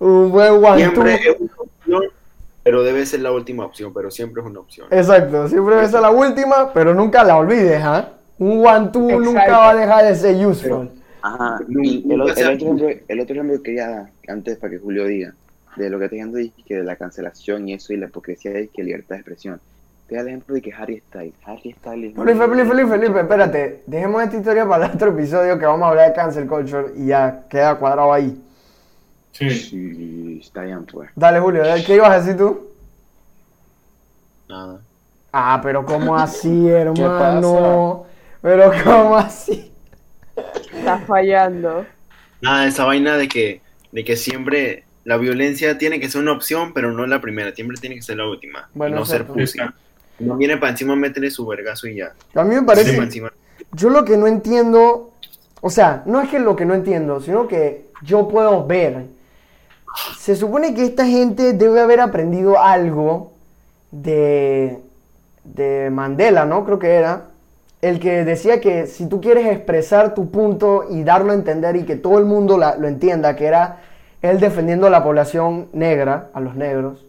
un 0.00 0.30
buen 0.32 0.52
one 0.64 0.76
Siempre 0.78 1.14
es 1.14 1.36
una 1.40 1.52
opción, 1.58 2.02
pero 2.62 2.82
debe 2.82 3.04
ser 3.06 3.20
la 3.20 3.32
última 3.32 3.64
opción, 3.64 3.92
pero 3.92 4.10
siempre 4.10 4.42
es 4.42 4.48
una 4.48 4.60
opción. 4.60 4.86
Exacto, 4.90 5.48
siempre 5.48 5.74
debe 5.76 5.88
ser 5.88 6.00
la 6.00 6.10
última, 6.10 6.72
pero 6.72 6.94
nunca 6.94 7.24
la 7.24 7.36
olvides, 7.36 7.82
¿ah? 7.82 8.10
Un 8.38 8.66
one 8.66 8.88
two 8.92 9.08
Exacto. 9.10 9.24
nunca 9.24 9.58
va 9.58 9.70
a 9.70 9.74
dejar 9.74 10.04
de 10.04 10.14
ser 10.14 10.46
useful. 10.46 10.90
Ajá, 11.22 11.60
Nunca 11.68 11.88
y 11.88 12.04
el, 12.04 12.12
el 12.12 12.20
otro 12.20 12.34
ejemplo, 12.34 12.88
el 13.08 13.20
otro 13.20 13.34
ejemplo 13.34 13.56
que 13.58 13.62
quería 13.62 13.88
dar, 13.88 14.10
antes 14.28 14.58
para 14.58 14.72
que 14.72 14.78
Julio 14.78 15.04
diga, 15.06 15.34
de 15.76 15.88
lo 15.88 15.98
que 15.98 16.06
está 16.06 16.16
diciendo 16.16 16.38
es 16.38 16.50
que 16.66 16.76
de 16.76 16.84
la 16.84 16.96
cancelación 16.96 17.68
y 17.68 17.74
eso 17.74 17.92
y 17.92 17.96
la 17.96 18.06
hipocresía 18.06 18.52
es 18.52 18.70
que 18.70 18.82
libertad 18.82 19.16
de 19.16 19.20
expresión. 19.20 19.60
Te 20.08 20.16
da 20.16 20.22
el 20.22 20.28
ejemplo 20.28 20.54
de 20.54 20.62
que 20.62 20.72
Harry 20.72 21.00
Styles, 21.08 21.34
Harry 21.44 21.72
Styles... 21.72 22.14
Felipe, 22.14 22.46
Felipe, 22.46 22.68
Felipe, 22.68 22.88
Felipe, 22.90 23.20
espérate. 23.20 23.82
Dejemos 23.86 24.22
esta 24.22 24.36
historia 24.36 24.68
para 24.68 24.86
el 24.86 24.92
otro 24.92 25.10
episodio 25.10 25.58
que 25.58 25.64
vamos 25.64 25.86
a 25.86 25.88
hablar 25.90 26.08
de 26.08 26.14
cancel 26.14 26.46
culture 26.46 26.88
y 26.96 27.06
ya 27.06 27.44
queda 27.48 27.76
cuadrado 27.76 28.12
ahí. 28.12 28.36
Sí. 29.32 29.50
Sí, 29.50 30.38
está 30.42 30.62
bien, 30.62 30.84
pues. 30.84 31.10
Dale, 31.16 31.40
Julio, 31.40 31.62
¿qué 31.86 31.94
ibas 31.94 32.10
a 32.10 32.20
decir 32.20 32.36
tú? 32.36 32.68
Nada. 34.48 34.80
Ah, 35.32 35.60
pero 35.62 35.84
¿cómo 35.84 36.16
así, 36.18 36.64
¿Qué 36.64 37.02
hermano? 37.02 38.06
Pero 38.42 38.72
¿cómo 38.84 39.16
así? 39.16 39.72
Está 40.74 40.98
fallando. 40.98 41.86
Nada, 42.40 42.66
esa 42.66 42.84
vaina 42.84 43.16
de 43.16 43.28
que, 43.28 43.60
de 43.92 44.04
que 44.04 44.16
siempre 44.16 44.84
la 45.04 45.16
violencia 45.16 45.78
tiene 45.78 46.00
que 46.00 46.08
ser 46.08 46.20
una 46.20 46.32
opción, 46.32 46.72
pero 46.72 46.92
no 46.92 47.06
la 47.06 47.20
primera, 47.20 47.52
siempre 47.52 47.76
tiene 47.80 47.96
que 47.96 48.02
ser 48.02 48.18
la 48.18 48.26
última. 48.26 48.68
Bueno, 48.74 48.96
y 48.96 48.98
no 48.98 49.06
ser 49.06 49.26
pussy. 49.26 49.58
No 50.18 50.36
viene 50.36 50.56
para 50.56 50.70
encima, 50.70 50.94
métele 50.94 51.30
su 51.30 51.46
vergazo 51.46 51.88
y 51.88 51.96
ya. 51.96 52.12
A 52.34 52.44
mí 52.44 52.54
me 52.54 52.62
parece... 52.62 52.96
pa' 52.96 53.04
encima. 53.04 53.32
Yo 53.72 53.88
lo 53.88 54.04
que 54.04 54.16
no 54.16 54.26
entiendo, 54.26 55.12
o 55.60 55.70
sea, 55.70 56.02
no 56.06 56.20
es 56.20 56.28
que 56.28 56.38
lo 56.38 56.54
que 56.54 56.64
no 56.64 56.74
entiendo, 56.74 57.20
sino 57.20 57.48
que 57.48 57.86
yo 58.02 58.28
puedo 58.28 58.66
ver. 58.66 59.06
Se 60.18 60.36
supone 60.36 60.74
que 60.74 60.84
esta 60.84 61.06
gente 61.06 61.52
debe 61.52 61.80
haber 61.80 62.00
aprendido 62.00 62.60
algo 62.60 63.32
de, 63.90 64.78
de 65.44 65.90
Mandela, 65.90 66.44
¿no? 66.44 66.64
Creo 66.64 66.78
que 66.78 66.94
era. 66.94 67.24
El 67.80 67.98
que 67.98 68.24
decía 68.24 68.60
que 68.60 68.86
si 68.86 69.06
tú 69.06 69.20
quieres 69.20 69.46
expresar 69.46 70.14
tu 70.14 70.30
punto 70.30 70.84
y 70.88 71.02
darlo 71.02 71.32
a 71.32 71.34
entender 71.34 71.74
y 71.74 71.82
que 71.82 71.96
todo 71.96 72.18
el 72.18 72.24
mundo 72.24 72.56
lo 72.56 72.86
entienda, 72.86 73.34
que 73.34 73.46
era 73.46 73.80
él 74.22 74.38
defendiendo 74.38 74.86
a 74.86 74.90
la 74.90 75.02
población 75.02 75.68
negra, 75.72 76.28
a 76.32 76.40
los 76.40 76.54
negros, 76.54 77.04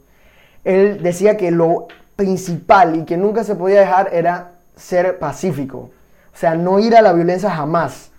él 0.64 1.04
decía 1.04 1.38
que 1.38 1.52
lo 1.52 1.88
principal 2.16 2.96
y 2.96 3.06
que 3.06 3.18
nunca 3.18 3.44
se 3.44 3.56
podía 3.56 3.82
dejar 3.82 4.10
era 4.14 4.52
ser 4.76 5.20
pacífico. 5.20 5.92
O 6.34 6.38
sea, 6.38 6.56
no 6.56 6.80
ir 6.80 6.96
a 6.96 7.02
la 7.04 7.14
violencia 7.14 7.52
jamás. 7.52 8.10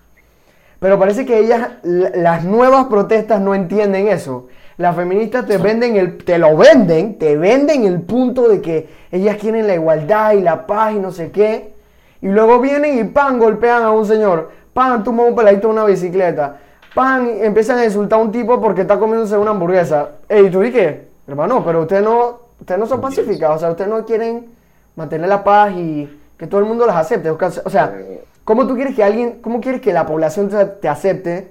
Pero 0.84 0.98
parece 0.98 1.24
que 1.24 1.38
ellas, 1.38 1.66
la- 1.82 2.10
las 2.10 2.44
nuevas 2.44 2.84
protestas 2.88 3.40
no 3.40 3.54
entienden 3.54 4.06
eso. 4.06 4.48
Las 4.76 4.94
feministas 4.94 5.46
te 5.46 5.56
venden 5.56 5.96
el, 5.96 6.18
te 6.22 6.36
lo 6.36 6.54
venden, 6.58 7.18
te 7.18 7.38
venden 7.38 7.84
el 7.84 8.02
punto 8.02 8.48
de 8.50 8.60
que 8.60 8.86
ellas 9.10 9.38
quieren 9.38 9.66
la 9.66 9.76
igualdad 9.76 10.32
y 10.34 10.42
la 10.42 10.66
paz 10.66 10.92
y 10.92 10.98
no 10.98 11.10
sé 11.10 11.30
qué. 11.30 11.72
Y 12.20 12.28
luego 12.28 12.60
vienen 12.60 12.98
y 12.98 13.04
pan, 13.04 13.38
golpean 13.38 13.82
a 13.82 13.92
un 13.92 14.04
señor. 14.04 14.50
Pan, 14.74 15.02
tumba 15.02 15.24
un 15.24 15.34
peladito 15.34 15.68
en 15.68 15.72
una 15.72 15.86
bicicleta. 15.86 16.56
Pan, 16.94 17.30
empiezan 17.40 17.78
a 17.78 17.86
insultar 17.86 18.18
a 18.18 18.22
un 18.22 18.30
tipo 18.30 18.60
porque 18.60 18.82
está 18.82 18.98
comiéndose 18.98 19.38
una 19.38 19.52
hamburguesa. 19.52 20.10
Ey, 20.28 20.50
¿tú 20.50 20.62
y 20.64 20.70
qué? 20.70 21.08
Hermano, 21.26 21.64
pero 21.64 21.80
ustedes 21.80 22.02
no, 22.04 22.40
ustedes 22.60 22.78
no 22.78 22.84
son 22.84 23.00
pacíficas. 23.00 23.56
O 23.56 23.58
sea, 23.58 23.70
ustedes 23.70 23.88
no 23.88 24.04
quieren 24.04 24.48
mantener 24.96 25.30
la 25.30 25.42
paz 25.42 25.72
y 25.74 26.20
que 26.36 26.46
todo 26.46 26.60
el 26.60 26.66
mundo 26.66 26.84
las 26.86 26.96
acepte. 26.96 27.30
O 27.30 27.38
sea, 27.70 27.90
Pero- 27.90 28.33
¿cómo 28.44 28.66
tú 28.66 28.74
quieres 28.74 28.94
que 28.94 29.02
alguien, 29.04 29.38
cómo 29.42 29.60
quieres 29.60 29.80
que 29.80 29.92
la 29.92 30.06
población 30.06 30.48
te, 30.48 30.64
te 30.64 30.88
acepte 30.88 31.48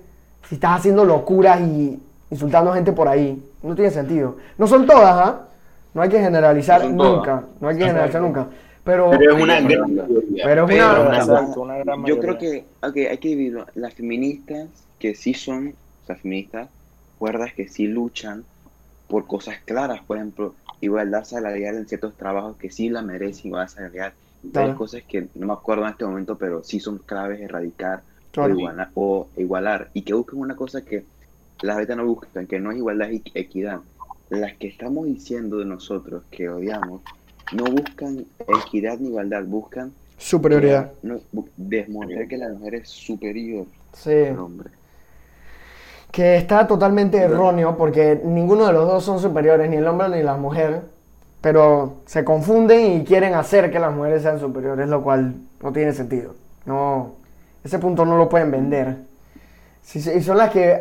si 0.47 0.55
estás 0.55 0.79
haciendo 0.79 1.05
locuras 1.05 1.59
y 1.61 1.99
insultando 2.31 2.71
a 2.71 2.75
gente 2.75 2.91
por 2.91 3.07
ahí? 3.07 3.41
No 3.61 3.75
tiene 3.75 3.91
sentido. 3.91 4.37
No 4.57 4.67
son 4.67 4.85
todas, 4.85 5.13
¿ah? 5.15 5.41
No 5.93 6.01
hay 6.01 6.09
que 6.09 6.19
generalizar 6.19 6.81
No 6.81 6.87
son 6.87 6.97
todas. 6.97 7.13
nunca. 7.15 7.43
No 7.61 7.67
hay 7.69 7.77
que 7.77 7.85
generalizar 7.85 8.21
nunca. 8.21 8.47
Pero, 8.83 9.11
Pero 9.11 9.37
es 9.37 9.43
una 9.43 9.61
gran 9.61 9.95
mayoría. 9.95 10.43
pero 10.43 10.63
es 10.65 10.69
Pero 10.75 11.01
una- 11.61 11.77
gran 11.77 12.05
Yo 12.05 12.19
creo 12.19 12.37
que 12.37 12.65
hay 12.81 13.17
que 13.17 13.27
dividirlo. 13.29 13.65
Las 13.75 13.93
feministas 13.93 14.67
que 14.99 15.15
sí 15.15 15.33
son, 15.33 15.69
o 16.03 16.05
sea, 16.07 16.15
feministas, 16.17 16.67
cuerdas 17.17 17.53
que 17.53 17.67
sí 17.69 17.87
luchan 17.87 18.43
por 19.07 19.25
cosas 19.27 19.55
claras, 19.63 20.01
por 20.01 20.17
ejemplo, 20.17 20.53
igualdad 20.81 21.23
salarial 21.23 21.75
en 21.77 21.87
ciertos 21.87 22.15
trabajos 22.15 22.57
que 22.57 22.69
sí 22.69 22.89
la 22.89 23.01
merecen, 23.01 23.47
igualdad 23.47 23.69
salarial. 23.73 24.13
Claro. 24.51 24.71
Hay 24.71 24.75
cosas 24.75 25.03
que 25.07 25.27
no 25.35 25.47
me 25.47 25.53
acuerdo 25.53 25.83
en 25.85 25.89
este 25.91 26.05
momento, 26.05 26.37
pero 26.37 26.63
sí 26.63 26.79
son 26.79 26.97
claves 26.99 27.39
erradicar 27.41 28.01
Claro. 28.31 28.53
o, 28.55 28.57
igualar, 28.59 28.89
o 28.95 29.27
igualar. 29.37 29.89
Y 29.93 30.01
que 30.01 30.13
busquen 30.13 30.39
una 30.39 30.55
cosa 30.55 30.83
que 30.83 31.05
las 31.61 31.77
veces 31.77 31.95
no 31.95 32.05
buscan, 32.05 32.47
que 32.47 32.59
no 32.59 32.71
es 32.71 32.77
igualdad 32.77 33.09
y 33.09 33.21
equidad. 33.35 33.79
Las 34.29 34.53
que 34.55 34.67
estamos 34.67 35.05
diciendo 35.05 35.57
de 35.59 35.65
nosotros 35.65 36.23
que 36.31 36.49
odiamos, 36.49 37.01
no 37.53 37.65
buscan 37.65 38.25
equidad 38.65 38.97
ni 38.99 39.09
igualdad, 39.09 39.43
buscan 39.45 39.91
superioridad. 40.17 40.91
no, 41.03 41.19
demostrar 41.57 42.27
que 42.27 42.37
la 42.37 42.49
mujer 42.49 42.75
es 42.75 42.89
superior 42.89 43.65
Sí. 43.93 44.11
al 44.11 44.39
hombre. 44.39 44.69
Que 46.11 46.37
está 46.37 46.67
totalmente 46.67 47.17
erróneo 47.17 47.75
porque 47.77 48.19
ninguno 48.23 48.67
de 48.67 48.73
los 48.73 48.87
dos 48.87 49.03
son 49.03 49.19
superiores, 49.19 49.69
ni 49.69 49.77
el 49.77 49.87
hombre 49.87 50.09
ni 50.09 50.21
la 50.23 50.37
mujer. 50.37 50.81
Pero 51.43 51.95
se 52.05 52.23
confunden 52.23 52.93
y 52.93 53.03
quieren 53.03 53.33
hacer 53.33 53.69
que 53.69 53.77
las 53.77 53.93
mujeres 53.93 54.21
sean 54.21 54.39
superiores, 54.39 54.87
lo 54.87 55.03
cual 55.03 55.33
no 55.61 55.73
tiene 55.73 55.91
sentido. 55.91 56.35
No, 56.65 57.15
ese 57.65 57.79
punto 57.79 58.05
no 58.05 58.17
lo 58.17 58.29
pueden 58.29 58.49
vender. 58.49 58.95
Sí, 59.81 59.99
y 59.99 60.21
son 60.21 60.37
las 60.37 60.51
que... 60.51 60.79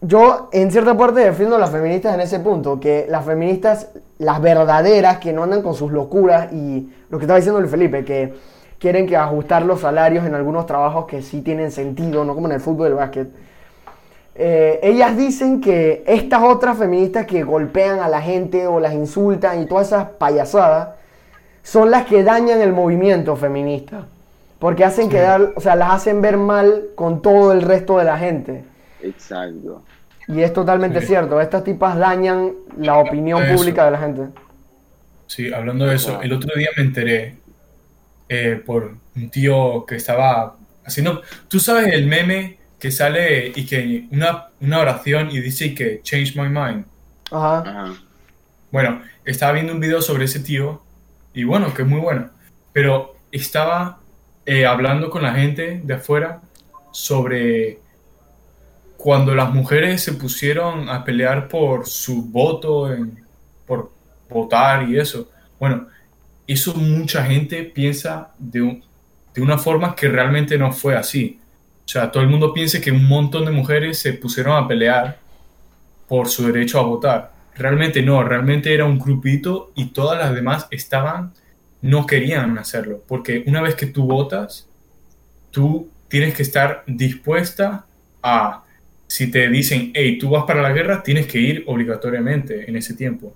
yo 0.00 0.48
en 0.50 0.72
cierta 0.72 0.96
parte 0.96 1.20
defiendo 1.20 1.54
a 1.54 1.58
las 1.60 1.70
feministas 1.70 2.12
en 2.12 2.22
ese 2.22 2.40
punto, 2.40 2.80
que 2.80 3.06
las 3.08 3.24
feministas, 3.24 3.90
las 4.18 4.42
verdaderas, 4.42 5.18
que 5.18 5.32
no 5.32 5.44
andan 5.44 5.62
con 5.62 5.76
sus 5.76 5.92
locuras 5.92 6.52
y 6.52 6.92
lo 7.08 7.18
que 7.18 7.26
estaba 7.26 7.36
diciendo 7.36 7.60
el 7.60 7.68
Felipe, 7.68 8.04
que 8.04 8.34
quieren 8.80 9.06
que 9.06 9.16
ajustar 9.16 9.62
los 9.64 9.82
salarios 9.82 10.26
en 10.26 10.34
algunos 10.34 10.66
trabajos 10.66 11.06
que 11.06 11.22
sí 11.22 11.40
tienen 11.42 11.70
sentido, 11.70 12.24
no 12.24 12.34
como 12.34 12.48
en 12.48 12.54
el 12.54 12.60
fútbol 12.60 12.88
y 12.88 12.90
el 12.90 12.96
básquet. 12.96 13.28
Eh, 14.42 14.80
ellas 14.82 15.18
dicen 15.18 15.60
que 15.60 16.02
estas 16.06 16.42
otras 16.42 16.78
feministas 16.78 17.26
que 17.26 17.42
golpean 17.42 18.00
a 18.00 18.08
la 18.08 18.22
gente 18.22 18.66
o 18.66 18.80
las 18.80 18.94
insultan 18.94 19.60
y 19.60 19.66
todas 19.66 19.88
esas 19.88 20.06
payasadas 20.12 20.90
son 21.62 21.90
las 21.90 22.06
que 22.06 22.22
dañan 22.22 22.62
el 22.62 22.72
movimiento 22.72 23.36
feminista. 23.36 24.06
Porque 24.58 24.82
hacen 24.82 25.10
quedar, 25.10 25.52
o 25.56 25.60
sea, 25.60 25.76
las 25.76 25.90
hacen 25.92 26.22
ver 26.22 26.38
mal 26.38 26.84
con 26.94 27.20
todo 27.20 27.52
el 27.52 27.60
resto 27.60 27.98
de 27.98 28.04
la 28.04 28.16
gente. 28.16 28.64
Exacto. 29.02 29.82
Y 30.26 30.40
es 30.40 30.54
totalmente 30.54 31.02
Sí. 31.02 31.08
cierto, 31.08 31.38
estas 31.38 31.62
tipas 31.62 31.98
dañan 31.98 32.52
la 32.78 32.96
opinión 32.96 33.42
Eso. 33.42 33.56
pública 33.56 33.84
de 33.84 33.90
la 33.90 33.98
gente. 33.98 34.22
Sí, 35.26 35.52
hablando 35.52 35.84
de 35.84 35.96
eso, 35.96 36.22
el 36.22 36.32
otro 36.32 36.54
día 36.56 36.70
me 36.78 36.82
enteré 36.84 37.36
eh, 38.30 38.62
por 38.64 38.94
un 39.16 39.28
tío 39.28 39.84
que 39.86 39.96
estaba 39.96 40.56
haciendo. 40.84 41.20
¿Tú 41.48 41.58
sabes 41.60 41.88
el 41.92 42.06
meme 42.06 42.59
que 42.80 42.90
sale 42.90 43.52
y 43.54 43.66
que 43.66 44.06
una, 44.10 44.48
una 44.60 44.78
oración 44.80 45.30
y 45.30 45.40
dice 45.40 45.74
que 45.74 46.00
change 46.02 46.34
my 46.36 46.48
mind? 46.48 46.84
Ajá. 47.30 47.58
Ajá. 47.60 47.94
Bueno, 48.72 49.02
estaba 49.24 49.52
viendo 49.52 49.72
un 49.72 49.80
video 49.80 50.00
sobre 50.02 50.24
ese 50.24 50.40
tío 50.40 50.82
y 51.34 51.44
bueno, 51.44 51.72
que 51.74 51.82
es 51.82 51.88
muy 51.88 52.00
bueno, 52.00 52.30
pero 52.72 53.14
estaba 53.32 54.00
eh, 54.46 54.66
hablando 54.66 55.10
con 55.10 55.22
la 55.22 55.34
gente 55.34 55.80
de 55.84 55.94
afuera 55.94 56.40
sobre 56.92 57.78
cuando 58.96 59.34
las 59.34 59.52
mujeres 59.52 60.02
se 60.02 60.12
pusieron 60.12 60.88
a 60.88 61.04
pelear 61.04 61.48
por 61.48 61.86
su 61.86 62.22
voto, 62.24 62.92
en- 62.92 63.24
por 63.66 63.90
votar 64.28 64.88
y 64.88 64.98
eso. 64.98 65.30
Bueno, 65.58 65.86
eso 66.46 66.74
mucha 66.74 67.24
gente 67.24 67.62
piensa 67.64 68.30
de, 68.38 68.60
un- 68.62 68.84
de 69.34 69.40
una 69.40 69.56
forma 69.58 69.94
que 69.94 70.08
realmente 70.08 70.58
no 70.58 70.72
fue 70.72 70.96
así. 70.96 71.39
O 71.90 71.92
sea, 71.92 72.12
todo 72.12 72.22
el 72.22 72.28
mundo 72.28 72.52
piensa 72.52 72.80
que 72.80 72.92
un 72.92 73.08
montón 73.08 73.44
de 73.44 73.50
mujeres 73.50 73.98
se 73.98 74.12
pusieron 74.12 74.56
a 74.56 74.68
pelear 74.68 75.18
por 76.06 76.28
su 76.28 76.46
derecho 76.46 76.78
a 76.78 76.84
votar. 76.84 77.32
Realmente 77.56 78.00
no, 78.00 78.22
realmente 78.22 78.72
era 78.72 78.84
un 78.84 78.96
grupito 78.96 79.72
y 79.74 79.86
todas 79.86 80.16
las 80.16 80.32
demás 80.32 80.68
estaban, 80.70 81.32
no 81.82 82.06
querían 82.06 82.56
hacerlo, 82.58 83.02
porque 83.08 83.42
una 83.48 83.60
vez 83.60 83.74
que 83.74 83.86
tú 83.86 84.04
votas, 84.04 84.68
tú 85.50 85.90
tienes 86.06 86.32
que 86.32 86.44
estar 86.44 86.84
dispuesta 86.86 87.86
a, 88.22 88.62
si 89.08 89.28
te 89.28 89.48
dicen, 89.48 89.90
hey, 89.92 90.16
tú 90.16 90.30
vas 90.30 90.44
para 90.44 90.62
la 90.62 90.70
guerra, 90.70 91.02
tienes 91.02 91.26
que 91.26 91.40
ir 91.40 91.64
obligatoriamente 91.66 92.70
en 92.70 92.76
ese 92.76 92.94
tiempo. 92.94 93.34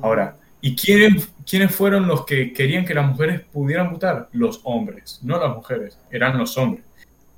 Ahora, 0.00 0.38
¿y 0.62 0.74
quiénes, 0.74 1.28
quiénes 1.46 1.70
fueron 1.70 2.06
los 2.06 2.24
que 2.24 2.54
querían 2.54 2.86
que 2.86 2.94
las 2.94 3.06
mujeres 3.06 3.42
pudieran 3.52 3.92
votar? 3.92 4.30
Los 4.32 4.62
hombres, 4.64 5.20
no 5.22 5.38
las 5.38 5.54
mujeres, 5.54 5.98
eran 6.10 6.38
los 6.38 6.56
hombres. 6.56 6.82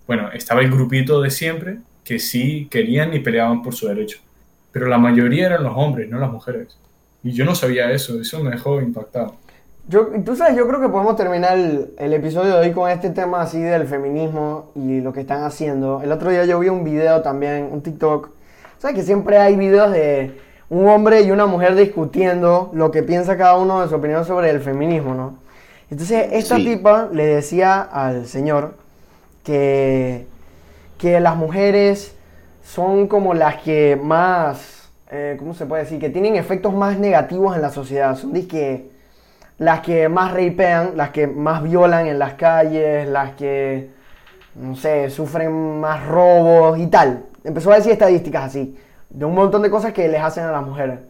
Bueno, 0.06 0.30
estaba 0.32 0.60
el 0.60 0.70
grupito 0.70 1.20
de 1.20 1.30
siempre 1.30 1.78
que 2.04 2.18
sí 2.18 2.68
querían 2.70 3.14
y 3.14 3.20
peleaban 3.20 3.62
por 3.62 3.74
su 3.74 3.86
derecho, 3.88 4.18
pero 4.72 4.86
la 4.86 4.98
mayoría 4.98 5.46
eran 5.46 5.62
los 5.62 5.74
hombres, 5.76 6.08
no 6.10 6.18
las 6.18 6.30
mujeres. 6.30 6.76
Y 7.22 7.32
yo 7.32 7.44
no 7.44 7.54
sabía 7.54 7.90
eso, 7.92 8.20
eso 8.20 8.42
me 8.42 8.50
dejó 8.50 8.80
impactado. 8.80 9.36
Yo, 9.88 10.08
tú 10.24 10.36
sabes, 10.36 10.56
yo 10.56 10.66
creo 10.68 10.80
que 10.80 10.88
podemos 10.88 11.16
terminar 11.16 11.56
el, 11.58 11.92
el 11.98 12.12
episodio 12.12 12.54
de 12.56 12.68
hoy 12.68 12.72
con 12.72 12.88
este 12.90 13.10
tema 13.10 13.42
así 13.42 13.60
del 13.60 13.86
feminismo 13.86 14.70
y 14.74 15.00
lo 15.00 15.12
que 15.12 15.20
están 15.20 15.42
haciendo. 15.44 16.00
El 16.02 16.12
otro 16.12 16.30
día 16.30 16.44
yo 16.44 16.58
vi 16.60 16.68
un 16.68 16.84
video 16.84 17.20
también, 17.22 17.68
un 17.72 17.82
TikTok. 17.82 18.30
¿Sabes 18.78 18.96
que 18.96 19.02
siempre 19.02 19.38
hay 19.38 19.56
videos 19.56 19.92
de 19.92 20.32
un 20.68 20.86
hombre 20.88 21.22
y 21.22 21.30
una 21.30 21.46
mujer 21.46 21.74
discutiendo 21.74 22.70
lo 22.74 22.90
que 22.90 23.02
piensa 23.02 23.36
cada 23.36 23.56
uno 23.56 23.82
de 23.82 23.88
su 23.88 23.94
opinión 23.96 24.24
sobre 24.24 24.50
el 24.50 24.60
feminismo, 24.60 25.14
¿no? 25.14 25.38
Entonces, 25.90 26.28
esta 26.32 26.56
Sí. 26.56 26.64
tipa 26.64 27.08
le 27.12 27.26
decía 27.26 27.82
al 27.82 28.26
señor 28.26 28.76
que, 29.44 30.26
que 30.98 31.20
las 31.20 31.36
mujeres 31.36 32.14
son 32.64 33.08
como 33.08 33.34
las 33.34 33.56
que 33.56 33.98
más, 34.02 34.90
eh, 35.10 35.36
¿cómo 35.38 35.54
se 35.54 35.66
puede 35.66 35.82
decir? 35.82 35.98
Que 35.98 36.10
tienen 36.10 36.36
efectos 36.36 36.72
más 36.72 36.98
negativos 36.98 37.56
en 37.56 37.62
la 37.62 37.70
sociedad. 37.70 38.16
Son 38.16 38.32
que 38.46 38.90
las 39.58 39.80
que 39.80 40.08
más 40.08 40.32
reipean, 40.32 40.96
las 40.96 41.10
que 41.10 41.26
más 41.26 41.62
violan 41.62 42.06
en 42.06 42.18
las 42.18 42.34
calles, 42.34 43.06
las 43.08 43.32
que, 43.32 43.90
no 44.54 44.74
sé, 44.74 45.10
sufren 45.10 45.80
más 45.80 46.06
robos 46.06 46.78
y 46.78 46.86
tal. 46.86 47.24
Empezó 47.44 47.72
a 47.72 47.76
decir 47.76 47.92
estadísticas 47.92 48.44
así, 48.44 48.76
de 49.10 49.24
un 49.24 49.34
montón 49.34 49.62
de 49.62 49.70
cosas 49.70 49.92
que 49.92 50.08
les 50.08 50.22
hacen 50.22 50.44
a 50.44 50.52
las 50.52 50.64
mujeres. 50.64 51.00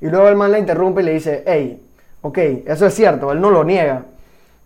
Y 0.00 0.06
luego 0.06 0.28
el 0.28 0.36
man 0.36 0.52
la 0.52 0.58
interrumpe 0.58 1.02
y 1.02 1.04
le 1.04 1.12
dice, 1.12 1.42
hey, 1.46 1.82
ok, 2.22 2.38
eso 2.66 2.86
es 2.86 2.94
cierto, 2.94 3.32
él 3.32 3.40
no 3.40 3.50
lo 3.50 3.64
niega. 3.64 4.02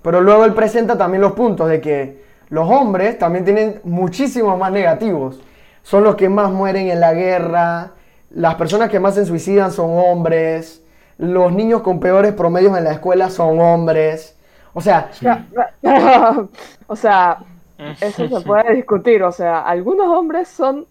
Pero 0.03 0.21
luego 0.21 0.45
él 0.45 0.55
presenta 0.55 0.97
también 0.99 1.21
los 1.21 1.33
puntos 1.33 1.69
de 1.69 1.81
que 1.81 2.23
los 2.51 2.69
hombres 2.69 3.19
también 3.19 3.45
tienen 3.45 3.81
muchísimos 3.85 4.59
más 4.59 4.71
negativos. 4.71 5.41
Son 5.83 6.05
los 6.05 6.17
que 6.17 6.29
más 6.29 6.51
mueren 6.51 6.91
en 6.91 7.01
la 7.01 7.15
guerra, 7.15 7.93
las 8.31 8.57
personas 8.57 8.91
que 8.91 9.01
más 9.01 9.15
se 9.15 9.25
suicidan 9.25 9.73
son 9.73 9.91
hombres, 9.93 10.83
los 11.19 11.53
niños 11.53 11.83
con 11.83 12.01
peores 12.01 12.33
promedios 12.33 12.77
en 12.77 12.85
la 12.85 12.93
escuela 12.93 13.31
son 13.31 13.61
hombres. 13.61 14.37
O 14.73 14.81
sea, 14.81 15.11
o 16.87 16.97
sea, 16.97 17.39
eso 18.01 18.29
se 18.29 18.41
puede 18.45 18.75
discutir. 18.75 19.23
O 19.23 19.33
sea, 19.33 19.61
algunos 19.61 20.07
hombres 20.09 20.49
son 20.49 20.87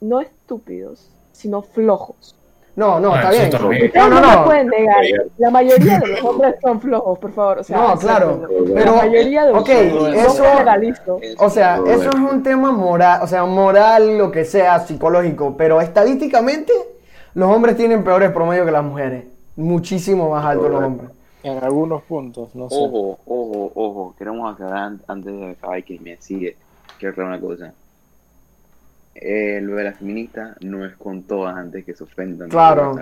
no 0.00 0.20
estúpidos, 0.20 1.10
sino 1.32 1.62
flojos. 1.62 2.34
No, 2.74 2.98
no, 3.00 3.12
Ah, 3.14 3.30
está 3.30 3.30
bien. 3.30 3.90
No, 3.94 4.08
no, 4.08 4.20
no, 4.20 4.34
no. 4.36 4.44
pueden 4.44 4.68
negar. 4.68 5.04
La 5.38 5.50
mayoría 5.50 5.98
de 5.98 6.06
los 6.08 6.24
hombres 6.24 6.54
son 6.62 6.80
flojos, 6.80 7.18
por 7.18 7.32
favor. 7.32 7.58
O 7.58 7.64
sea, 7.64 7.76
No, 7.76 7.98
claro, 7.98 8.48
pero- 8.74 8.84
la 8.84 8.92
mayoría 9.02 9.44
de 9.44 9.52
los 9.52 9.62
ok, 9.62 9.68
hombres. 9.70 9.92
No 9.92 10.30
eso- 10.30 10.44
generalizo. 10.44 11.20
O 11.38 11.50
sea, 11.50 11.80
eso 11.86 12.08
es 12.10 12.14
un 12.16 12.42
tema 12.42 12.72
moral, 12.72 13.20
o 13.22 13.26
sea, 13.26 13.44
moral, 13.44 14.16
lo 14.16 14.30
que 14.32 14.44
sea, 14.44 14.78
psicológico, 14.80 15.54
pero 15.56 15.80
estadísticamente 15.80 16.72
los 17.34 17.48
hombres 17.54 17.76
tienen 17.76 18.04
peores 18.04 18.30
promedios 18.30 18.64
que 18.66 18.72
las 18.72 18.84
mujeres. 18.84 19.24
Muchísimo 19.56 20.30
más 20.30 20.44
altos 20.44 20.70
los 20.70 20.82
hombres. 20.82 21.10
En 21.42 21.62
algunos 21.62 22.02
puntos, 22.02 22.54
no 22.54 22.70
sé. 22.70 22.76
Ojo, 22.78 23.18
ojo, 23.26 23.72
ojo. 23.74 24.14
Queremos 24.16 24.54
aclarar 24.54 24.78
an- 24.84 25.02
antes 25.08 25.32
de 25.32 25.50
acabar 25.50 25.82
que 25.82 25.98
me 25.98 26.16
sigue. 26.20 26.56
Quiero 26.98 27.10
aclarar 27.12 27.32
una 27.38 27.40
cosa. 27.40 27.72
Eh, 29.14 29.60
lo 29.62 29.76
de 29.76 29.84
la 29.84 29.92
feminista 29.92 30.56
no 30.60 30.84
es 30.86 30.94
con 30.96 31.22
todas 31.24 31.56
antes 31.56 31.84
que 31.84 31.94
se 31.94 32.04
ofendan. 32.04 32.48
Claro. 32.48 32.94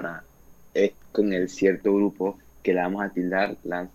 Es 0.74 0.92
con 1.12 1.32
el 1.32 1.48
cierto 1.48 1.94
grupo 1.94 2.36
que 2.62 2.74
la 2.74 2.82
vamos 2.82 3.02
a 3.04 3.08
tildar 3.10 3.56
las 3.64 3.88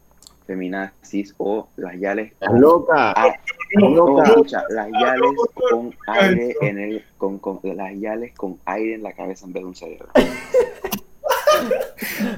feminazis 0.48 1.34
o 1.38 1.68
las 1.78 2.00
yales 2.00 2.32
¡Estás 2.34 2.54
loca! 2.60 3.12
Ah, 3.16 3.28
¡Estás 3.28 3.58
no, 3.82 3.90
loca! 3.90 4.24
escucha, 4.30 4.64
las 4.70 4.90
yales 4.92 5.32
con 5.70 5.94
aire 6.08 6.56
en 6.62 6.78
el 6.80 7.04
con, 7.18 7.40
con 7.40 7.60
las 7.64 8.00
yales 8.00 8.34
con 8.36 8.58
aire 8.66 8.96
en 8.96 9.04
la 9.04 9.14
cabeza 9.14 9.46
en 9.46 9.54
vez 9.54 9.64
de 9.64 9.68
un 9.68 9.76
cerebro. 9.76 10.08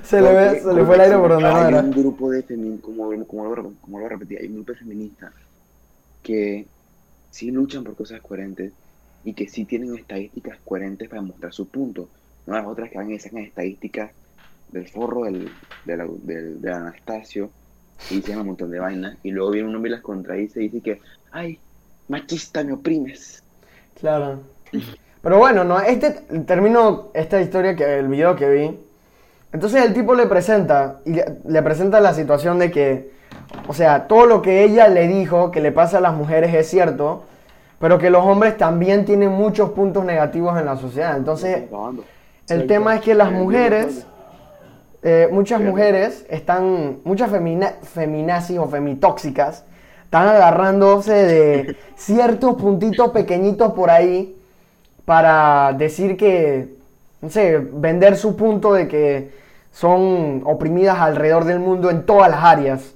Se 0.04 0.22
le, 0.22 0.32
ve- 0.34 0.62
se 0.62 0.74
le 0.74 0.86
fue 0.86 0.96
el 0.96 1.02
aire 1.02 1.18
por 1.18 1.30
donde 1.32 1.50
no 1.50 1.56
hay 1.56 1.68
era. 1.74 1.82
un 1.82 1.92
grupo 1.92 2.30
de 2.30 2.44
feministas, 2.44 2.86
como, 2.86 3.26
como, 3.26 3.56
lo, 3.56 3.74
como 3.82 4.00
lo 4.00 4.08
repetí, 4.08 4.38
hay 4.38 4.48
un 4.48 4.56
grupo 4.56 4.72
de 4.72 4.78
feministas 4.78 5.34
que 6.24 6.66
sí 7.32 7.52
luchan 7.52 7.84
por 7.84 7.96
cosas 7.96 8.22
coherentes 8.22 8.72
y 9.28 9.34
que 9.34 9.50
sí 9.50 9.66
tienen 9.66 9.94
estadísticas 9.94 10.58
coherentes 10.64 11.10
para 11.10 11.22
mostrar 11.22 11.52
su 11.52 11.68
punto. 11.68 12.08
No 12.46 12.54
las 12.54 12.66
otras 12.66 12.90
que 12.90 13.14
y 13.14 13.20
sacan 13.20 13.40
estadísticas 13.40 14.12
del 14.72 14.88
forro 14.88 15.26
del, 15.26 15.50
del, 15.84 16.74
Anastasio 16.74 17.50
y 18.10 18.16
dicen 18.16 18.40
un 18.40 18.48
montón 18.48 18.72
de 18.72 18.80
vainas 18.80 19.18
y 19.24 19.32
luego 19.32 19.52
viene 19.52 19.68
un 19.68 19.76
hombre 19.76 19.90
y 19.90 19.96
las 19.96 20.02
contradice 20.02 20.64
y 20.64 20.70
dice 20.70 20.82
que, 20.82 21.02
ay, 21.34 21.60
machista, 22.08 22.64
me 22.64 22.72
oprimes. 22.72 23.44
Claro. 24.00 24.40
Pero 25.22 25.38
bueno, 25.38 25.66
no, 25.66 25.82
este 25.82 26.12
termino 26.46 27.10
esta 27.14 27.42
historia 27.42 27.76
que 27.76 28.00
el 28.00 28.08
video 28.08 28.34
que 28.38 28.50
vi. 28.50 28.80
Entonces 29.52 29.84
el 29.84 29.94
tipo 29.94 30.16
le 30.16 30.28
presenta 30.28 31.02
y 31.04 31.16
le 31.16 31.64
presenta 31.64 32.00
la 32.00 32.14
situación 32.14 32.60
de 32.60 32.72
que, 32.72 33.12
o 33.68 33.74
sea, 33.74 34.08
todo 34.08 34.26
lo 34.26 34.42
que 34.42 34.64
ella 34.64 34.88
le 34.88 35.06
dijo 35.10 35.52
que 35.52 35.60
le 35.60 35.74
pasa 35.74 35.98
a 35.98 36.02
las 36.02 36.16
mujeres 36.16 36.54
es 36.54 36.70
cierto, 36.70 37.26
pero 37.80 37.98
que 37.98 38.10
los 38.10 38.26
hombres 38.26 38.58
también 38.58 39.06
tienen 39.06 39.32
muchos 39.32 39.72
puntos 39.72 40.04
negativos 40.04 40.58
en 40.60 40.66
la 40.66 40.78
sociedad. 40.78 41.16
Entonces 41.18 41.64
el 42.50 42.68
tema 42.68 42.96
es 42.96 43.02
que 43.02 43.14
las 43.14 43.32
mujeres, 43.32 44.06
eh, 45.04 45.28
muchas 45.32 45.62
mujeres 45.62 46.26
están, 46.30 47.00
muchas 47.04 47.30
femina, 47.30 47.74
feminazis 47.84 48.58
o 48.58 48.68
femitóxicas, 48.68 49.64
están 50.04 50.28
agarrándose 50.28 51.14
de 51.14 51.78
ciertos 51.96 52.56
puntitos 52.56 53.12
pequeñitos 53.12 53.74
por 53.74 53.90
ahí 53.90 54.36
para 55.06 55.74
decir 55.74 56.18
que, 56.18 56.76
no 57.22 57.30
sé, 57.30 57.60
vender 57.60 58.18
su 58.18 58.36
punto 58.36 58.74
de 58.74 58.88
que 58.88 59.32
son 59.72 60.42
oprimidas 60.46 60.98
alrededor 61.00 61.46
del 61.46 61.60
mundo 61.60 61.92
en 61.92 62.06
todas 62.06 62.32
las 62.32 62.44
áreas. 62.44 62.94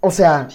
O 0.00 0.10
sea, 0.10 0.48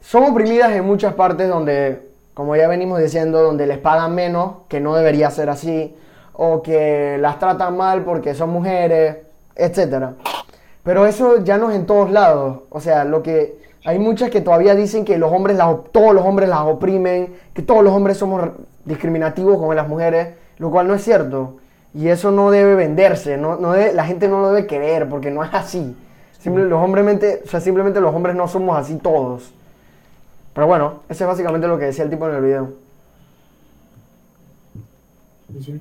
son 0.00 0.24
oprimidas 0.24 0.72
en 0.72 0.84
muchas 0.84 1.14
partes 1.14 1.48
donde, 1.48 2.11
como 2.34 2.56
ya 2.56 2.68
venimos 2.68 3.00
diciendo, 3.00 3.42
donde 3.42 3.66
les 3.66 3.78
pagan 3.78 4.14
menos, 4.14 4.52
que 4.68 4.80
no 4.80 4.94
debería 4.94 5.30
ser 5.30 5.50
así, 5.50 5.94
o 6.32 6.62
que 6.62 7.18
las 7.18 7.38
tratan 7.38 7.76
mal 7.76 8.04
porque 8.04 8.34
son 8.34 8.50
mujeres, 8.50 9.18
etcétera. 9.54 10.14
Pero 10.82 11.06
eso 11.06 11.44
ya 11.44 11.58
no 11.58 11.70
es 11.70 11.76
en 11.76 11.86
todos 11.86 12.10
lados. 12.10 12.60
O 12.70 12.80
sea, 12.80 13.04
lo 13.04 13.22
que 13.22 13.58
hay 13.84 13.98
muchas 13.98 14.30
que 14.30 14.40
todavía 14.40 14.74
dicen 14.74 15.04
que 15.04 15.18
los 15.18 15.30
hombres 15.32 15.56
las, 15.56 15.76
todos 15.92 16.14
los 16.14 16.24
hombres 16.24 16.48
las 16.48 16.60
oprimen, 16.60 17.34
que 17.54 17.62
todos 17.62 17.84
los 17.84 17.92
hombres 17.92 18.16
somos 18.16 18.50
discriminativos 18.84 19.58
con 19.58 19.74
las 19.76 19.86
mujeres, 19.88 20.34
lo 20.58 20.70
cual 20.70 20.88
no 20.88 20.94
es 20.94 21.04
cierto. 21.04 21.56
Y 21.94 22.08
eso 22.08 22.30
no 22.30 22.50
debe 22.50 22.74
venderse, 22.74 23.36
no, 23.36 23.56
no 23.56 23.72
debe- 23.72 23.92
la 23.92 24.04
gente 24.04 24.26
no 24.26 24.40
lo 24.40 24.52
debe 24.52 24.66
querer 24.66 25.08
porque 25.08 25.30
no 25.30 25.44
es 25.44 25.50
así. 25.52 25.94
Simple- 26.40 26.64
los 26.64 26.82
o 26.82 27.48
sea, 27.48 27.60
simplemente 27.60 28.00
los 28.00 28.14
hombres 28.14 28.34
no 28.34 28.48
somos 28.48 28.76
así 28.78 28.96
todos. 28.96 29.52
Pero 30.54 30.66
bueno, 30.66 31.02
eso 31.08 31.24
es 31.24 31.28
básicamente 31.28 31.66
lo 31.66 31.78
que 31.78 31.86
decía 31.86 32.04
el 32.04 32.10
tipo 32.10 32.28
en 32.28 32.34
el 32.36 32.42
video. 32.42 32.72
Sí, 35.52 35.62
sí. 35.64 35.80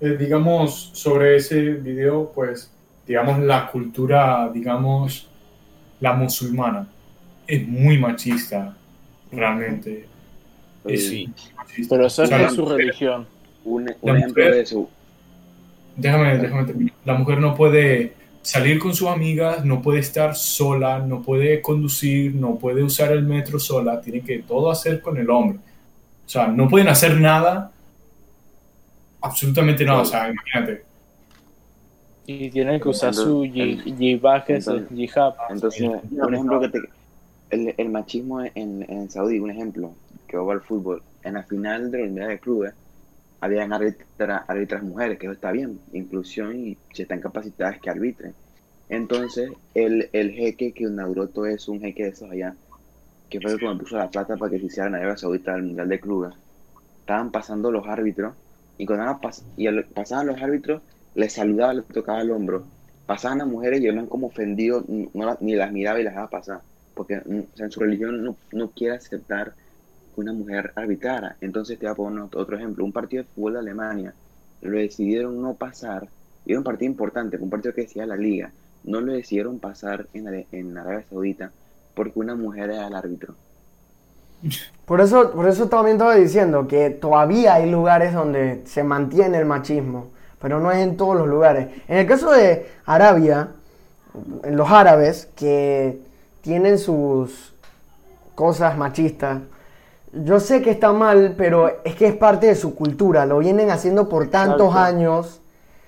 Eh, 0.00 0.16
digamos, 0.18 0.90
sobre 0.94 1.36
ese 1.36 1.60
video, 1.60 2.32
pues, 2.34 2.70
digamos, 3.06 3.38
la 3.40 3.70
cultura, 3.70 4.50
digamos, 4.52 5.28
la 6.00 6.14
musulmana 6.14 6.86
es 7.46 7.66
muy 7.66 7.98
machista, 7.98 8.74
realmente. 9.30 10.06
Es 10.86 11.08
Sí. 11.08 11.32
machista. 11.56 11.94
Pero 11.94 12.06
eso 12.06 12.22
O 12.22 12.24
es 12.24 12.28
sea, 12.30 12.38
la 12.38 12.50
su 12.50 12.62
mujer- 12.62 12.78
religión. 12.78 13.26
Un, 13.64 13.88
ejemplo 13.90 14.14
mujer- 14.28 14.54
de 14.54 14.60
eso, 14.62 14.88
Déjame, 15.96 16.38
déjame 16.38 16.64
terminar. 16.64 16.94
La 17.04 17.14
mujer 17.14 17.40
no 17.40 17.54
puede 17.54 18.14
salir 18.42 18.78
con 18.78 18.94
sus 18.94 19.08
amigas, 19.08 19.64
no 19.64 19.82
puede 19.82 20.00
estar 20.00 20.34
sola, 20.34 20.98
no 21.00 21.22
puede 21.22 21.60
conducir, 21.60 22.34
no 22.34 22.56
puede 22.56 22.82
usar 22.82 23.12
el 23.12 23.22
metro 23.24 23.58
sola, 23.58 24.00
tiene 24.00 24.20
que 24.22 24.38
todo 24.40 24.70
hacer 24.70 25.00
con 25.00 25.16
el 25.18 25.28
hombre. 25.30 25.58
O 26.26 26.28
sea, 26.28 26.46
no 26.48 26.68
pueden 26.68 26.88
hacer 26.88 27.20
nada, 27.20 27.72
absolutamente 29.20 29.84
nada. 29.84 30.00
O 30.00 30.04
sea, 30.04 30.30
imagínate. 30.30 30.84
Y 32.26 32.50
tienen 32.50 32.80
que 32.80 32.88
usar 32.88 33.12
su 33.12 33.42
jibaj, 33.42 34.48
ese, 34.50 34.84
entonces- 35.50 35.90
un 36.10 36.34
ejemplo 36.34 36.60
que 36.60 36.68
te... 36.68 36.78
El, 37.50 37.74
el 37.76 37.88
machismo 37.88 38.42
en, 38.42 38.86
en 38.88 39.10
Saudí, 39.10 39.40
un 39.40 39.50
ejemplo, 39.50 39.92
que 40.28 40.36
va 40.36 40.52
al 40.52 40.60
fútbol. 40.60 41.02
En 41.24 41.34
la 41.34 41.42
final 41.42 41.90
de 41.90 41.98
la 41.98 42.04
Unidad 42.04 42.28
de 42.28 42.38
Clubes, 42.38 42.72
habían 43.40 43.72
árbitras 44.48 44.82
mujeres, 44.82 45.18
que 45.18 45.26
eso 45.26 45.34
está 45.34 45.52
bien, 45.52 45.82
inclusión 45.92 46.56
y 46.58 46.82
si 46.92 47.02
están 47.02 47.20
capacitadas 47.20 47.80
que 47.80 47.90
arbitren. 47.90 48.36
Entonces, 48.88 49.58
el, 49.74 50.10
el 50.12 50.32
jeque 50.32 50.74
que 50.74 50.84
inauguró 50.84 51.30
todo 51.30 51.46
eso, 51.46 51.72
un 51.72 51.80
jeque 51.80 52.04
de 52.04 52.08
esos 52.10 52.30
allá, 52.30 52.58
que 53.28 53.40
fue 53.40 53.52
el 53.52 53.60
puso 53.78 53.96
la 53.96 54.10
plata 54.10 54.36
para 54.36 54.50
que 54.50 54.58
se 54.60 54.66
hiciera 54.66 54.88
en 54.88 54.94
Arabia 54.96 55.16
Saudita 55.16 55.54
el 55.56 55.62
Mundial 55.64 55.88
de 55.88 56.00
Clubes, 56.00 56.34
estaban 57.00 57.30
pasando 57.32 57.70
los 57.72 57.86
árbitros 57.86 58.36
y 58.76 58.86
cuando 58.86 59.20
y 59.56 59.66
al- 59.66 59.86
pasaban 59.88 60.28
los 60.28 60.40
árbitros, 60.42 60.82
les 61.14 61.32
saludaba, 61.34 61.74
les 61.74 61.86
tocaba 61.88 62.22
el 62.22 62.30
hombro. 62.30 62.68
Pasaban 63.06 63.38
las 63.38 63.48
mujeres 63.48 63.80
y 63.80 63.86
eran 63.88 64.06
como 64.06 64.28
ofendidos, 64.28 64.84
no 64.88 65.26
la- 65.26 65.38
ni 65.40 65.54
las 65.56 65.72
miraba 65.72 66.00
y 66.00 66.04
las 66.04 66.12
dejaba 66.14 66.30
pasar, 66.30 66.64
porque 66.94 67.16
mm, 67.24 67.44
en 67.62 67.70
su 67.70 67.80
religión 67.80 68.22
no, 68.24 68.38
no 68.52 68.72
quiere 68.72 68.96
aceptar 68.96 69.56
una 70.20 70.32
mujer 70.32 70.72
arbitrara. 70.76 71.36
Entonces 71.40 71.78
te 71.78 71.86
voy 71.86 71.92
a 71.92 71.96
poner 71.96 72.22
otro- 72.34 72.56
ejemplo, 72.56 72.84
un 72.84 72.92
partido 72.92 73.22
de 73.24 73.28
fútbol 73.30 73.54
de 73.54 73.58
Alemania, 73.60 74.14
lo 74.60 74.78
decidieron 74.78 75.40
no 75.42 75.54
pasar, 75.56 76.08
era 76.44 76.58
un 76.58 76.64
partido 76.64 76.90
importante, 76.90 77.38
un 77.38 77.50
partido 77.50 77.74
que 77.74 77.82
decía 77.82 78.06
la 78.06 78.16
liga, 78.16 78.52
no 78.84 79.00
lo 79.00 79.12
decidieron 79.12 79.60
pasar 79.60 80.08
en, 80.14 80.46
en 80.52 80.78
Arabia 80.78 81.04
Saudita 81.08 81.52
porque 81.94 82.18
una 82.20 82.34
mujer 82.36 82.70
era 82.70 82.86
el 82.88 82.94
árbitro. 82.94 83.36
Por 84.86 85.00
eso, 85.00 85.30
por 85.32 85.48
eso 85.48 85.68
también 85.68 85.96
estaba 85.96 86.14
diciendo 86.16 86.66
que 86.66 86.90
todavía 86.90 87.54
hay 87.54 87.70
lugares 87.70 88.12
donde 88.12 88.62
se 88.66 88.82
mantiene 88.82 89.38
el 89.38 89.46
machismo, 89.46 90.08
pero 90.40 90.58
no 90.60 90.72
es 90.72 90.78
en 90.78 90.96
todos 90.96 91.16
los 91.16 91.28
lugares. 91.28 91.68
En 91.88 91.98
el 91.98 92.06
caso 92.06 92.30
de 92.32 92.66
Arabia, 92.86 93.50
los 94.50 94.70
árabes 94.70 95.28
que 95.36 96.00
tienen 96.42 96.78
sus 96.78 97.54
cosas 98.34 98.78
machistas, 98.78 99.40
yo 100.12 100.40
sé 100.40 100.62
que 100.62 100.70
está 100.70 100.92
mal, 100.92 101.34
pero 101.36 101.80
es 101.84 101.94
que 101.96 102.06
es 102.08 102.16
parte 102.16 102.46
de 102.48 102.54
su 102.56 102.74
cultura, 102.74 103.26
lo 103.26 103.38
vienen 103.38 103.70
haciendo 103.70 104.08
por 104.08 104.28
tantos 104.28 104.68
Exacto. 104.68 104.78
años 104.78 105.40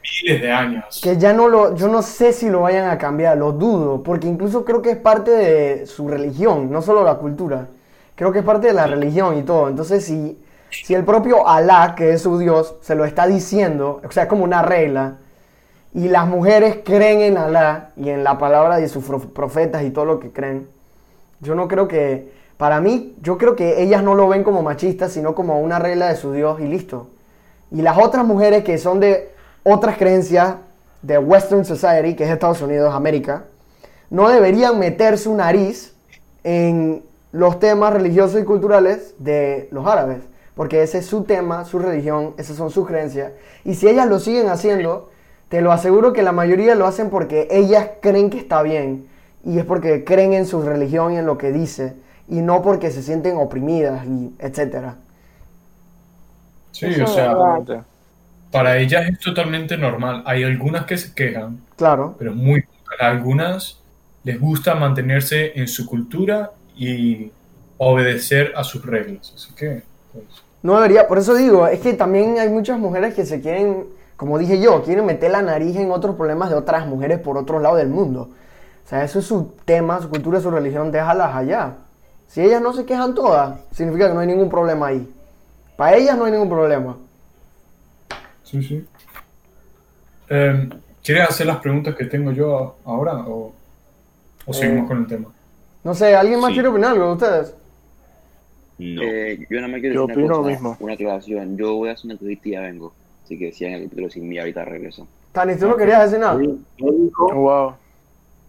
Miles 0.03 0.41
de 0.43 0.53
años. 0.53 1.01
que 1.01 1.17
ya 1.19 1.33
no 1.33 1.49
lo, 1.49 1.75
yo 1.75 1.89
no 1.89 2.03
sé 2.03 2.33
si 2.33 2.49
lo 2.49 2.63
vayan 2.63 2.89
a 2.89 2.99
cambiar, 2.99 3.37
lo 3.39 3.53
dudo, 3.53 4.03
porque 4.03 4.29
incluso 4.29 4.65
creo 4.65 4.81
que 4.83 4.93
es 4.93 4.97
parte 4.97 5.31
de 5.33 5.87
su 5.87 6.09
religión, 6.09 6.71
no 6.71 6.83
solo 6.83 7.03
la 7.05 7.17
cultura. 7.17 7.67
Creo 8.15 8.31
que 8.33 8.41
es 8.41 8.45
parte 8.45 8.69
de 8.69 8.73
la 8.75 8.87
religión 8.87 9.37
y 9.39 9.43
todo. 9.43 9.69
Entonces, 9.69 10.05
si, 10.05 10.39
si 10.81 10.95
el 10.95 11.05
propio 11.05 11.49
Alá, 11.49 11.95
que 11.97 12.13
es 12.13 12.23
su 12.23 12.39
Dios, 12.39 12.77
se 12.83 12.95
lo 12.95 13.05
está 13.05 13.27
diciendo, 13.27 14.01
o 14.07 14.13
sea, 14.13 14.25
es 14.25 14.29
como 14.29 14.45
una 14.45 14.63
regla, 14.63 15.17
y 15.95 16.09
las 16.09 16.27
mujeres 16.27 16.79
creen 16.85 17.21
en 17.21 17.39
Alá 17.39 17.91
y 17.97 18.11
en 18.11 18.25
la 18.25 18.39
palabra 18.39 18.77
de 18.79 18.89
sus 18.89 19.05
prof- 19.05 19.27
profetas 19.35 19.83
y 19.85 19.91
todo 19.91 20.05
lo 20.07 20.21
que 20.21 20.31
creen, 20.33 20.69
yo 21.41 21.55
no 21.55 21.69
creo 21.69 21.89
que, 21.89 22.33
para 22.63 22.81
mí, 22.81 23.17
yo 23.21 23.39
creo 23.39 23.57
que 23.57 23.83
ellas 23.83 24.05
no 24.05 24.15
lo 24.15 24.29
ven 24.29 24.45
como 24.45 24.63
machistas, 24.63 25.11
sino 25.11 25.35
como 25.35 25.61
una 25.61 25.81
regla 25.81 26.07
de 26.11 26.15
su 26.15 26.31
Dios 26.33 26.61
y 26.61 26.69
listo. 26.69 27.09
Y 27.73 27.83
las 27.83 27.99
otras 27.99 28.25
mujeres 28.25 28.63
que 28.63 28.79
son 28.79 29.01
de 29.01 29.33
otras 29.65 29.99
creencias 29.99 30.55
de 31.03 31.19
Western 31.19 31.65
Society, 31.65 32.15
que 32.15 32.23
es 32.23 32.31
Estados 32.31 32.63
Unidos, 32.63 32.95
América, 32.95 33.47
no 34.11 34.29
deberían 34.29 34.79
meter 34.79 35.19
su 35.19 35.35
nariz 35.35 35.97
en 36.45 37.03
los 37.33 37.59
temas 37.59 37.95
religiosos 37.95 38.41
y 38.41 38.45
culturales 38.45 39.17
de 39.19 39.67
los 39.73 39.85
árabes, 39.85 40.19
porque 40.55 40.85
ese 40.85 40.99
es 40.99 41.07
su 41.07 41.25
tema, 41.25 41.65
su 41.65 41.81
religión, 41.81 42.33
esas 42.37 42.57
son 42.57 42.71
sus 42.71 42.87
creencias. 42.87 43.33
Y 43.65 43.75
si 43.75 43.89
ellas 43.89 44.07
lo 44.07 44.21
siguen 44.21 44.49
haciendo, 44.49 45.11
te 45.49 45.63
lo 45.63 45.73
aseguro 45.73 46.13
que 46.13 46.23
la 46.23 46.31
mayoría 46.31 46.77
lo 46.77 46.87
hacen 46.87 47.11
porque 47.11 47.49
ellas 47.51 47.89
creen 48.01 48.31
que 48.31 48.39
está 48.39 48.63
bien, 48.63 49.09
y 49.45 49.59
es 49.59 49.65
porque 49.65 50.05
creen 50.05 50.33
en 50.33 50.47
su 50.47 50.63
religión 50.63 51.13
y 51.13 51.19
en 51.19 51.27
lo 51.27 51.39
que 51.39 51.51
dice, 51.51 51.97
y 52.33 52.41
no 52.41 52.63
porque 52.63 52.91
se 52.91 53.03
sienten 53.03 53.37
oprimidas, 53.37 54.07
y 54.07 54.33
etcétera. 54.39 54.97
Sí, 56.71 56.87
Eso 56.87 57.05
o 57.05 57.07
sea, 57.07 57.35
para 58.51 58.79
ellas 58.79 59.07
es 59.09 59.19
totalmente 59.21 59.77
normal. 59.77 60.23
Hay 60.27 60.43
algunas 60.43 60.87
que 60.87 60.97
se 60.97 61.15
quejan, 61.15 61.59
Claro. 61.77 62.15
pero 62.19 62.33
muy 62.35 62.63
pocas. 62.63 63.01
A 63.01 63.07
algunas 63.09 63.79
les 64.25 64.41
gusta 64.41 64.75
mantenerse 64.75 65.53
en 65.59 65.69
su 65.69 65.87
cultura 65.87 66.53
y 66.77 67.31
obedecer 67.79 68.53
a 68.57 68.65
sus 68.65 68.85
reglas. 68.85 69.33
Así 69.35 69.53
que, 69.55 69.83
pues, 70.13 70.25
No 70.63 70.75
debería, 70.77 71.09
por 71.09 71.19
eso 71.19 71.35
digo, 71.35 71.67
es 71.67 71.81
que 71.81 71.93
también 71.95 72.39
hay 72.39 72.49
muchas 72.49 72.79
mujeres 72.79 73.15
que 73.15 73.27
se 73.27 73.41
quieren, 73.41 73.87
como 74.17 74.39
dije 74.39 74.61
yo, 74.61 74.83
quieren 74.83 75.05
meter 75.05 75.31
la 75.33 75.43
nariz 75.43 75.77
en 75.77 75.91
otros 75.91 76.15
problemas 76.17 76.49
de 76.51 76.57
otras 76.57 76.87
mujeres 76.87 77.19
por 77.19 77.37
otro 77.37 77.59
lado 77.59 77.77
del 77.77 77.89
mundo. 77.89 78.31
O 78.85 78.89
sea, 78.89 79.05
eso 79.05 79.19
es 79.19 79.27
su 79.27 79.53
tema, 79.65 80.01
su 80.01 80.09
cultura, 80.09 80.41
su 80.41 80.51
religión, 80.51 80.93
déjalas 80.93 81.35
allá. 81.35 81.75
Si 82.33 82.41
ellas 82.41 82.63
no 82.63 82.73
se 82.73 82.87
quejan 82.87 83.15
todas, 83.15 83.61
significa 83.73 84.09
que 84.09 84.15
no 84.15 84.21
hay 84.21 84.27
ningún 84.27 84.49
problema 84.49 84.87
ahí. 84.87 85.07
Para 85.77 85.97
ellas 85.97 86.17
no 86.17 86.25
hay 86.25 86.33
ningún 86.33 86.49
problema. 86.49 86.97
sí, 88.45 88.63
sí. 88.63 88.85
Em, 90.29 90.71
¿Quieres 91.05 91.29
hacer 91.29 91.47
las 91.47 91.59
preguntas 91.59 91.95
que 91.97 92.05
tengo 92.05 92.31
yo 92.33 92.77
ahora 92.85 93.17
o, 93.27 93.53
o 94.47 94.53
seguimos 94.53 94.85
Eh. 94.85 94.89
con 94.89 94.99
el 94.99 95.07
tema? 95.07 95.29
No 95.85 95.95
sé, 95.95 96.15
¿alguien 96.15 96.39
más 96.41 96.49
Sí. 96.51 96.55
quiere 96.55 96.69
opinar 96.69 96.93
algo 96.93 97.07
de 97.09 97.13
ustedes? 97.13 97.55
No. 98.79 99.03
Eh, 99.03 99.47
yo 99.51 99.57
nada 99.57 99.69
más 99.69 99.81
quiero 99.81 99.95
Yo 99.95 100.07
decir 100.07 100.23
una 100.25 100.25
opino 100.25 100.29
lo 100.29 100.43
cosa, 100.43 100.51
mismo. 100.51 100.77
una 100.81 100.93
aclaración. 100.95 101.57
Yo 101.57 101.75
voy 101.75 101.89
a 101.89 101.93
hacer 101.93 102.07
una 102.07 102.17
cosita 102.19 102.49
y 102.49 102.53
ya 102.53 102.61
vengo. 102.61 102.93
Así 103.25 103.39
que 103.39 103.53
sigan 103.53 103.75
el 103.75 103.83
capítulo 103.85 104.11
sin 104.11 104.29
mí, 104.29 104.39
ahorita 104.39 104.65
regreso. 104.65 105.07
Tanis, 105.33 105.59
¿tú 105.59 105.69
no 105.69 105.77
querías 105.77 106.05
decir 106.05 106.19
nada? 106.21 106.39
¿Qué 106.41 106.87
dijo? 106.91 107.35
Wow. 107.35 107.73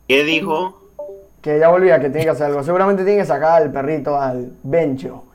¿Qué 0.08 0.24
dijo? 0.24 0.83
Que 1.44 1.60
ya 1.60 1.70
volvía, 1.70 2.00
que 2.00 2.10
tiene 2.10 2.26
que 2.26 2.32
hacer 2.32 2.48
algo. 2.48 2.64
Seguramente 2.64 3.04
tiene 3.04 3.20
que 3.22 3.28
sacar 3.28 3.62
al 3.62 3.72
perrito, 3.72 4.20
al 4.20 4.54
Bencho. 4.64 5.26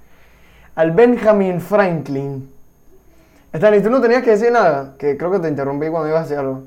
Al 0.75 0.91
Benjamin 0.93 1.61
Franklin. 1.61 2.51
Stanis, 3.55 3.83
¿tú 3.83 3.91
no 3.91 4.01
tenías 4.01 4.25
que 4.25 4.31
decir 4.31 4.51
nada? 4.53 4.97
Que 4.99 5.17
creo 5.17 5.31
que 5.31 5.39
te 5.41 5.49
interrumpí 5.49 5.89
cuando 5.89 6.09
ibas 6.09 6.21
a 6.21 6.23
decir 6.25 6.39
algo. 6.39 6.65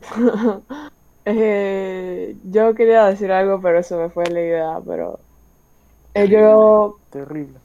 Eh, 1.26 2.34
yo 2.44 2.74
quería 2.74 3.04
decir 3.04 3.30
algo, 3.30 3.60
pero 3.60 3.82
se 3.82 3.94
me 3.94 4.08
fue 4.08 4.24
la 4.30 4.40
idea, 4.40 4.80
pero 4.86 5.20
eh, 6.14 6.28
yo, 6.28 6.98
Terrible. 7.10 7.59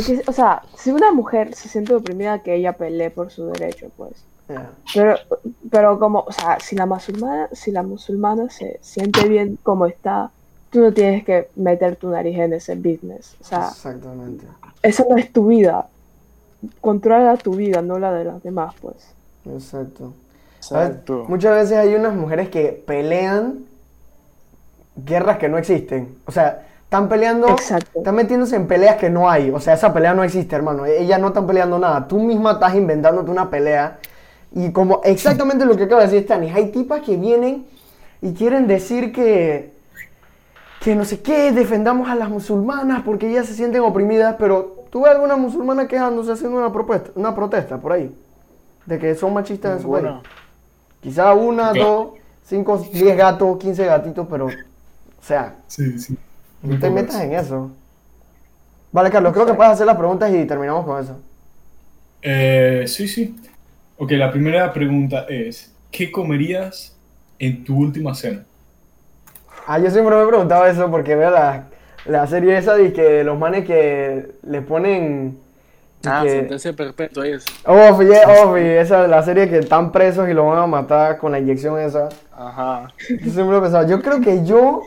Quis- 0.00 0.22
o 0.28 0.32
sea, 0.32 0.62
si 0.76 0.90
una 0.90 1.12
mujer 1.12 1.54
se 1.54 1.68
siente 1.68 1.94
oprimida, 1.94 2.38
que 2.40 2.54
ella 2.54 2.72
pelee 2.74 3.10
por 3.10 3.30
su 3.30 3.46
derecho, 3.46 3.88
pues. 3.96 4.12
Ya. 4.48 4.70
Pero, 4.94 5.14
pero 5.70 5.98
como, 5.98 6.20
o 6.20 6.32
sea, 6.32 6.58
si 6.60 6.76
la 6.76 6.86
musulmana, 6.86 7.48
si 7.52 7.70
la 7.70 7.82
musulmana 7.82 8.50
se 8.50 8.78
siente 8.82 9.26
bien 9.28 9.58
como 9.62 9.86
está, 9.86 10.30
tú 10.70 10.80
no 10.80 10.92
tienes 10.92 11.24
que 11.24 11.48
meter 11.56 11.96
tu 11.96 12.08
nariz 12.10 12.38
en 12.38 12.52
ese 12.52 12.74
business. 12.74 13.34
O 13.40 13.44
sea, 13.44 13.68
Exactamente. 13.68 14.46
esa 14.82 15.04
no 15.08 15.16
es 15.16 15.32
tu 15.32 15.46
vida. 15.48 15.86
Controla 16.80 17.36
tu 17.36 17.54
vida, 17.56 17.82
no 17.82 17.98
la 17.98 18.12
de 18.12 18.24
los 18.24 18.42
demás, 18.42 18.74
pues. 18.80 18.96
Exacto. 19.46 20.12
Exacto. 20.58 21.24
Muchas 21.28 21.54
veces 21.56 21.76
hay 21.78 21.94
unas 21.94 22.14
mujeres 22.14 22.48
que 22.48 22.68
pelean 22.86 23.64
guerras 25.04 25.38
que 25.38 25.48
no 25.48 25.58
existen. 25.58 26.14
O 26.26 26.32
sea, 26.32 26.66
están 26.92 27.08
peleando, 27.08 27.48
Exacto. 27.48 28.00
están 28.00 28.14
metiéndose 28.14 28.54
en 28.54 28.66
peleas 28.66 28.96
que 28.96 29.08
no 29.08 29.30
hay. 29.30 29.50
O 29.50 29.58
sea, 29.58 29.72
esa 29.72 29.94
pelea 29.94 30.12
no 30.12 30.24
existe, 30.24 30.54
hermano. 30.54 30.84
Ellas 30.84 31.18
no 31.18 31.28
están 31.28 31.46
peleando 31.46 31.78
nada. 31.78 32.06
Tú 32.06 32.20
misma 32.20 32.52
estás 32.52 32.74
inventándote 32.74 33.30
una 33.30 33.48
pelea. 33.48 33.98
Y 34.54 34.72
como 34.72 35.00
exactamente 35.02 35.64
lo 35.64 35.74
que 35.74 35.84
acaba 35.84 36.02
de 36.02 36.08
decir 36.08 36.24
Stanis, 36.24 36.54
hay 36.54 36.66
tipas 36.70 37.00
que 37.00 37.16
vienen 37.16 37.64
y 38.20 38.34
quieren 38.34 38.66
decir 38.66 39.10
que, 39.10 39.72
que 40.82 40.94
no 40.94 41.06
sé 41.06 41.22
qué, 41.22 41.52
defendamos 41.52 42.10
a 42.10 42.14
las 42.14 42.28
musulmanas 42.28 43.00
porque 43.06 43.30
ellas 43.30 43.46
se 43.46 43.54
sienten 43.54 43.80
oprimidas, 43.80 44.36
pero 44.38 44.84
tú 44.90 45.04
ves 45.04 45.12
alguna 45.12 45.36
musulmana 45.36 45.88
quejándose 45.88 46.32
haciendo 46.32 46.58
una 46.58 46.70
propuesta, 46.70 47.10
una 47.14 47.34
protesta 47.34 47.78
por 47.78 47.92
ahí, 47.92 48.14
de 48.84 48.98
que 48.98 49.14
son 49.14 49.32
machistas 49.32 49.78
en 49.78 49.82
su 49.82 49.90
país. 49.90 50.08
Quizá 51.00 51.32
una, 51.32 51.72
dos, 51.72 52.10
cinco, 52.44 52.76
diez 52.92 53.16
gatos, 53.16 53.56
quince 53.56 53.86
gatitos, 53.86 54.26
pero, 54.30 54.48
o 54.48 55.24
sea, 55.24 55.54
Sí, 55.66 55.98
sí. 55.98 56.18
No 56.62 56.78
te 56.78 56.90
metas 56.90 57.20
en 57.20 57.32
eso. 57.34 57.70
Vale, 58.92 59.10
Carlos, 59.10 59.32
creo 59.32 59.46
que 59.46 59.54
puedes 59.54 59.72
hacer 59.72 59.86
las 59.86 59.96
preguntas 59.96 60.30
y 60.32 60.44
terminamos 60.44 60.84
con 60.84 61.02
eso. 61.02 61.16
Eh, 62.22 62.84
sí, 62.86 63.08
sí. 63.08 63.34
Ok, 63.98 64.12
la 64.12 64.30
primera 64.30 64.72
pregunta 64.72 65.26
es, 65.28 65.72
¿qué 65.90 66.10
comerías 66.10 66.94
en 67.38 67.64
tu 67.64 67.76
última 67.78 68.14
cena? 68.14 68.44
Ah, 69.66 69.78
yo 69.78 69.90
siempre 69.90 70.14
me 70.16 70.22
he 70.22 70.26
preguntado 70.26 70.66
eso 70.66 70.90
porque 70.90 71.14
veo 71.14 71.30
la, 71.30 71.64
la 72.04 72.26
serie 72.26 72.56
esa 72.58 72.74
de 72.74 72.92
que 72.92 73.22
los 73.24 73.38
manes 73.38 73.64
que 73.64 74.32
le 74.42 74.60
ponen... 74.62 75.38
ah, 76.04 76.22
que- 76.24 76.30
sentencia 76.30 76.72
perpetua 76.72 77.24
ahí 77.24 77.32
es. 77.32 77.44
Ofi, 77.64 78.04
eh, 78.06 78.42
Ofi, 78.44 78.60
esa 78.60 79.04
es 79.04 79.08
la 79.10 79.22
serie 79.22 79.48
que 79.48 79.58
están 79.58 79.92
presos 79.92 80.28
y 80.28 80.34
lo 80.34 80.46
van 80.46 80.58
a 80.58 80.66
matar 80.66 81.18
con 81.18 81.32
la 81.32 81.38
inyección 81.38 81.78
esa. 81.80 82.08
Ajá. 82.36 82.92
Yo 83.08 83.30
siempre 83.32 83.56
he 83.56 83.60
pensado, 83.60 83.88
yo 83.88 84.02
creo 84.02 84.20
que 84.20 84.44
yo. 84.44 84.82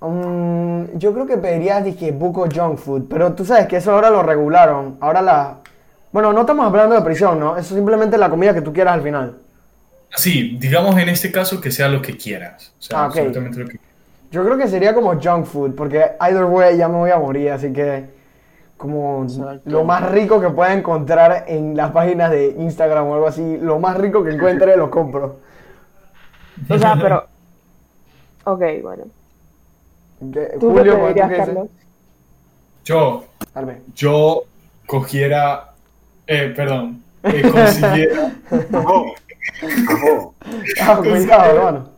Mm, 0.00 0.98
yo 0.98 1.12
creo 1.12 1.26
que 1.26 1.36
pediría 1.38 1.80
dije 1.80 2.12
buco 2.12 2.46
junk 2.52 2.78
food, 2.78 3.04
pero 3.08 3.32
tú 3.34 3.44
sabes 3.44 3.66
que 3.66 3.76
eso 3.76 3.92
ahora 3.92 4.10
lo 4.10 4.22
regularon. 4.22 4.96
Ahora 5.00 5.22
la. 5.22 5.58
Bueno, 6.12 6.32
no 6.32 6.40
estamos 6.42 6.66
hablando 6.66 6.94
de 6.94 7.02
prisión, 7.02 7.38
¿no? 7.38 7.52
Eso 7.52 7.60
es 7.74 7.76
simplemente 7.76 8.16
la 8.18 8.30
comida 8.30 8.54
que 8.54 8.62
tú 8.62 8.72
quieras 8.72 8.94
al 8.94 9.02
final. 9.02 9.38
Sí, 10.16 10.56
digamos 10.58 10.96
en 10.98 11.08
este 11.10 11.30
caso 11.30 11.60
que 11.60 11.70
sea 11.70 11.88
lo 11.88 12.00
que 12.02 12.16
quieras. 12.16 12.74
O 12.78 12.82
sea, 12.82 13.02
Ah, 13.02 13.04
absolutamente 13.06 13.58
lo 13.60 13.68
que 13.68 13.78
Yo 14.30 14.44
creo 14.44 14.56
que 14.58 14.68
sería 14.68 14.94
como 14.94 15.20
junk 15.20 15.44
food, 15.46 15.74
porque 15.74 16.12
either 16.20 16.44
way 16.44 16.76
ya 16.76 16.88
me 16.88 16.96
voy 16.96 17.10
a 17.10 17.18
morir, 17.18 17.50
así 17.52 17.72
que. 17.72 18.16
Como 18.76 19.24
Exacto. 19.24 19.68
lo 19.70 19.82
más 19.84 20.08
rico 20.10 20.40
que 20.40 20.50
pueda 20.50 20.72
encontrar 20.72 21.44
en 21.48 21.76
las 21.76 21.90
páginas 21.90 22.30
de 22.30 22.50
Instagram 22.58 23.08
o 23.08 23.14
algo 23.14 23.26
así, 23.26 23.56
lo 23.58 23.80
más 23.80 23.96
rico 23.96 24.22
que 24.22 24.30
encuentre 24.30 24.76
lo 24.76 24.90
compro. 24.90 25.40
O 26.68 26.78
sea, 26.78 26.96
pero. 27.02 27.26
Ok, 28.44 28.62
bueno. 28.82 29.04
¿Qué- 30.32 30.50
¿Tú 30.58 30.70
Julio, 30.72 30.96
¿tú 30.98 31.06
dirías, 31.08 31.30
qué? 31.30 31.36
Carlos? 31.36 31.68
Yo, 32.84 33.24
Arme. 33.54 33.76
yo 33.94 34.44
cogiera... 34.86 35.72
Eh, 36.26 36.52
perdón. 36.54 37.02
eh, 37.22 37.42
consiguiera 37.50 38.32
Ajo. 38.72 39.14
Ajo. 39.88 40.34
Ah, 40.80 40.96
cuidado, 41.02 41.56
hermano. 41.56 41.90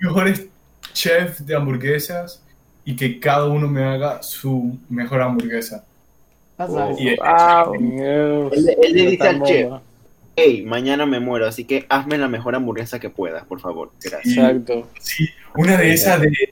mejores 0.00 0.46
chefs 0.92 1.44
de 1.46 1.54
hamburguesas 1.54 2.42
y 2.84 2.96
que 2.96 3.20
cada 3.20 3.46
uno 3.46 3.68
me 3.68 3.84
haga 3.84 4.22
su 4.22 4.78
mejor 4.88 5.20
hamburguesa. 5.22 5.84
Oh. 6.58 6.94
Y, 6.98 7.14
Wow. 7.16 7.74
Él, 8.52 8.76
él 8.82 8.92
le 8.94 9.10
dice 9.10 9.28
al 9.28 9.42
chef, 9.42 9.72
hey, 10.34 10.64
mañana 10.66 11.04
me 11.06 11.20
muero, 11.20 11.46
así 11.46 11.64
que 11.64 11.86
hazme 11.88 12.16
la 12.18 12.26
mejor 12.28 12.54
hamburguesa 12.54 12.98
que 12.98 13.10
puedas, 13.10 13.44
por 13.44 13.60
favor. 13.60 13.90
Gracias. 14.02 14.36
Exacto. 14.36 14.88
Sí, 15.00 15.28
una 15.56 15.76
de 15.76 15.92
esas 15.92 16.20
de, 16.22 16.47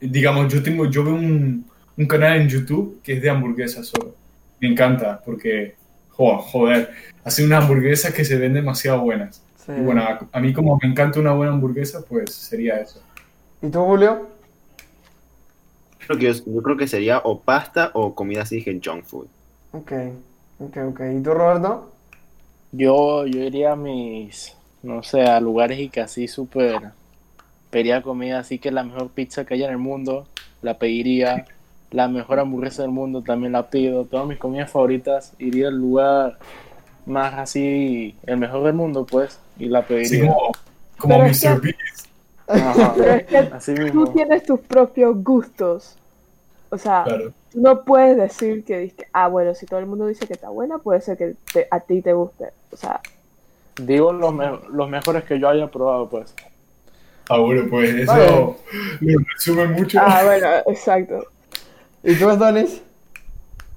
digamos, 0.00 0.52
yo 0.52 0.62
tengo, 0.62 0.86
yo 0.86 1.04
veo 1.04 1.14
un, 1.14 1.64
un 1.96 2.06
canal 2.06 2.40
en 2.40 2.48
YouTube 2.48 3.00
que 3.02 3.14
es 3.14 3.22
de 3.22 3.30
hamburguesas 3.30 3.86
solo. 3.86 4.14
Me 4.60 4.68
encanta 4.68 5.20
porque, 5.24 5.74
jo- 6.10 6.38
joder, 6.38 6.90
hace 7.24 7.44
unas 7.44 7.62
hamburguesas 7.62 8.12
que 8.12 8.24
se 8.24 8.36
ven 8.36 8.54
demasiado 8.54 9.00
buenas. 9.00 9.42
Sí. 9.64 9.72
Y 9.76 9.80
bueno, 9.80 10.02
a, 10.02 10.26
a 10.32 10.40
mí 10.40 10.52
como 10.52 10.78
me 10.82 10.88
encanta 10.88 11.20
una 11.20 11.32
buena 11.32 11.52
hamburguesa, 11.52 12.02
pues 12.08 12.32
sería 12.34 12.80
eso. 12.80 13.00
¿Y 13.62 13.68
tú, 13.68 13.80
Julio? 13.84 14.28
Creo 16.06 16.18
que 16.18 16.32
yo, 16.32 16.44
yo 16.46 16.62
creo 16.62 16.76
que 16.76 16.88
sería 16.88 17.18
o 17.18 17.40
pasta 17.40 17.90
o 17.94 18.14
comida 18.14 18.42
así 18.42 18.62
que 18.62 18.80
junk 18.82 19.04
food. 19.04 19.26
Ok, 19.72 19.92
ok, 20.60 20.76
ok. 20.88 21.00
¿Y 21.18 21.22
tú, 21.22 21.34
Roberto? 21.34 21.92
Yo, 22.72 23.26
yo 23.26 23.40
iría 23.42 23.72
a 23.72 23.76
mis, 23.76 24.54
no 24.82 25.02
sé, 25.02 25.22
a 25.22 25.40
lugares 25.40 25.78
y 25.78 25.88
que 25.88 26.00
así 26.00 26.28
súper, 26.28 26.90
pediría 27.70 28.02
comida, 28.02 28.38
así 28.40 28.58
que 28.58 28.70
la 28.70 28.82
mejor 28.84 29.08
pizza 29.10 29.44
que 29.44 29.54
haya 29.54 29.66
en 29.66 29.72
el 29.72 29.78
mundo, 29.78 30.26
la 30.62 30.78
pediría, 30.78 31.44
la 31.90 32.08
mejor 32.08 32.38
hamburguesa 32.40 32.82
del 32.82 32.90
mundo 32.90 33.22
también 33.22 33.52
la 33.52 33.68
pido, 33.70 34.04
todas 34.04 34.26
mis 34.26 34.38
comidas 34.38 34.70
favoritas, 34.70 35.32
iría 35.38 35.68
al 35.68 35.76
lugar 35.76 36.38
más 37.06 37.34
así, 37.34 38.14
el 38.26 38.36
mejor 38.36 38.64
del 38.64 38.74
mundo, 38.74 39.06
pues, 39.06 39.38
y 39.58 39.66
la 39.66 39.82
pediría. 39.86 40.26
como, 40.32 40.52
como 40.98 41.14
Pero 41.16 41.26
es 41.26 41.44
Mr. 41.44 41.60
que- 41.60 41.66
Beast. 41.66 42.06
Ajá, 42.46 42.94
Pero 42.96 43.12
es 43.12 43.26
que 43.26 43.36
así 43.38 43.74
tú 43.92 44.06
tienes 44.14 44.42
tus 44.44 44.60
propios 44.60 45.22
gustos. 45.22 45.94
O 46.70 46.76
sea, 46.78 47.04
Claro. 47.04 47.32
tú 47.52 47.60
no 47.62 47.82
puedes 47.84 48.16
decir 48.16 48.64
que, 48.64 48.94
ah, 49.12 49.28
bueno, 49.28 49.54
si 49.54 49.64
todo 49.66 49.80
el 49.80 49.86
mundo 49.86 50.06
dice 50.06 50.26
que 50.26 50.34
está 50.34 50.48
buena, 50.50 50.78
puede 50.78 51.00
ser 51.00 51.16
que 51.16 51.34
te- 51.52 51.66
a 51.70 51.80
ti 51.80 52.02
te 52.02 52.12
guste. 52.12 52.48
O 52.72 52.76
sea, 52.76 53.00
Digo 53.80 54.12
los, 54.12 54.34
me- 54.34 54.58
los 54.70 54.88
mejores 54.90 55.24
que 55.24 55.38
yo 55.38 55.48
haya 55.48 55.66
probado, 55.68 56.08
pues. 56.10 56.34
Ah, 57.28 57.38
bueno, 57.38 57.64
pues 57.68 57.90
eso 57.94 58.12
Vale. 58.12 58.56
lo 59.00 59.18
resume 59.34 59.66
mucho. 59.68 59.98
ah, 60.00 60.22
bueno, 60.24 60.46
exacto. 60.66 61.24
¿Y 62.02 62.14
tú, 62.16 62.28
Adonis? 62.28 62.82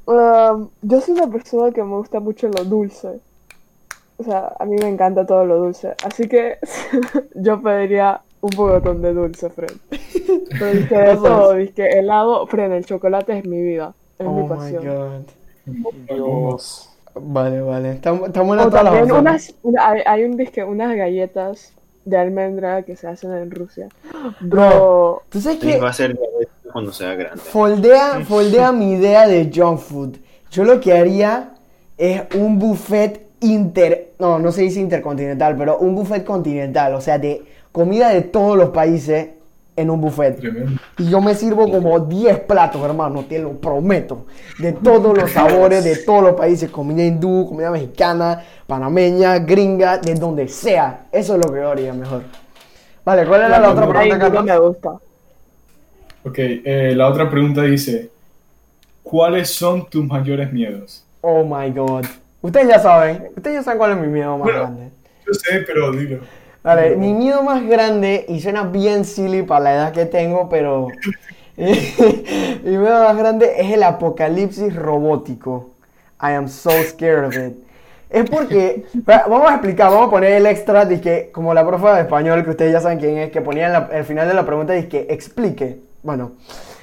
Um, 0.06 0.70
yo 0.82 1.02
soy 1.02 1.14
una 1.16 1.28
persona 1.32 1.72
que 1.72 1.84
me 1.84 1.96
gusta 1.98 2.20
mucho 2.20 2.48
lo 2.50 2.64
dulce. 2.66 3.20
O 4.18 4.24
sea, 4.24 4.54
a 4.60 4.66
mí 4.66 4.76
me 4.78 4.88
encanta 4.90 5.26
todo 5.26 5.46
lo 5.46 5.58
dulce. 5.58 5.96
Así 6.04 6.28
que 6.28 6.58
yo 7.36 7.62
pediría 7.62 8.22
un 8.42 8.50
pocotón 8.52 9.02
de 9.02 9.14
dulce, 9.14 9.50
Fred. 9.50 9.72
Pero 10.60 10.72
dije 10.74 10.96
de 10.98 11.16
todo, 11.16 11.54
dije 11.54 12.00
helado, 12.00 12.46
Fred, 12.48 12.72
el 12.72 12.86
chocolate 12.86 13.38
es 13.40 13.46
mi 13.46 13.62
vida, 13.62 13.94
es 14.20 14.28
mi 14.28 14.42
Oh 14.42 14.48
my 14.48 14.50
pasión. 14.50 14.84
god. 14.86 15.26
Dios. 16.08 16.90
Vale, 17.14 17.62
vale. 17.62 17.92
Están 17.94 18.20
buenas 18.48 18.70
todas 18.70 19.24
las 19.24 19.54
hay, 19.80 20.02
hay 20.06 20.24
un 20.24 20.38
disque, 20.38 20.64
unas 20.64 20.96
galletas 20.96 21.74
de 22.06 22.18
almendra 22.18 22.84
que 22.84 22.96
se 22.96 23.08
hacen 23.08 23.32
en 23.34 23.52
Rusia. 23.52 23.90
Bro, 24.40 25.24
¿tú 25.30 25.40
sabes 25.40 25.60
qué? 25.60 25.80
va 25.80 25.90
a 25.90 25.94
ser 25.94 26.18
cuando 26.72 26.92
sea 26.92 27.16
grande. 27.16 27.42
Foldea, 27.42 28.22
foldea 28.28 28.72
mi 28.72 28.94
idea 28.94 29.28
de 29.28 29.52
junk 29.54 29.80
food. 29.80 30.18
Yo 30.50 30.64
lo 30.64 30.80
que 30.80 30.98
haría 30.98 31.54
es 31.98 32.24
un 32.36 32.60
buffet 32.60 33.28
inter... 33.42 34.14
No, 34.20 34.40
no 34.40 34.52
se 34.52 34.64
dice 34.64 34.80
intercontinental, 34.80 35.56
pero 35.58 35.78
un 35.80 35.96
buffet 35.96 36.24
continental. 36.24 36.96
O 36.96 37.02
sea, 37.02 37.18
de 37.18 37.44
comida 37.72 38.10
de 38.10 38.22
todos 38.22 38.58
los 38.58 38.70
países 38.70 39.30
en 39.76 39.90
un 39.90 40.02
buffet. 40.02 40.40
Y 40.98 41.10
yo 41.10 41.22
me 41.22 41.34
sirvo 41.34 41.70
como 41.72 42.00
10 42.00 42.40
platos, 42.42 42.82
hermano, 42.84 43.26
te 43.28 43.40
lo 43.40 43.54
prometo. 43.54 44.26
De 44.60 44.74
todos 44.74 45.18
los 45.18 45.32
sabores, 45.32 45.84
de 45.84 45.96
todos 45.98 46.24
los 46.24 46.34
países. 46.34 46.70
Comida 46.70 47.04
hindú, 47.04 47.48
comida 47.48 47.72
mexicana, 47.72 48.44
panameña, 48.68 49.40
gringa, 49.40 49.98
de 49.98 50.14
donde 50.16 50.48
sea. 50.48 51.06
Eso 51.12 51.36
es 51.36 51.46
lo 51.46 51.54
que 51.54 51.60
yo 51.60 51.72
haría 51.72 51.94
mejor. 51.94 52.24
Vale, 53.04 53.26
¿cuál 53.26 53.42
era 53.42 53.60
la 53.60 53.72
otra 53.72 53.88
pregunta, 53.88 54.20
Carlos? 54.20 54.44
me 54.44 54.58
gusta. 54.60 54.90
Ok, 56.24 56.36
eh, 56.38 56.94
la 56.96 57.08
otra 57.08 57.30
pregunta 57.30 57.64
dice, 57.64 58.12
¿cuáles 59.02 59.50
son 59.50 59.90
tus 59.90 60.06
mayores 60.06 60.52
miedos? 60.54 61.04
Oh 61.22 61.44
my 61.44 61.72
god. 61.72 62.06
Ustedes 62.42 62.68
ya 62.68 62.80
saben, 62.80 63.30
ustedes 63.36 63.58
ya 63.58 63.64
saben 63.64 63.78
cuál 63.80 63.92
es 63.94 63.98
mi 63.98 64.08
miedo 64.08 64.38
más 64.38 64.44
Bueno. 64.44 64.60
grande. 64.60 64.90
Yo 65.26 65.34
sé, 65.34 65.60
pero 65.66 65.92
dilo. 65.92 66.20
Vale, 66.64 66.96
mi 66.96 67.14
miedo 67.14 67.42
más 67.44 67.64
grande, 67.66 68.26
y 68.28 68.40
suena 68.40 68.64
bien 68.64 69.04
silly 69.06 69.42
para 69.42 69.62
la 69.64 69.74
edad 69.74 69.92
que 69.94 70.06
tengo, 70.06 70.48
pero 70.48 71.00
mi 71.58 71.66
miedo 72.78 73.04
más 73.04 73.18
grande 73.18 73.54
es 73.58 73.72
el 73.72 73.84
apocalipsis 73.84 74.76
robótico. 74.76 75.72
I 76.22 76.34
am 76.34 76.48
so 76.48 76.84
scared 76.84 77.26
of 77.26 77.36
it. 77.38 77.56
Es 78.10 78.30
porque, 78.30 78.86
va- 79.10 79.26
vamos 79.28 79.50
a 79.50 79.54
explicar, 79.56 79.90
vamos 79.90 80.08
a 80.08 80.12
poner 80.12 80.34
el 80.34 80.46
extra, 80.46 80.88
que, 80.88 81.32
como 81.32 81.54
la 81.54 81.66
profe 81.66 81.88
de 81.88 82.02
español, 82.02 82.44
que 82.44 82.52
ustedes 82.52 82.74
ya 82.74 82.80
saben 82.82 83.00
quién 83.00 83.18
es, 83.18 83.32
que 83.32 83.42
ponía 83.42 83.66
en 83.68 83.74
la- 83.74 83.90
al 83.92 84.04
final 84.06 84.28
de 84.28 84.34
la 84.36 84.46
pregunta, 84.46 84.74
que 84.88 85.08
explique. 85.10 85.80
Bueno, 86.04 86.34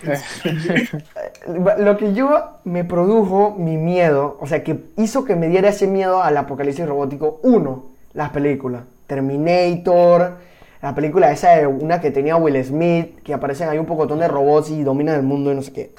lo 1.78 1.96
que 1.96 2.14
yo 2.14 2.30
me 2.64 2.84
produjo 2.84 3.54
mi 3.56 3.76
miedo, 3.76 4.38
o 4.40 4.46
sea, 4.46 4.62
que 4.64 4.78
hizo 4.96 5.24
que 5.24 5.36
me 5.36 5.48
diera 5.48 5.68
ese 5.68 5.86
miedo 5.86 6.22
al 6.22 6.36
apocalipsis 6.36 6.86
robótico, 6.86 7.40
uno, 7.42 7.86
las 8.12 8.30
películas. 8.30 8.82
Terminator, 9.08 10.36
la 10.80 10.94
película 10.94 11.32
esa 11.32 11.50
de 11.56 11.66
una 11.66 12.00
que 12.00 12.12
tenía 12.12 12.36
Will 12.36 12.62
Smith, 12.64 13.20
que 13.24 13.34
aparecen 13.34 13.68
ahí 13.68 13.78
un 13.78 13.86
pocotón 13.86 14.20
de 14.20 14.28
robots 14.28 14.70
y 14.70 14.84
dominan 14.84 15.16
el 15.16 15.22
mundo 15.24 15.50
y 15.50 15.56
no 15.56 15.62
sé 15.62 15.72
qué. 15.72 15.94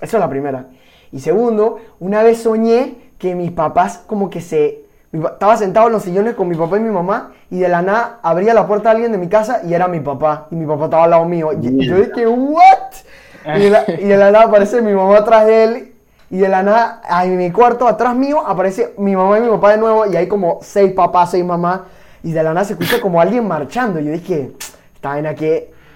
Esa 0.00 0.16
es 0.16 0.20
la 0.20 0.30
primera. 0.30 0.68
Y 1.12 1.20
segundo, 1.20 1.78
una 2.00 2.22
vez 2.22 2.42
soñé 2.42 2.94
que 3.18 3.34
mis 3.34 3.50
papás 3.50 4.02
como 4.06 4.30
que 4.30 4.40
se... 4.40 4.80
Estaba 5.12 5.58
sentado 5.58 5.88
en 5.88 5.92
los 5.92 6.04
sillones 6.04 6.34
con 6.34 6.48
mi 6.48 6.56
papá 6.56 6.78
y 6.78 6.80
mi 6.80 6.88
mamá 6.88 7.32
y 7.50 7.58
de 7.58 7.68
la 7.68 7.82
nada 7.82 8.18
abría 8.22 8.54
la 8.54 8.66
puerta 8.66 8.88
a 8.88 8.92
alguien 8.92 9.12
de 9.12 9.18
mi 9.18 9.28
casa 9.28 9.60
y 9.62 9.74
era 9.74 9.86
mi 9.86 10.00
papá. 10.00 10.46
Y 10.50 10.54
mi 10.54 10.64
papá 10.64 10.84
estaba 10.84 11.04
al 11.04 11.10
lado 11.10 11.26
mío. 11.26 11.50
Y 11.52 11.86
yo 11.86 11.96
dije, 11.96 12.26
¿what? 12.26 12.92
Y 13.56 13.60
de, 13.60 13.70
la, 13.70 13.84
y 13.86 14.04
de 14.06 14.16
la 14.16 14.30
nada 14.30 14.46
aparece 14.46 14.80
mi 14.80 14.94
mamá 14.94 15.18
atrás 15.18 15.44
de 15.44 15.64
él. 15.64 15.92
Y 16.30 16.38
de 16.38 16.48
la 16.48 16.62
nada, 16.62 17.02
en 17.24 17.36
mi 17.36 17.52
cuarto 17.52 17.86
atrás 17.86 18.16
mío, 18.16 18.42
aparece 18.46 18.94
mi 18.96 19.14
mamá 19.14 19.38
y 19.38 19.42
mi 19.42 19.48
papá 19.50 19.72
de 19.72 19.78
nuevo. 19.78 20.06
Y 20.06 20.16
hay 20.16 20.28
como 20.28 20.60
seis 20.62 20.92
papás, 20.94 21.32
seis 21.32 21.44
mamás. 21.44 21.80
Y 22.22 22.32
de 22.32 22.42
la 22.42 22.54
nada 22.54 22.64
se 22.64 22.74
escucha 22.74 23.00
como 23.00 23.20
alguien 23.20 23.46
marchando. 23.46 23.98
Y 24.00 24.04
yo 24.04 24.12
dije, 24.12 24.52
está 24.94 25.18
en 25.18 25.26
aquí. 25.26 25.50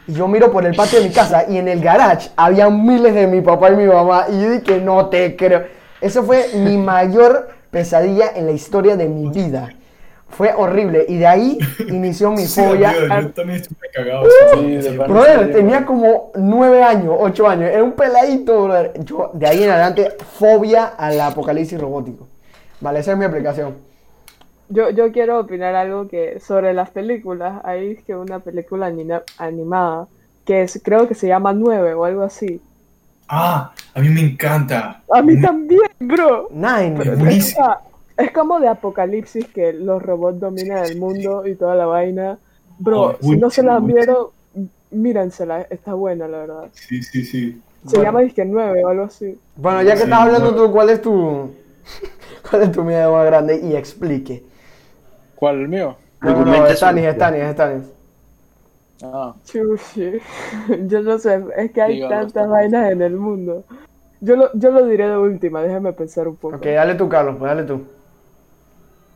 Y 0.08 0.12
yo 0.12 0.28
miro 0.28 0.50
por 0.52 0.64
el 0.64 0.74
patio 0.74 1.00
de 1.00 1.08
mi 1.08 1.14
casa. 1.14 1.44
Y 1.48 1.56
en 1.58 1.68
el 1.68 1.80
garage 1.80 2.30
había 2.36 2.68
miles 2.70 3.14
de 3.14 3.26
mi 3.26 3.40
papá 3.40 3.70
y 3.70 3.76
mi 3.76 3.86
mamá. 3.86 4.26
Y 4.30 4.40
yo 4.42 4.50
dije, 4.50 4.80
no 4.80 5.06
te 5.08 5.36
creo. 5.36 5.64
Eso 6.00 6.22
fue 6.24 6.46
mi 6.54 6.76
mayor 6.92 7.48
pesadilla 7.70 8.30
en 8.34 8.46
la 8.46 8.52
historia 8.52 8.96
de 8.96 9.08
mi 9.08 9.28
vida. 9.30 9.70
Fue 10.28 10.52
horrible. 10.56 11.06
Y 11.08 11.18
de 11.18 11.26
ahí 11.26 11.58
inició 11.88 12.32
mi 12.32 12.44
Sí, 12.46 12.60
fobia. 12.60 12.90
a- 13.10 13.20
Yo 13.20 13.30
también 13.30 13.60
estuve 13.60 13.88
cagado. 13.94 14.24
Sí, 14.54 14.76
de 14.76 14.90
verdad. 14.90 15.06
Brother, 15.08 15.52
tenía 15.52 15.86
como 15.86 16.32
nueve 16.34 16.82
años, 16.82 17.14
ocho 17.18 17.46
años. 17.48 17.70
Era 17.70 17.84
un 17.84 17.92
peladito, 17.92 18.64
brother. 18.64 18.92
Yo, 19.04 19.30
de 19.34 19.46
ahí 19.46 19.62
en 19.62 19.70
adelante, 19.70 20.12
fobia 20.38 20.86
al 20.98 21.20
apocalipsis 21.20 21.80
robótico. 21.80 22.26
Vale, 22.80 22.98
esa 22.98 23.12
es 23.12 23.18
mi 23.18 23.24
aplicación. 23.24 23.76
Yo, 24.68 24.90
yo 24.90 25.12
quiero 25.12 25.38
opinar 25.40 25.74
algo 25.76 26.08
que 26.08 26.40
sobre 26.40 26.74
las 26.74 26.90
películas. 26.90 27.60
Hay 27.64 27.96
que 28.06 28.16
una 28.16 28.40
película 28.40 28.86
anima- 28.86 29.22
animada 29.38 30.08
que 30.44 30.62
es, 30.62 30.80
creo 30.82 31.08
que 31.08 31.14
se 31.14 31.26
llama 31.28 31.52
9 31.52 31.94
o 31.94 32.04
algo 32.04 32.22
así. 32.22 32.60
Ah, 33.28 33.72
a 33.94 34.00
mí 34.00 34.08
me 34.08 34.20
encanta. 34.20 35.02
A 35.12 35.20
mí 35.22 35.40
también, 35.40 35.80
bro. 35.98 36.48
Nine. 36.52 36.96
Es 38.16 38.30
como 38.32 38.60
de 38.60 38.68
apocalipsis 38.68 39.46
que 39.48 39.72
los 39.72 40.02
robots 40.02 40.40
dominan 40.40 40.84
el 40.84 40.98
mundo 40.98 41.46
y 41.46 41.54
toda 41.56 41.74
la 41.74 41.86
vaina. 41.86 42.38
Bro, 42.78 43.00
Oh, 43.02 43.16
si 43.20 43.36
no 43.36 43.50
se 43.50 43.62
la 43.62 43.78
vieron, 43.80 44.28
mírensela, 44.90 45.62
está 45.62 45.94
buena 45.94 46.26
la 46.28 46.38
verdad. 46.38 46.64
Sí, 46.72 47.02
sí, 47.02 47.24
sí. 47.24 47.60
Se 47.84 47.96
Bueno. 47.96 48.04
llama 48.04 48.20
Disque 48.20 48.44
9 48.44 48.84
o 48.84 48.88
algo 48.88 49.04
así. 49.04 49.38
Bueno, 49.56 49.82
ya 49.82 49.92
que 49.92 49.98
Sí, 49.98 50.04
estás 50.04 50.20
hablando 50.20 50.50
bueno. 50.52 50.66
tú, 50.66 50.72
¿cuál 50.72 50.90
es 50.90 51.02
tu. 51.02 51.50
¿Cuál 52.50 52.62
es 52.62 52.72
tu 52.72 52.84
miedo 52.84 53.12
más 53.12 53.26
grande? 53.26 53.60
Y 53.62 53.74
explique. 53.76 54.42
¿Cuál 55.36 55.60
el 55.60 55.68
mío? 55.68 55.96
No, 56.20 56.44
no, 56.44 56.66
su- 56.68 56.74
Stanis, 56.76 57.14
Stanis, 57.14 57.52
Stanis. 57.52 57.84
Ah, 59.02 59.34
Chuchi. 59.44 60.12
Yo 60.88 61.02
no 61.02 61.18
sé, 61.18 61.44
es 61.56 61.70
que 61.70 61.82
hay 61.82 61.94
Dígalo, 61.96 62.14
tantas 62.16 62.48
vainas 62.48 62.90
en 62.90 63.02
el 63.02 63.16
mundo. 63.16 63.64
Yo 64.20 64.34
lo, 64.34 64.50
yo 64.54 64.70
lo 64.70 64.86
diré 64.86 65.08
de 65.08 65.18
última, 65.18 65.62
déjame 65.62 65.92
pensar 65.92 66.26
un 66.26 66.36
poco. 66.36 66.56
Ok, 66.56 66.64
dale 66.64 66.94
tú, 66.94 67.06
Carlos, 67.08 67.36
pues 67.38 67.50
dale 67.50 67.64
tú. 67.64 67.84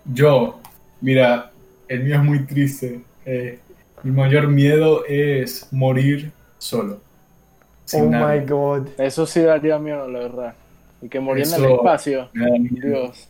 Yo, 0.04 0.60
mira, 1.00 1.50
el 1.88 2.04
mío 2.04 2.16
es 2.16 2.22
muy 2.22 2.46
triste. 2.46 3.00
Eh, 3.24 3.58
mi 4.02 4.10
mayor 4.10 4.48
miedo 4.48 5.04
es 5.06 5.66
morir 5.72 6.32
solo. 6.58 7.00
Oh 7.94 8.02
nadie. 8.04 8.40
my 8.42 8.46
god. 8.46 8.88
eso 8.98 9.26
sí 9.26 9.40
daría 9.40 9.78
miedo, 9.78 10.06
la 10.08 10.18
verdad. 10.20 10.54
Y 11.00 11.08
que 11.08 11.18
morir 11.18 11.46
en 11.46 11.54
el 11.54 11.70
espacio. 11.72 12.28
Dios. 12.34 13.26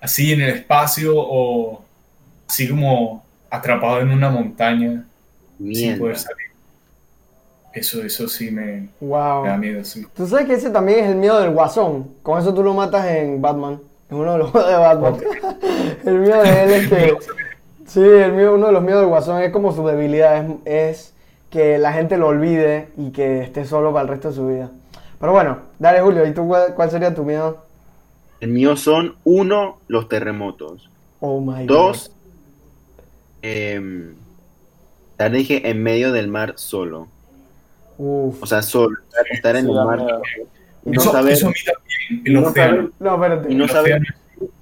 Así 0.00 0.32
en 0.32 0.42
el 0.42 0.50
espacio 0.50 1.12
o 1.16 1.82
así 2.50 2.68
como 2.68 3.22
atrapado 3.48 4.00
en 4.00 4.10
una 4.10 4.28
montaña 4.28 5.04
sin 5.58 5.96
poder 5.98 6.18
salir. 6.18 6.46
Eso, 7.72 8.02
eso 8.02 8.26
sí 8.26 8.50
me, 8.50 8.88
Wow. 9.00 9.44
me 9.44 9.48
da 9.50 9.56
miedo, 9.56 9.84
sí. 9.84 10.04
Tú 10.16 10.26
sabes 10.26 10.46
que 10.46 10.54
ese 10.54 10.70
también 10.70 11.04
es 11.04 11.10
el 11.10 11.14
miedo 11.16 11.38
del 11.40 11.52
guasón. 11.52 12.08
Con 12.24 12.40
eso 12.40 12.52
tú 12.52 12.64
lo 12.64 12.74
matas 12.74 13.06
en 13.06 13.40
Batman. 13.40 13.78
En 14.10 14.16
uno 14.16 14.32
de 14.32 14.38
los 14.38 14.50
juegos 14.52 14.68
de 14.70 14.76
Batman. 14.76 15.16
el 16.04 16.18
miedo 16.18 16.42
de 16.42 16.62
él 16.64 16.70
es 16.72 16.88
que. 16.88 17.14
Sí, 17.86 17.98
el 18.00 18.32
mío, 18.34 18.54
uno 18.54 18.68
de 18.68 18.72
los 18.72 18.82
miedos 18.84 19.00
del 19.00 19.08
guasón 19.08 19.42
es 19.42 19.50
como 19.50 19.72
su 19.72 19.84
debilidad. 19.84 20.44
Es, 20.44 20.54
es 20.64 21.14
que 21.50 21.76
la 21.76 21.92
gente 21.92 22.16
lo 22.18 22.28
olvide 22.28 22.86
y 22.96 23.10
que 23.10 23.40
esté 23.42 23.64
solo 23.64 23.92
para 23.92 24.02
el 24.02 24.08
resto 24.08 24.28
de 24.28 24.34
su 24.34 24.46
vida. 24.46 24.70
Pero 25.18 25.32
bueno, 25.32 25.58
dale 25.80 26.00
Julio, 26.00 26.24
¿y 26.24 26.32
tú 26.32 26.46
cuál, 26.46 26.74
cuál 26.76 26.88
sería 26.88 27.12
tu 27.12 27.24
miedo? 27.24 27.64
El 28.38 28.50
mío 28.50 28.76
son, 28.76 29.16
uno, 29.24 29.78
los 29.88 30.08
terremotos. 30.08 30.88
Oh 31.18 31.40
my 31.40 31.66
Dos, 31.66 32.12
em, 33.42 34.14
estar 35.12 35.30
dije, 35.30 35.68
en 35.70 35.82
medio 35.82 36.12
del 36.12 36.28
mar 36.28 36.54
solo. 36.56 37.08
Uf. 37.98 38.42
O 38.42 38.46
sea, 38.46 38.62
solo. 38.62 38.96
Estar, 39.30 39.56
en 39.56 39.66
Sí, 39.66 39.70
el 39.70 39.84
mar 39.84 39.98
y 40.86 40.90
no 40.90 41.00
eso, 41.02 41.12
saber 41.12 41.32
eso 41.34 41.46
a 41.46 41.50
mí 41.50 41.54
también, 41.64 42.26
el 42.26 42.32
no 42.32 42.48
océano. 42.48 42.76
saber- 42.76 42.90
No, 42.98 43.14
espérate. 43.14 43.52
y 43.52 43.54
no 43.54 43.68
saber 43.68 44.02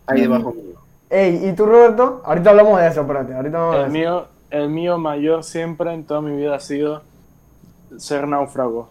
hay 0.07 0.20
debajo 0.22 0.53
mío. 0.53 0.74
Ey, 1.11 1.49
¿y 1.49 1.53
tú 1.55 1.64
Roberto? 1.64 2.22
Ahorita 2.24 2.51
hablamos 2.51 2.81
de 2.81 2.89
eso, 2.89 3.01
espérate. 3.03 3.35
Ahorita 3.35 3.57
hablamos 3.59 3.74
de 3.76 3.81
El 3.81 3.87
eso. 3.87 3.93
mío, 3.93 4.26
el 4.51 4.68
mío 4.68 4.99
mayor 4.99 5.45
siempre 5.45 5.95
en 5.95 6.05
toda 6.05 6.20
mi 6.20 6.37
vida 6.37 6.57
ha 6.57 6.61
sido 6.61 7.03
ser 7.97 8.26
náufrago. 8.26 8.91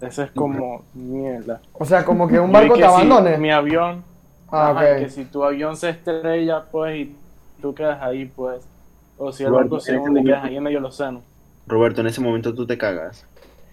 Ese 0.00 0.24
es 0.24 0.30
como 0.32 0.84
mierda. 0.92 1.60
O 1.72 1.86
sea, 1.86 2.04
como 2.04 2.28
que 2.28 2.38
un 2.38 2.52
barco 2.52 2.74
que 2.74 2.82
te 2.82 2.86
si 2.86 2.92
abandone. 2.92 3.38
mi 3.38 3.50
avión, 3.50 4.04
Ah, 4.52 4.70
ajá, 4.70 4.80
ok. 4.92 4.98
que 4.98 5.08
si 5.10 5.24
tu 5.24 5.42
avión 5.42 5.74
se 5.76 5.88
estrella, 5.88 6.64
pues, 6.70 6.96
y 6.98 7.16
tú 7.62 7.74
quedas 7.74 8.02
ahí, 8.02 8.26
pues. 8.26 8.60
O 9.18 9.32
si 9.32 9.44
el 9.44 9.52
barco 9.52 9.80
se 9.80 9.96
hunde 9.96 10.20
y 10.20 10.24
quedas 10.24 10.44
ahí 10.44 10.56
en 10.56 10.62
medio 10.62 10.78
del 10.78 10.86
océano. 10.86 11.22
Roberto, 11.66 12.00
en 12.00 12.06
ese 12.08 12.20
momento 12.20 12.54
tú 12.54 12.66
te 12.66 12.76
cagas. 12.78 13.24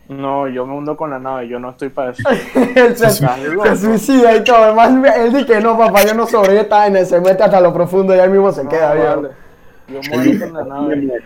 No, 0.10 0.48
yo 0.50 0.66
me 0.66 0.74
hundo 0.74 0.98
con 0.98 1.10
la 1.12 1.20
nave, 1.20 1.48
yo 1.48 1.60
no 1.60 1.70
estoy 1.70 1.90
para 1.90 2.12
eso. 2.12 2.24
Él 2.76 2.96
se, 2.98 3.76
suicida 3.78 4.36
y 4.36 4.44
todo. 4.44 4.58
Además, 4.80 5.16
él 5.18 5.32
dice 5.32 5.46
que 5.46 5.62
no, 5.62 5.78
papá, 5.78 6.04
yo 6.06 6.14
no 6.14 6.28
sobrevivo 6.28 6.62
esta 6.62 6.78
vaina. 6.80 7.06
Se 7.06 7.22
mete 7.22 7.42
hasta 7.44 7.62
lo 7.62 7.74
profundo 7.74 8.14
y 8.16 8.20
él 8.20 8.30
mismo 8.30 8.52
se 8.52 8.64
No, 8.66 8.70
queda, 8.70 8.94
viejo. 8.94 9.16
vale. 9.22 9.30
Yo 9.88 10.00
muero 10.14 10.40
con 10.46 10.54
la 10.54 10.64
nave. 10.66 11.22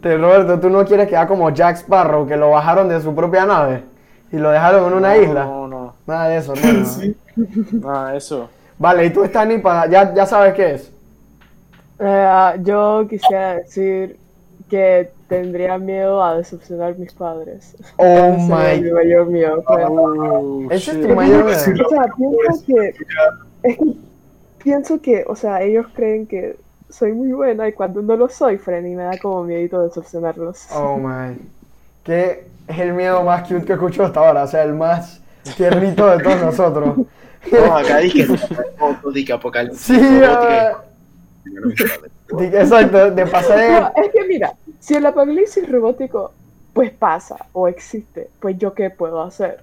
Te- 0.00 0.16
Roberto, 0.18 0.58
tú 0.58 0.70
no 0.70 0.84
quieres 0.84 1.08
quedar 1.08 1.28
como 1.28 1.50
Jack 1.50 1.76
Sparrow, 1.76 2.26
que 2.26 2.36
lo 2.36 2.50
bajaron 2.50 2.88
de 2.88 3.00
su 3.00 3.14
propia 3.14 3.46
nave 3.46 3.84
y 4.32 4.36
lo 4.38 4.50
dejaron 4.50 4.88
en 4.88 4.94
una 4.94 5.14
No, 5.14 5.22
isla. 5.22 5.44
No, 5.44 5.68
no, 5.68 5.94
Nada 6.06 6.28
de 6.28 6.36
eso, 6.38 6.54
hermano. 6.54 6.88
nada, 7.72 8.16
eso. 8.16 8.48
Vale, 8.78 9.06
y 9.06 9.10
tú, 9.10 9.22
Stanley, 9.22 9.58
para, 9.62 9.88
ya, 9.88 10.12
ya 10.12 10.26
sabes 10.26 10.54
qué 10.54 10.72
es. 10.74 10.92
Eh, 11.98 12.60
yo 12.62 13.06
quisiera 13.08 13.56
decir 13.56 14.18
que 14.68 15.10
tendría 15.28 15.78
miedo 15.78 16.22
a 16.22 16.36
decepcionar 16.36 16.92
a 16.92 16.94
mis 16.94 17.12
padres. 17.12 17.76
Oh 17.96 18.32
my. 18.38 18.80
mi 18.80 18.90
mayor 18.90 19.26
miedo. 19.26 19.62
pues. 19.66 19.86
Uh, 19.88 20.68
Ese 20.70 20.90
es 20.92 21.06
tu 21.06 21.14
mayor 21.14 21.44
miedo. 21.44 21.86
O 21.86 21.88
sea, 21.88 22.04
pienso 22.16 22.64
que, 22.66 22.88
es 23.62 23.76
que 23.78 23.96
pienso 24.62 25.00
que, 25.00 25.24
o 25.26 25.36
sea, 25.36 25.62
ellos 25.62 25.86
creen 25.94 26.26
que 26.26 26.56
soy 26.90 27.12
muy 27.12 27.32
buena 27.32 27.68
y 27.68 27.72
cuando 27.72 28.02
no 28.02 28.16
lo 28.16 28.28
soy, 28.28 28.58
Freddy, 28.58 28.94
me 28.94 29.04
da 29.04 29.18
como 29.18 29.44
miedito 29.44 29.82
decepcionarlos. 29.82 30.66
Oh 30.74 30.96
my. 31.02 31.36
Que 32.04 32.46
es 32.68 32.78
el 32.78 32.92
miedo 32.92 33.22
más 33.22 33.48
cute 33.48 33.64
que 33.64 33.72
escucho 33.74 34.04
hasta 34.04 34.20
ahora, 34.20 34.44
o 34.44 34.46
sea, 34.46 34.62
el 34.62 34.74
más 34.74 35.20
tiernito 35.56 36.06
de 36.10 36.22
todos 36.22 36.40
nosotros. 36.40 36.96
No, 37.52 37.76
acá 37.76 37.98
dije 37.98 38.26
dije 39.14 39.32
apocalipsis. 39.32 39.86
Sí. 39.86 39.94
Ah, 41.46 42.42
exacto, 42.42 43.10
de 43.10 43.26
pasar 43.26 43.58
de... 43.58 43.80
No, 43.80 43.92
es 44.04 44.12
que 44.12 44.24
mira, 44.26 44.54
si 44.80 44.94
el 44.94 45.06
apocalipsis 45.06 45.68
robótico 45.70 46.32
pues 46.72 46.90
pasa 46.90 47.36
o 47.52 47.68
existe, 47.68 48.28
pues 48.40 48.58
yo 48.58 48.74
qué 48.74 48.90
puedo 48.90 49.22
hacer. 49.22 49.60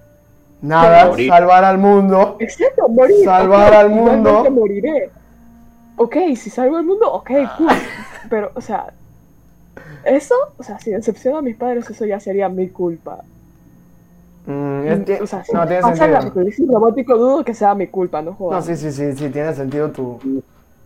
Nada, 0.60 1.14
salvar 1.28 1.64
al 1.64 1.78
mundo. 1.78 2.36
Exacto, 2.40 2.88
morir. 2.88 3.24
Salvar 3.24 3.72
al 3.74 3.90
mundo. 3.90 4.50
moriré. 4.50 5.10
Ok, 5.96 6.16
si 6.36 6.50
salvo 6.50 6.76
al 6.76 6.84
mundo, 6.84 7.12
ok, 7.12 7.30
cool. 7.56 7.68
Pero, 8.28 8.50
o 8.54 8.60
sea, 8.60 8.86
eso, 10.04 10.34
o 10.56 10.62
sea, 10.62 10.78
si 10.80 10.90
decepciono 10.90 11.38
a 11.38 11.42
mis 11.42 11.54
padres, 11.56 11.88
eso 11.88 12.04
ya 12.04 12.18
sería 12.18 12.48
mi 12.48 12.68
culpa. 12.68 13.18
Mm, 14.46 14.86
es 14.88 15.04
que- 15.04 15.22
o 15.22 15.26
sea, 15.26 15.44
si 15.44 15.52
no 15.52 15.66
tiene 15.66 15.82
pasa 15.82 15.92
el 15.92 15.98
sentido. 15.98 16.18
apocalipsis 16.18 16.68
robótico, 16.68 17.16
dudo 17.16 17.44
que 17.44 17.54
sea 17.54 17.74
mi 17.74 17.86
culpa, 17.86 18.20
no 18.22 18.30
No, 18.32 18.36
jodas. 18.36 18.66
sí, 18.66 18.76
sí, 18.76 18.90
sí, 18.90 19.12
sí, 19.12 19.28
tiene 19.30 19.54
sentido 19.54 19.90
tu, 19.90 20.18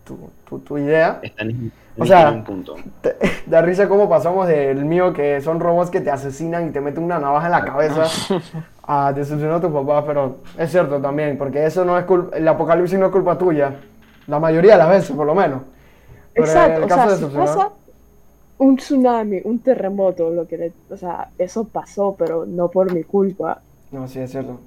tu, 0.09 0.29
tu, 0.47 0.59
tu 0.59 0.77
idea. 0.77 1.19
Están 1.21 1.49
en, 1.51 1.71
O 1.99 2.05
sea- 2.05 2.29
en 2.29 2.35
un 2.35 2.43
punto. 2.43 2.75
Te- 3.01 3.15
Da 3.45 3.61
risa 3.61 3.87
cómo 3.87 4.09
pasamos 4.09 4.47
del 4.47 4.85
mío, 4.85 5.13
que 5.13 5.39
son 5.41 5.59
robots 5.59 5.89
que 5.89 6.01
te 6.01 6.09
asesinan 6.11 6.67
y 6.67 6.71
te 6.71 6.81
meten 6.81 7.03
una 7.03 7.19
navaja 7.19 7.45
en 7.47 7.51
la 7.51 7.63
cabeza, 7.65 8.03
a 8.83 9.13
decepcionar 9.13 9.57
a 9.57 9.61
tus 9.61 9.71
papás, 9.71 10.03
pero 10.07 10.37
es 10.57 10.71
cierto 10.71 10.99
también, 10.99 11.37
porque 11.37 11.65
eso 11.65 11.85
no 11.85 11.97
es 11.97 12.05
culpa, 12.05 12.35
el 12.35 12.47
apocalipsis 12.47 12.97
no 12.99 13.05
es 13.07 13.11
culpa 13.11 13.37
tuya, 13.37 13.75
la 14.27 14.39
mayoría 14.39 14.73
de 14.73 14.77
las 14.79 14.89
veces, 14.89 15.15
por 15.15 15.25
lo 15.27 15.35
menos. 15.35 15.61
Pero 16.33 16.45
en 16.45 16.51
Exacto, 16.57 16.77
el 16.77 16.83
o 16.83 16.87
caso 16.87 17.09
sea, 17.09 17.17
de 17.17 17.17
si 17.31 17.37
pasa 17.37 17.69
un 18.59 18.75
tsunami, 18.77 19.41
un 19.43 19.59
terremoto, 19.59 20.29
lo 20.31 20.47
que 20.47 20.57
le- 20.57 20.73
o 20.89 20.97
sea, 20.97 21.29
eso 21.37 21.65
pasó, 21.65 22.15
pero 22.17 22.45
no 22.45 22.67
por 22.69 22.91
mi 22.93 23.03
culpa. 23.03 23.61
No, 23.91 24.07
sí, 24.07 24.19
es 24.19 24.31
cierto. 24.31 24.59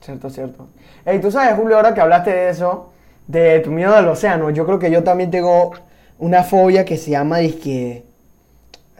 Cierto, 0.00 0.30
cierto. 0.30 0.66
Ey, 1.04 1.20
tú 1.20 1.30
sabes, 1.30 1.54
Julio, 1.58 1.76
ahora 1.76 1.92
que 1.94 2.00
hablaste 2.00 2.30
de 2.30 2.48
eso, 2.50 2.90
de 3.30 3.60
tu 3.60 3.70
miedo 3.70 3.94
al 3.94 4.08
océano, 4.08 4.50
yo 4.50 4.64
creo 4.66 4.78
que 4.78 4.90
yo 4.90 5.02
también 5.04 5.30
tengo 5.30 5.72
una 6.18 6.42
fobia 6.42 6.84
que 6.84 6.96
se 6.96 7.10
llama 7.12 7.38
disque. 7.38 8.04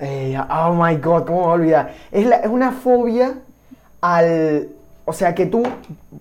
eh, 0.01 0.39
oh 0.51 0.73
my 0.75 0.97
god, 0.97 1.25
¿cómo 1.27 1.41
me 1.41 1.45
voy 1.47 1.51
a 1.51 1.55
olvidar? 1.55 1.95
Es, 2.11 2.27
la- 2.27 2.37
es 2.37 2.49
una 2.49 2.73
fobia 2.73 3.35
al. 4.01 4.69
O 5.05 5.13
sea, 5.13 5.35
que 5.35 5.47
tú, 5.47 5.63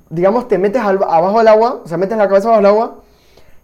digamos, 0.09 0.47
te 0.47 0.57
metes 0.57 0.81
al- 0.81 1.03
abajo 1.03 1.37
del 1.39 1.47
agua, 1.47 1.81
o 1.83 1.87
sea, 1.87 1.97
metes 1.97 2.17
la 2.17 2.27
cabeza 2.27 2.47
bajo 2.49 2.59
el 2.59 2.65
agua 2.65 2.95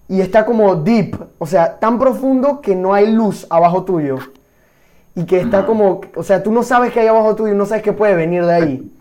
y 0.07 0.21
está 0.21 0.45
como 0.45 0.75
deep, 0.75 1.15
o 1.39 1.47
sea, 1.47 1.79
tan 1.79 1.97
profundo 1.97 2.61
que 2.61 2.75
no 2.75 2.93
hay 2.93 3.11
luz 3.11 3.47
abajo 3.49 3.83
tuyo. 3.83 4.19
Y 5.15 5.25
que 5.25 5.39
está 5.39 5.65
como, 5.65 6.01
o 6.15 6.23
sea, 6.23 6.43
tú 6.43 6.51
no 6.51 6.61
sabes 6.63 6.91
qué 6.91 6.99
hay 7.01 7.07
abajo 7.07 7.35
tuyo, 7.35 7.53
no 7.55 7.65
sabes 7.65 7.83
qué 7.83 7.93
puede 7.93 8.15
venir 8.15 8.45
de 8.45 8.53
ahí. 8.53 8.91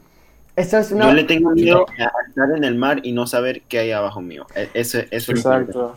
Eso 0.57 0.79
es 0.79 0.93
una... 0.93 1.07
Yo 1.07 1.13
le 1.15 1.25
tengo 1.25 1.51
miedo 1.51 1.85
a 1.99 2.29
estar 2.29 2.51
en 2.57 2.63
el 2.65 2.77
mar 2.77 3.01
y 3.03 3.13
no 3.13 3.27
saber 3.27 3.63
qué 3.63 3.81
hay 3.81 3.93
abajo 3.93 4.21
mío. 4.21 4.47
E- 4.55 4.69
Eso, 4.75 4.99
eso 5.11 5.33
es 5.33 5.39
Exacto. 5.39 5.97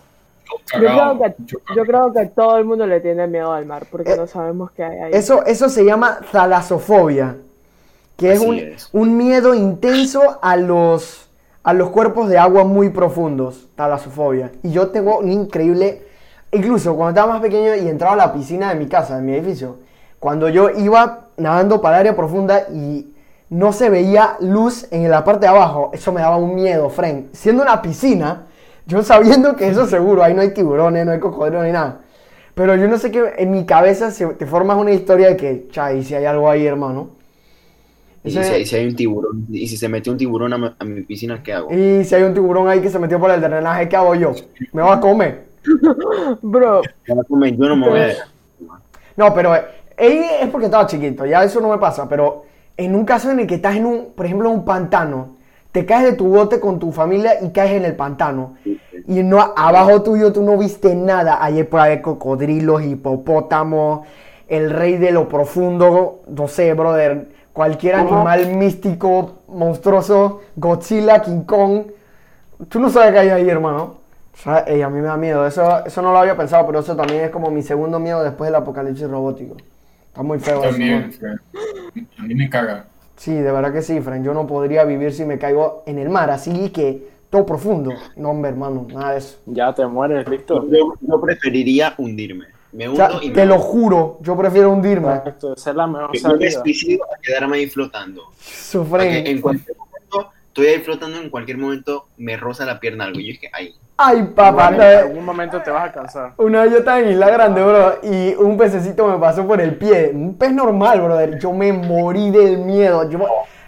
Yo 0.74 0.80
creo, 0.80 1.20
que, 1.20 1.36
Yo- 1.76 1.84
creo 1.86 2.14
que 2.14 2.26
todo 2.28 2.58
el 2.58 2.66
mundo 2.66 2.88
le 2.88 3.00
tiene 3.02 3.28
miedo 3.28 3.52
al 3.54 3.66
mar, 3.66 3.86
porque 3.92 4.14
Eh, 4.14 4.18
no 4.18 4.28
sabemos 4.28 4.72
qué 4.72 4.84
hay 4.84 4.98
ahí. 5.00 5.12
Eso, 5.14 5.46
eso 5.46 5.70
se 5.70 5.84
llama 5.86 6.20
talasofobia, 6.32 7.36
que 8.16 8.32
es 8.32 8.40
un, 8.40 8.56
es. 8.56 8.90
un 8.94 9.16
miedo 9.18 9.54
intenso 9.54 10.40
a 10.42 10.56
los, 10.56 11.30
a 11.64 11.74
los 11.74 11.90
cuerpos 11.90 12.30
de 12.30 12.38
agua 12.38 12.64
muy 12.64 12.90
profundos, 12.90 13.68
talasofobia. 13.76 14.52
Y 14.64 14.72
yo 14.72 14.88
tengo 14.88 15.20
un 15.20 15.32
increíble, 15.32 16.02
incluso 16.52 16.96
cuando 16.96 17.10
estaba 17.20 17.34
más 17.34 17.42
pequeño 17.42 17.76
y 17.76 17.88
entraba 17.90 18.14
a 18.14 18.18
la 18.28 18.34
piscina 18.34 18.70
de 18.74 18.76
mi 18.80 18.88
casa, 18.88 19.18
de 19.18 19.22
mi 19.22 19.34
edificio, 19.34 19.78
cuando 20.20 20.50
yo 20.50 20.70
iba 20.72 21.28
nadando 21.38 21.82
para 21.82 21.98
el 21.98 22.00
área 22.02 22.16
profunda 22.16 22.68
y 22.74 23.06
no 23.50 23.74
se 23.74 23.90
veía 23.90 24.38
luz 24.42 24.88
en 24.92 25.10
la 25.10 25.24
parte 25.24 25.42
de 25.42 25.48
abajo, 25.50 25.92
eso 25.94 26.12
me 26.12 26.22
daba 26.22 26.38
un 26.38 26.56
miedo, 26.56 26.90
Frank. 26.90 27.28
Siendo 27.34 27.64
una 27.64 27.82
piscina, 27.82 28.46
yo 28.86 29.04
sabiendo 29.04 29.56
que 29.56 29.68
eso 29.70 29.88
seguro, 29.88 30.24
ahí 30.24 30.34
no 30.34 30.42
hay 30.42 30.54
tiburones, 30.54 31.06
no 31.06 31.12
hay 31.14 31.20
cocodrilos 31.20 31.66
ni 31.66 31.72
nada. 31.72 32.00
Pero 32.56 32.76
yo 32.76 32.88
no 32.88 32.98
sé 32.98 33.12
qué, 33.12 33.34
en 33.38 33.52
mi 33.52 33.66
cabeza 33.66 34.12
se, 34.12 34.26
te 34.28 34.46
formas 34.48 34.78
una 34.78 34.92
historia 34.92 35.30
de 35.30 35.38
que, 35.38 35.68
chay, 35.72 36.04
si 36.04 36.16
hay 36.16 36.26
algo 36.26 36.50
ahí, 36.50 36.66
hermano. 36.66 37.12
Y 38.24 38.32
si, 38.32 38.44
si 38.66 38.76
hay 38.76 38.86
un 38.88 38.96
tiburón, 38.96 39.46
y 39.50 39.68
si 39.68 39.78
se 39.78 39.90
metió 39.90 40.12
un 40.12 40.18
tiburón 40.18 40.54
a, 40.54 40.58
mi- 40.58 40.76
a 40.78 40.86
mi 40.86 41.02
piscina, 41.04 41.42
¿qué 41.42 41.54
hago? 41.54 41.70
Y 41.70 42.04
si 42.06 42.16
hay 42.16 42.24
un 42.24 42.34
tiburón 42.34 42.70
ahí 42.70 42.82
que 42.82 42.90
se 42.90 43.00
metió 43.00 43.20
por 43.20 43.32
el 43.32 43.42
drenaje, 43.42 43.90
¿qué 43.90 43.96
hago 43.96 44.16
yo? 44.16 44.36
¿Me 44.72 44.82
va 44.82 44.96
a 44.96 45.00
comer? 45.00 45.48
Bro, 46.42 46.82
Me 47.08 47.16
va 47.16 47.22
a 47.22 47.26
comer, 47.26 47.56
Yo 47.58 47.68
no 47.70 47.76
me 47.76 47.88
voy 47.88 48.00
a. 48.02 48.08
No, 49.16 49.34
pero 49.34 49.56
eh, 49.56 50.40
es 50.42 50.50
porque 50.50 50.66
estaba 50.66 50.86
chiquito, 50.88 51.26
ya 51.26 51.44
eso 51.44 51.60
no 51.62 51.70
me 51.70 51.78
pasa, 51.78 52.08
pero 52.08 52.46
en 52.78 52.96
un 52.96 53.06
caso 53.06 53.32
en 53.32 53.40
el 53.40 53.48
que 53.48 53.56
estás 53.56 53.76
en 53.76 53.86
un, 53.86 54.14
por 54.16 54.26
ejemplo, 54.26 54.50
en 54.50 54.56
un 54.56 54.66
pantano, 54.66 55.38
te 55.72 55.86
caes 55.86 56.06
de 56.06 56.14
tu 56.14 56.28
bote 56.28 56.60
con 56.60 56.80
tu 56.80 56.92
familia 56.92 57.42
y 57.42 57.50
caes 57.50 57.74
en 57.74 57.86
el 57.86 57.96
pantano. 57.96 58.56
Y 59.08 59.24
no, 59.24 59.54
abajo 59.56 60.02
tuyo 60.02 60.32
tú 60.32 60.42
no 60.42 60.58
viste 60.58 60.96
nada. 60.96 61.44
Ayer 61.44 61.68
por 61.68 61.80
ahí 61.80 62.02
cocodrilos, 62.02 62.84
hipopótamos, 62.84 64.08
el 64.48 64.70
rey 64.70 64.98
de 64.98 65.12
lo 65.12 65.28
profundo, 65.28 66.22
no 66.28 66.48
sé, 66.48 66.74
brother, 66.74 67.28
cualquier 67.54 67.96
animal 67.96 68.56
místico, 68.56 69.40
monstruoso, 69.48 70.42
Godzilla, 70.56 71.22
King 71.22 71.42
Kong. 71.42 71.84
Tú 72.70 72.80
no 72.80 72.90
sabes 72.90 73.12
qué 73.12 73.20
hay 73.20 73.30
ahí, 73.30 73.50
hermano. 73.50 73.98
O 74.34 74.38
sea, 74.38 74.60
ey, 74.60 74.82
a 74.82 74.90
mí 74.90 75.00
me 75.00 75.08
da 75.08 75.18
miedo. 75.18 75.46
Eso, 75.46 75.86
eso 75.86 76.02
no 76.02 76.12
lo 76.12 76.20
había 76.20 76.38
pensado, 76.38 76.66
pero 76.66 76.80
eso 76.80 76.96
también 76.96 77.24
es 77.24 77.30
como 77.32 77.50
mi 77.50 77.64
segundo 77.64 78.00
miedo 78.00 78.24
después 78.24 78.48
del 78.48 78.56
apocalipsis 78.56 79.08
robótico. 79.08 79.56
Está 80.18 80.24
muy 80.24 80.40
feo 80.40 80.62
eso, 80.62 80.70
También. 80.72 81.12
Fred. 81.14 81.38
a 82.18 82.24
mí 82.24 82.34
me 82.34 82.50
caga. 82.50 82.88
Sí, 83.18 83.34
de 83.36 83.52
verdad 83.52 83.72
que 83.72 83.84
sí, 83.84 84.02
Fran. 84.02 84.24
Yo 84.24 84.34
no 84.34 84.48
podría 84.48 84.84
vivir 84.84 85.14
si 85.14 85.26
me 85.26 85.38
caigo 85.38 85.84
en 85.86 86.00
el 86.00 86.10
mar, 86.10 86.32
así 86.32 86.72
que 86.72 87.08
todo 87.30 87.46
profundo. 87.46 87.92
No, 88.16 88.32
hombre, 88.32 88.50
hermano, 88.50 88.88
nada 88.92 89.12
de 89.12 89.20
eso. 89.20 89.38
Ya 89.46 89.72
te 89.76 89.86
mueres, 89.86 90.28
listo. 90.28 90.68
Yo, 90.72 90.96
yo 91.02 91.22
preferiría 91.22 91.94
hundirme. 92.00 92.46
Me 92.72 92.88
O 92.88 92.92
hundo 92.94 93.08
sea, 93.08 93.24
y 93.24 93.30
me 93.30 93.34
te 93.36 93.46
lo 93.46 93.60
juro, 93.60 94.18
yo 94.22 94.36
prefiero 94.36 94.72
hundirme. 94.72 95.14
Exacto, 95.18 95.54
esa 95.54 95.70
es 95.70 95.76
la 95.76 95.86
mejor 95.86 96.10
Yo 96.18 96.36
me 96.36 96.50
salida. 96.52 97.06
a 97.16 97.22
quedarme 97.22 97.58
ahí 97.58 97.68
flotando. 97.68 98.24
Sufren. 98.40 99.28
En 99.28 99.40
cualquier 99.40 99.78
momento, 99.78 99.87
estoy 100.58 100.74
ahí 100.74 100.82
flotando, 100.82 101.20
en 101.20 101.30
cualquier 101.30 101.60
momento 101.60 102.08
me 102.18 102.36
roza 102.36 102.66
la 102.66 102.80
pierna 102.80 103.04
algo. 103.06 103.20
Y 103.20 103.28
yo 103.28 103.34
es 103.34 103.40
que 103.40 103.50
ahí. 103.54 103.76
Ay, 103.96 104.24
papá, 104.36 104.70
En 104.74 104.82
algún 104.82 105.24
momento 105.24 105.62
te 105.62 105.70
vas 105.70 105.90
a 105.90 105.92
cansar. 105.92 106.34
Una 106.38 106.64
vez 106.64 106.72
yo 106.72 106.78
estaba 106.80 107.00
en 107.00 107.12
Isla 107.12 107.30
Grande, 107.30 107.62
bro, 107.62 108.00
y 108.02 108.34
un 108.36 108.58
pececito 108.58 109.08
me 109.08 109.20
pasó 109.20 109.46
por 109.46 109.62
el 109.62 109.76
pie. 109.76 110.12
Un 110.14 110.36
pez 110.36 110.52
normal, 110.52 111.02
brother. 111.02 111.38
Yo 111.38 111.54
me 111.54 111.72
morí 111.72 112.32
del 112.32 112.58
miedo. 112.58 113.08
Yo 113.08 113.20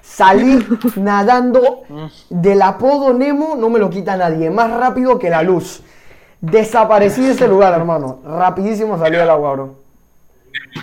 salí 0.01 0.65
nadando 0.95 1.83
del 2.29 2.61
apodo 2.63 3.13
Nemo, 3.13 3.55
no 3.55 3.69
me 3.69 3.77
lo 3.77 3.91
quita 3.91 4.17
nadie. 4.17 4.49
Más 4.49 4.71
rápido 4.71 5.19
que 5.19 5.29
la 5.29 5.43
luz. 5.43 5.83
Desaparecí 6.41 7.21
de 7.21 7.31
ese 7.33 7.47
lugar, 7.47 7.73
hermano. 7.73 8.19
Rapidísimo 8.25 8.97
salí 8.97 9.15
del 9.15 9.29
agua, 9.29 9.51
bro. 9.51 9.75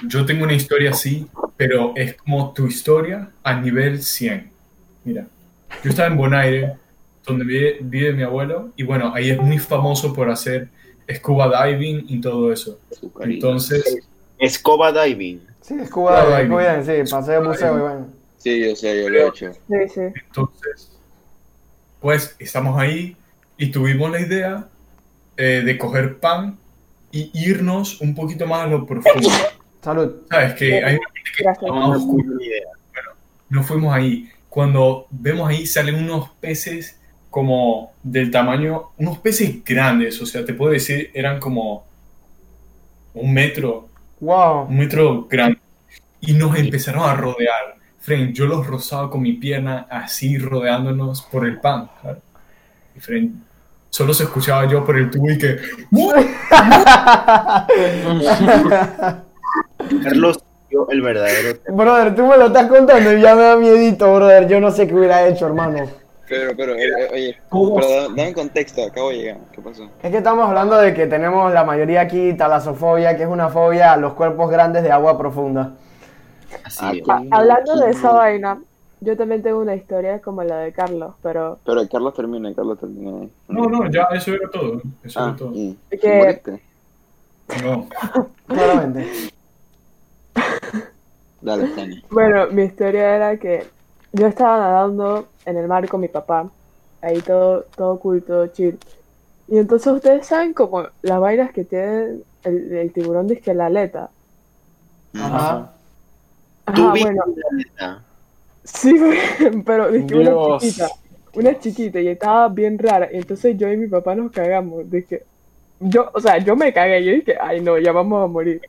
Yo 0.07 0.25
tengo 0.25 0.45
una 0.45 0.53
historia 0.53 0.91
así, 0.91 1.27
pero 1.57 1.93
es 1.97 2.15
como 2.15 2.53
tu 2.53 2.67
historia 2.67 3.31
a 3.43 3.55
nivel 3.55 4.03
100. 4.03 4.51
Mira, 5.05 5.27
yo 5.83 5.91
estaba 5.91 6.09
en 6.09 6.16
Bonaire, 6.16 6.74
donde 7.24 7.45
vive, 7.45 7.79
vive 7.81 8.12
mi 8.12 8.22
abuelo, 8.22 8.70
y 8.77 8.83
bueno, 8.83 9.12
ahí 9.14 9.31
es 9.31 9.39
muy 9.41 9.59
famoso 9.59 10.12
por 10.12 10.31
hacer 10.31 10.68
scuba 11.14 11.66
diving 11.66 12.05
y 12.09 12.20
todo 12.20 12.53
eso. 12.53 12.79
Entonces, 13.20 13.99
Scuba 14.49 14.93
diving. 14.93 15.41
Sí, 15.61 15.74
escuba, 15.81 16.37
Ay, 16.37 16.45
escuba, 16.45 16.83
sí, 16.83 17.11
pasé 17.11 17.33
de 17.33 17.39
buceo 17.39 17.77
y 17.77 17.81
bueno. 17.81 18.09
Sí, 18.37 18.64
yo 18.64 18.77
sé, 18.77 19.03
yo 19.03 19.09
lo 19.09 19.18
he 19.18 19.29
hecho. 19.29 19.53
sí, 19.53 19.89
sí. 19.93 20.01
entonces, 20.27 20.93
pues 22.01 22.37
estamos 22.39 22.79
ahí 22.79 23.16
y 23.57 23.70
tuvimos 23.70 24.11
la 24.11 24.20
idea 24.20 24.68
eh, 25.37 25.62
de 25.64 25.79
coger 25.79 26.18
pan 26.18 26.59
y 27.11 27.31
irnos 27.35 28.01
un 28.01 28.14
poquito 28.14 28.47
más 28.47 28.66
a 28.66 28.66
lo 28.68 28.87
profundo. 28.87 29.29
Salud. 29.83 30.12
Sabes 30.31 30.55
que 30.55 30.85
hay 30.85 30.95
una 30.97 31.09
parte 31.09 31.31
que 31.37 31.43
Gracias. 31.43 31.62
está 31.62 31.72
más 31.72 31.97
oscura. 31.97 32.24
Buena 32.27 32.45
idea. 32.45 32.66
nos 33.49 33.66
fuimos 33.66 33.95
ahí. 33.95 34.29
Cuando 34.57 35.07
vemos 35.11 35.51
ahí 35.51 35.67
salen 35.67 35.97
unos 35.97 36.31
peces 36.41 36.99
como 37.29 37.93
del 38.03 38.31
tamaño, 38.31 38.85
unos 38.97 39.19
peces 39.19 39.63
grandes, 39.63 40.19
o 40.23 40.25
sea, 40.25 40.47
te 40.47 40.55
puedo 40.55 40.73
decir, 40.73 41.11
eran 41.13 41.39
como 41.39 41.85
un 43.13 43.35
metro, 43.35 43.87
Wow. 44.19 44.63
un 44.63 44.79
metro 44.79 45.27
grande. 45.29 45.59
Y 46.23 46.33
nos 46.33 46.57
empezaron 46.57 47.03
a 47.03 47.13
rodear. 47.13 47.77
Fren, 48.01 48.33
yo 48.33 48.47
los 48.47 48.67
rozaba 48.67 49.11
con 49.11 49.21
mi 49.21 49.35
pierna 49.35 49.89
así 49.91 50.39
rodeándonos 50.39 51.21
por 51.21 51.47
el 51.47 51.61
pan. 51.61 51.91
Y 52.97 53.01
Fren, 53.01 53.45
solo 53.91 54.15
se 54.15 54.23
escuchaba 54.23 54.67
yo 54.67 54.87
por 54.87 54.97
el 54.97 55.11
tubo 55.11 55.31
y 55.33 55.37
que... 55.37 55.59
Carlos 60.03 60.43
el 60.91 61.03
verdadero. 61.03 61.59
Brother, 61.68 62.14
tú 62.14 62.27
me 62.27 62.37
lo 62.37 62.47
estás 62.47 62.66
contando 62.68 63.12
y 63.12 63.20
ya 63.20 63.35
me 63.35 63.43
da 63.43 63.57
miedito, 63.57 64.14
brother. 64.14 64.47
Yo 64.49 64.61
no 64.61 64.70
sé 64.70 64.87
qué 64.87 64.95
hubiera 64.95 65.27
hecho, 65.27 65.47
hermano. 65.47 65.87
Pero, 66.29 66.53
pero, 66.57 66.74
eh, 66.74 66.89
eh, 66.89 67.09
oye, 67.12 67.37
pero 67.51 67.89
da- 67.89 68.03
dame 68.09 68.33
contexto, 68.35 68.83
acabo 68.85 69.11
de 69.11 69.16
llegar. 69.16 69.37
¿Qué 69.53 69.61
pasó? 69.61 69.85
Es 70.03 70.11
que 70.11 70.16
estamos 70.18 70.49
hablando 70.49 70.77
de 70.77 70.93
que 70.93 71.07
tenemos 71.07 71.53
la 71.53 71.62
mayoría 71.64 72.01
aquí 72.01 72.35
talasofobia, 72.35 73.16
que 73.16 73.22
es 73.22 73.29
una 73.29 73.49
fobia 73.49 73.93
a 73.93 73.97
los 73.97 74.14
cuerpos 74.14 74.51
grandes 74.51 74.83
de 74.83 74.91
agua 74.91 75.16
profunda. 75.16 75.74
Así 76.64 77.03
Ah, 77.09 77.22
hablando 77.31 77.77
de 77.77 77.91
esa 77.91 78.11
vaina, 78.11 78.61
yo 79.01 79.16
también 79.16 79.43
tengo 79.43 79.61
una 79.61 79.77
historia 79.77 80.20
como 80.20 80.43
la 80.43 80.59
de 80.59 80.72
Carlos, 80.72 81.14
pero 81.22 81.59
Pero 81.64 81.89
Carlos 81.89 82.14
termina, 82.14 82.53
Carlos 82.55 82.81
termina. 82.81 83.29
No, 83.47 83.66
no, 83.68 83.89
ya 83.89 84.09
eso 84.12 84.33
era 84.35 84.51
todo. 84.51 84.81
Eso 85.05 85.20
Ah, 85.20 85.27
era 85.29 85.37
todo. 85.37 85.53
y, 85.55 85.77
Que-. 86.01 86.61
No. 87.62 87.87
Claramente. 88.49 89.07
Dale, 91.47 91.68
Tani. 91.68 92.03
Bueno, 92.11 92.49
mi 92.51 92.64
historia 92.64 93.14
era 93.14 93.36
que 93.36 93.64
yo 94.12 94.26
estaba 94.26 94.59
nadando 94.59 95.28
en 95.44 95.57
el 95.57 95.68
mar 95.68 95.88
con 95.88 96.01
mi 96.01 96.09
papá. 96.09 96.51
Ahí 97.01 97.20
todo, 97.20 97.64
todo 97.76 98.01
cool, 98.01 98.20
todo 98.24 98.49
chill. 98.49 98.76
Y 99.47 99.59
entonces 99.59 99.92
ustedes 99.92 100.26
saben 100.26 100.53
como 100.53 100.88
las 101.03 101.20
vainas 101.20 101.53
que 101.53 101.64
tiene 101.64 102.18
el, 102.42 102.72
el 102.72 102.92
tiburón 102.92 103.28
disque 103.28 103.55
la 103.55 103.66
aleta. 103.66 104.11
Ajá. 105.14 105.70
¿Tú 106.74 106.82
Ajá, 106.82 106.94
bueno, 107.01 107.22
la 107.78 108.03
sí, 108.64 109.01
pero 109.64 109.92
dije 109.92 110.16
una 110.16 110.59
chiquita, 110.59 110.88
una 111.32 111.59
chiquita 111.61 112.01
y 112.01 112.09
estaba 112.09 112.49
bien 112.49 112.76
rara. 112.76 113.09
Y 113.12 113.18
entonces 113.18 113.57
yo 113.57 113.72
y 113.72 113.76
mi 113.76 113.86
papá 113.86 114.16
nos 114.16 114.32
cagamos. 114.32 114.90
Dije, 114.90 115.22
yo, 115.78 116.11
o 116.12 116.20
sea, 116.20 116.38
yo 116.38 116.57
me 116.57 116.72
cagué. 116.72 117.05
Yo 117.05 117.12
dije, 117.12 117.36
ay 117.40 117.61
no, 117.61 117.78
ya 117.78 117.92
vamos 117.92 118.24
a 118.24 118.26
morir. 118.26 118.61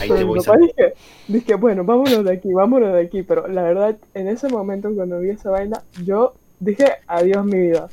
Ahí 0.00 0.08
Pero 0.08 0.14
te 0.14 0.20
mi 0.20 0.24
voy 0.24 0.40
papá 0.40 0.58
dije, 0.58 0.94
dije, 1.28 1.54
bueno, 1.54 1.84
vámonos 1.84 2.24
de 2.24 2.32
aquí, 2.32 2.52
vámonos 2.52 2.92
de 2.94 3.02
aquí. 3.02 3.22
Pero 3.22 3.46
la 3.48 3.62
verdad, 3.62 3.96
en 4.14 4.28
ese 4.28 4.48
momento 4.48 4.90
cuando 4.94 5.18
vi 5.20 5.30
esa 5.30 5.50
vaina, 5.50 5.82
yo 6.04 6.34
dije, 6.58 6.86
adiós 7.06 7.44
mi 7.44 7.58
vida. 7.58 7.88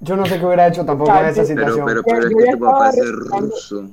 Yo 0.00 0.16
no 0.16 0.26
sé 0.26 0.38
qué 0.38 0.44
hubiera 0.44 0.66
hecho 0.66 0.84
tampoco 0.84 1.10
en 1.10 1.26
esa 1.26 1.42
Pero, 1.42 1.46
situación. 1.46 1.86
pero, 1.86 2.02
pero 2.02 2.18
es 2.26 2.30
Yo 2.30 2.36
que 2.36 2.50
tu 2.52 2.58
papá 2.58 2.90
es 2.90 3.10
ruso. 3.10 3.84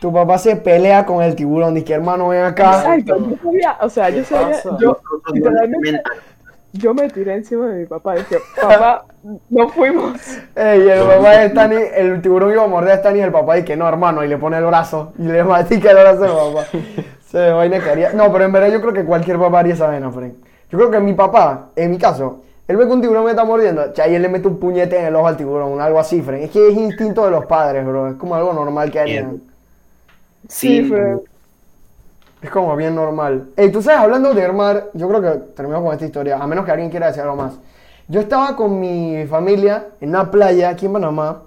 Tu 0.00 0.12
papá 0.12 0.38
se 0.38 0.56
pelea 0.56 1.04
con 1.06 1.22
el 1.22 1.34
tiburón. 1.34 1.74
Dice, 1.74 1.94
hermano, 1.94 2.28
ven 2.28 2.44
acá. 2.44 2.96
Exacto, 2.96 3.30
yo 3.30 3.36
sabía, 3.42 3.78
o 3.80 3.88
sea, 3.88 4.10
yo 4.10 4.24
sabía, 4.24 4.62
yo, 4.80 4.98
literalmente, 5.32 6.02
yo 6.72 6.94
me 6.94 7.08
tiré 7.08 7.34
encima 7.34 7.66
de 7.66 7.80
mi 7.80 7.86
papá. 7.86 8.14
Dije, 8.14 8.38
papá, 8.60 9.04
no 9.50 9.68
fuimos. 9.70 10.20
Ey, 10.54 10.88
el 10.88 11.06
papá 11.06 11.38
de 11.38 11.48
Stani, 11.48 11.76
el 11.94 12.22
tiburón 12.22 12.52
iba 12.52 12.64
a 12.64 12.66
morder 12.66 12.92
a 12.92 12.96
Stani 12.96 13.18
y 13.18 13.22
el 13.22 13.32
papá 13.32 13.54
dice, 13.54 13.76
no, 13.76 13.88
hermano, 13.88 14.24
y 14.24 14.28
le 14.28 14.38
pone 14.38 14.58
el 14.58 14.64
brazo. 14.64 15.12
Y 15.18 15.22
le 15.22 15.44
matica 15.44 15.90
el 15.90 15.96
brazo 15.96 16.24
al 16.24 16.54
papá. 16.54 16.68
Se 17.26 17.50
vaina 17.50 17.80
que 17.80 17.90
haría. 17.90 18.12
No, 18.12 18.32
pero 18.32 18.44
en 18.44 18.52
verdad 18.52 18.70
yo 18.70 18.80
creo 18.80 18.92
que 18.92 19.04
cualquier 19.04 19.38
papá 19.38 19.60
haría 19.60 19.74
esa 19.74 19.86
vaina, 19.86 20.10
Frank. 20.10 20.34
Yo 20.70 20.78
creo 20.78 20.90
que 20.90 21.00
mi 21.00 21.14
papá, 21.14 21.70
en 21.76 21.90
mi 21.90 21.98
caso, 21.98 22.42
él 22.66 22.76
ve 22.76 22.86
que 22.86 22.92
un 22.92 23.00
tiburón 23.00 23.24
me 23.24 23.30
está 23.30 23.44
mordiendo, 23.44 23.92
cha, 23.92 24.06
y 24.08 24.14
él 24.14 24.22
le 24.22 24.28
mete 24.28 24.48
un 24.48 24.58
puñete 24.58 24.98
en 24.98 25.06
el 25.06 25.16
ojo 25.16 25.26
al 25.26 25.36
tiburón, 25.36 25.80
algo 25.80 25.98
así, 25.98 26.20
Frank. 26.22 26.42
Es 26.42 26.50
que 26.50 26.68
es 26.68 26.76
instinto 26.76 27.24
de 27.24 27.30
los 27.30 27.46
padres, 27.46 27.86
bro. 27.86 28.08
Es 28.08 28.16
como 28.16 28.34
algo 28.34 28.52
normal 28.52 28.90
que 28.90 29.00
harían. 29.00 29.40
Sí, 30.48 30.82
Sí, 30.82 30.90
Es 32.40 32.50
como 32.50 32.74
bien 32.76 32.94
normal. 32.94 33.48
Ey, 33.56 33.70
tú 33.72 33.82
sabes, 33.82 34.00
hablando 34.00 34.32
de 34.32 34.42
Hermar, 34.42 34.90
yo 34.94 35.08
creo 35.08 35.20
que 35.20 35.30
terminamos 35.54 35.84
con 35.86 35.92
esta 35.94 36.06
historia, 36.06 36.36
a 36.38 36.46
menos 36.46 36.64
que 36.64 36.70
alguien 36.70 36.90
quiera 36.90 37.08
decir 37.08 37.22
algo 37.22 37.36
más. 37.36 37.54
Yo 38.06 38.20
estaba 38.20 38.54
con 38.56 38.78
mi 38.78 39.26
familia 39.26 39.88
en 40.00 40.10
una 40.10 40.30
playa 40.30 40.70
aquí 40.70 40.86
en 40.86 40.92
Panamá, 40.92 41.42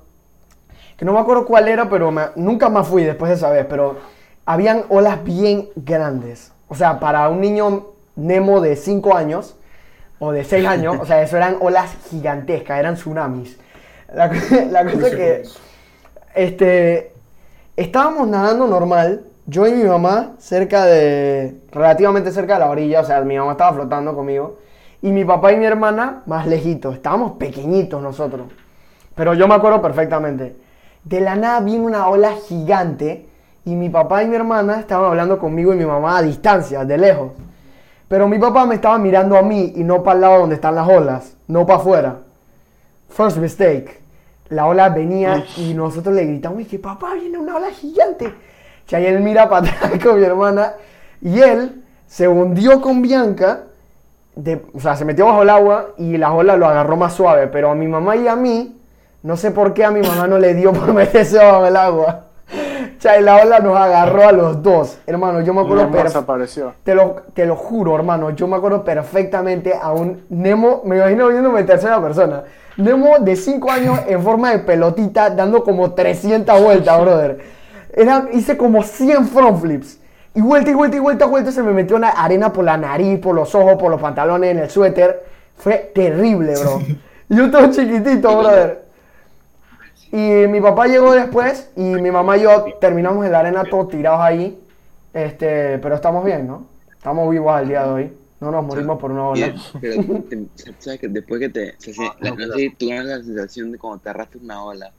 que 0.98 1.06
no 1.06 1.14
me 1.14 1.20
acuerdo 1.20 1.46
cuál 1.46 1.68
era, 1.70 1.90
pero 1.90 2.12
me- 2.12 2.28
nunca 2.36 2.70
más 2.70 2.88
fui 2.88 3.04
después 3.04 3.30
de 3.30 3.36
esa 3.36 3.50
vez, 3.50 3.66
pero 3.70 3.96
habían 4.46 4.84
olas 4.90 5.24
bien 5.24 5.70
grandes. 5.76 6.52
O 6.68 6.76
sea, 6.76 7.00
para 7.00 7.28
un 7.30 7.42
niño 7.42 7.88
Nemo 8.16 8.60
de 8.60 8.76
5 8.76 9.16
años 9.16 9.56
o 10.20 10.32
de 10.34 10.44
6 10.44 10.68
años, 10.68 10.98
o 11.00 11.06
sea, 11.06 11.22
eso 11.24 11.38
eran 11.38 11.56
olas 11.62 11.90
gigantescas, 12.10 12.78
eran 12.78 12.96
tsunamis. 12.96 13.58
La, 14.14 14.28
la 14.70 14.84
cosa 14.86 15.08
es 15.08 15.16
que 15.16 15.44
este, 16.36 17.14
estábamos 17.76 18.28
nadando 18.28 18.68
normal, 18.68 19.24
yo 19.46 19.68
y 19.68 19.74
mi 19.74 19.84
mamá, 19.84 20.34
cerca 20.38 20.86
de, 20.86 21.62
relativamente 21.72 22.32
cerca 22.32 22.54
de 22.54 22.60
la 22.60 22.70
orilla, 22.70 23.02
o 23.02 23.06
sea, 23.06 23.22
mi 23.22 23.38
mamá 23.38 23.54
estaba 23.54 23.74
flotando 23.74 24.16
conmigo, 24.16 24.58
y 25.02 25.12
mi 25.12 25.26
papá 25.26 25.52
y 25.52 25.58
mi 25.58 25.66
hermana 25.66 26.24
más 26.26 26.48
lejitos, 26.48 26.96
estábamos 26.96 27.34
pequeñitos 27.34 28.02
nosotros, 28.02 28.48
pero 29.16 29.34
yo 29.34 29.48
me 29.48 29.56
acuerdo 29.56 29.82
perfectamente. 29.82 30.56
De 31.04 31.20
la 31.20 31.36
nada 31.36 31.60
vino 31.62 31.86
una 31.86 32.08
ola 32.08 32.34
gigante, 32.48 33.28
y 33.66 33.76
mi 33.76 33.90
papá 33.90 34.24
y 34.24 34.28
mi 34.28 34.36
hermana 34.36 34.80
estaban 34.80 35.06
hablando 35.06 35.38
conmigo 35.38 35.74
y 35.74 35.78
mi 35.78 35.86
mamá 35.86 36.18
a 36.18 36.22
distancia, 36.22 36.86
de 36.86 36.98
lejos. 36.98 37.32
Pero 38.08 38.28
mi 38.28 38.40
papá 38.40 38.66
me 38.66 38.76
estaba 38.76 38.98
mirando 38.98 39.38
a 39.38 39.42
mí 39.42 39.74
y 39.76 39.84
no 39.84 40.04
para 40.04 40.16
el 40.16 40.22
lado 40.22 40.40
donde 40.40 40.56
están 40.56 40.76
las 40.76 40.88
olas, 40.88 41.38
no 41.48 41.66
para 41.66 41.80
afuera. 41.80 42.20
First 43.10 43.38
mistake. 43.38 44.02
La 44.50 44.66
ola 44.66 44.90
venía 44.90 45.46
y 45.58 45.74
nosotros 45.74 46.14
le 46.14 46.26
gritamos, 46.26 46.62
y 46.62 46.66
que 46.66 46.80
papá, 46.80 47.14
viene 47.14 47.38
una 47.38 47.56
ola 47.56 47.70
gigante. 47.70 48.34
Y 48.92 48.96
ahí 48.96 49.06
él 49.06 49.20
mira 49.22 49.48
para 49.50 49.70
atrás 49.70 49.92
con 50.04 50.20
mi 50.20 50.26
hermana 50.26 50.74
y 51.22 51.40
él 51.40 51.82
se 52.08 52.28
hundió 52.28 52.82
con 52.82 53.02
Bianca, 53.02 53.62
de- 54.36 54.62
o 54.74 54.80
sea, 54.80 54.96
se 54.96 55.06
metió 55.06 55.26
bajo 55.26 55.44
el 55.44 55.50
agua 55.50 55.90
y 55.98 56.18
la 56.18 56.34
ola 56.34 56.58
lo 56.58 56.68
agarró 56.68 56.98
más 56.98 57.14
suave. 57.14 57.48
Pero 57.48 57.72
a 57.72 57.76
mi 57.76 57.88
mamá 57.88 58.16
y 58.18 58.28
a 58.28 58.36
mí, 58.36 58.78
no 59.24 59.38
sé 59.38 59.52
por 59.52 59.74
qué 59.74 59.86
a 59.86 59.92
mi 59.92 60.02
mamá 60.02 60.28
no 60.28 60.38
le 60.40 60.54
dio 60.54 60.74
por 60.74 60.94
meterse 60.94 61.38
bajo 61.38 61.66
el 61.66 61.76
agua. 61.76 62.26
Ya, 63.00 63.18
y 63.20 63.24
la 63.24 63.38
ola 63.38 63.60
nos 63.60 63.76
agarró 63.76 64.28
a 64.28 64.32
los 64.32 64.62
dos. 64.62 65.00
Hermano, 65.08 65.42
yo 65.42 65.56
me 65.56 65.62
acuerdo 65.62 65.86
perfectamente. 66.04 66.24
Te 66.84 66.94
lo, 66.94 67.16
te 67.34 67.46
lo 67.48 67.56
juro, 67.56 67.96
hermano. 67.96 68.30
Yo 68.30 68.46
me 68.48 68.58
acuerdo 68.58 68.84
perfectamente 68.84 69.74
a 69.74 69.92
un 69.92 70.24
Nemo, 70.30 70.82
me 70.86 70.98
imagino 70.98 71.30
viéndome 71.30 71.62
en 71.62 71.66
tercera 71.66 72.00
persona. 72.00 72.44
Nemo 72.78 73.18
de 73.20 73.36
5 73.36 73.72
años 73.72 74.00
en 74.08 74.22
forma 74.22 74.52
de 74.52 74.60
pelotita, 74.60 75.32
dando 75.32 75.64
como 75.64 75.94
300 75.94 76.62
vueltas, 76.62 77.02
brother. 77.02 77.40
Era, 77.94 78.28
hice 78.34 78.58
como 78.58 78.84
100 78.84 79.28
front 79.28 79.60
flips. 79.62 80.00
Y 80.34 80.42
vuelta 80.42 80.72
y 80.72 80.74
vuelta 80.74 80.96
y 80.98 81.00
vuelta, 81.00 81.26
vuelta, 81.26 81.52
se 81.52 81.62
me 81.62 81.74
metió 81.74 81.96
una 81.98 82.10
arena 82.10 82.54
por 82.54 82.64
la 82.64 82.78
nariz, 82.78 83.20
por 83.20 83.36
los 83.36 83.54
ojos, 83.54 83.76
por 83.76 83.92
los 83.92 84.00
pantalones, 84.02 84.52
en 84.52 84.60
el 84.60 84.70
suéter. 84.70 85.24
Fue 85.58 85.92
terrible, 85.94 86.54
bro. 86.58 86.82
Yo 87.30 87.52
todo 87.52 87.70
chiquitito, 87.72 88.38
brother. 88.38 88.86
Y 90.12 90.48
mi 90.48 90.60
papá 90.60 90.88
llegó 90.88 91.14
después 91.14 91.70
y 91.76 91.82
mi 91.82 92.12
mamá 92.12 92.38
y 92.38 92.42
yo 92.42 92.66
terminamos 92.82 93.26
en 93.26 93.32
la 93.32 93.40
arena 93.40 93.64
todos 93.64 93.90
tirados 93.90 94.20
ahí. 94.22 94.60
Este, 95.14 95.78
pero 95.80 95.96
estamos 95.96 96.24
bien, 96.26 96.48
¿no? 96.48 96.66
Estamos 96.92 97.30
vivos 97.30 97.54
al 97.54 97.68
día 97.68 97.84
de 97.86 97.90
hoy. 97.92 98.14
No 98.40 98.52
nos 98.52 98.66
morimos 98.66 99.00
por 99.00 99.12
una 99.12 99.28
ola. 99.28 99.54
Pero 99.80 100.02
te- 100.30 100.46
sabes 100.80 101.00
que 101.00 101.08
después 101.08 101.40
que 101.40 101.50
te. 101.50 101.76
se- 101.78 101.94
la- 102.20 102.32
no 102.32 102.36
sé 102.38 102.54
si 102.54 102.70
tú 102.72 102.76
tienes 102.78 103.06
la 103.06 103.18
sensación 103.22 103.72
de 103.72 103.78
cuando 103.78 104.00
te 104.00 104.10
arrastras 104.10 104.44
una 104.44 104.64
ola 104.64 104.92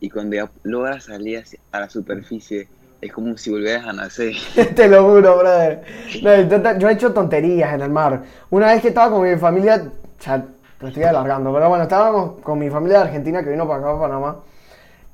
y 0.00 0.10
cuando 0.10 0.36
ya 0.36 0.50
logras 0.62 1.04
salir 1.04 1.42
a 1.72 1.80
la 1.80 1.88
superficie, 1.88 2.68
es 3.00 3.12
como 3.12 3.36
si 3.36 3.50
volvieras 3.50 3.86
a 3.86 3.92
nacer. 3.92 4.34
Te 4.74 4.88
lo 4.88 5.04
juro, 5.04 5.38
brother. 5.38 5.82
No, 6.22 6.34
yo, 6.42 6.78
yo 6.78 6.88
he 6.88 6.92
hecho 6.92 7.12
tonterías 7.12 7.74
en 7.74 7.82
el 7.82 7.90
mar. 7.90 8.22
Una 8.50 8.68
vez 8.68 8.82
que 8.82 8.88
estaba 8.88 9.10
con 9.10 9.28
mi 9.28 9.36
familia, 9.36 9.82
o 10.18 10.22
sea, 10.22 10.44
lo 10.80 10.88
estoy 10.88 11.02
alargando, 11.04 11.52
pero 11.52 11.68
bueno, 11.68 11.84
estábamos 11.84 12.40
con 12.42 12.58
mi 12.58 12.68
familia 12.70 12.98
de 12.98 13.04
Argentina 13.04 13.42
que 13.42 13.50
vino 13.50 13.66
para 13.66 13.80
acá, 13.80 13.86
para 13.88 14.00
Panamá. 14.00 14.36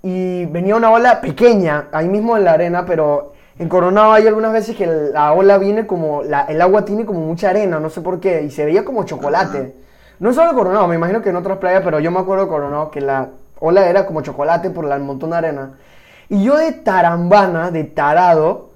Y 0.02 0.46
venía 0.46 0.74
una 0.76 0.90
ola 0.90 1.20
pequeña, 1.20 1.88
ahí 1.92 2.08
mismo 2.08 2.36
en 2.36 2.44
la 2.44 2.52
arena, 2.52 2.84
pero 2.84 3.34
en 3.58 3.68
Coronado 3.68 4.12
hay 4.12 4.26
algunas 4.26 4.52
veces 4.52 4.76
que 4.76 4.86
la 4.86 5.32
ola 5.32 5.58
viene 5.58 5.86
como, 5.86 6.22
la- 6.24 6.42
el 6.46 6.60
agua 6.60 6.84
tiene 6.84 7.04
como 7.06 7.20
mucha 7.20 7.50
arena, 7.50 7.78
no 7.78 7.88
sé 7.90 8.00
por 8.00 8.18
qué, 8.18 8.42
y 8.42 8.50
se 8.50 8.64
veía 8.64 8.84
como 8.84 9.04
chocolate. 9.04 9.74
No 10.18 10.32
solo 10.32 10.50
en 10.50 10.56
Coronado, 10.56 10.88
me 10.88 10.96
imagino 10.96 11.22
que 11.22 11.30
en 11.30 11.36
otras 11.36 11.58
playas, 11.58 11.82
pero 11.84 12.00
yo 12.00 12.10
me 12.10 12.18
acuerdo 12.18 12.44
de 12.44 12.50
Coronado 12.50 12.90
que 12.90 13.00
la 13.00 13.28
ola 13.62 13.88
era 13.88 14.04
como 14.04 14.20
chocolate 14.22 14.70
por 14.70 14.90
el 14.90 15.00
montón 15.00 15.30
de 15.30 15.36
arena. 15.36 15.72
Y 16.28 16.42
yo 16.42 16.56
de 16.56 16.72
tarambana, 16.72 17.70
de 17.70 17.84
tarado, 17.84 18.70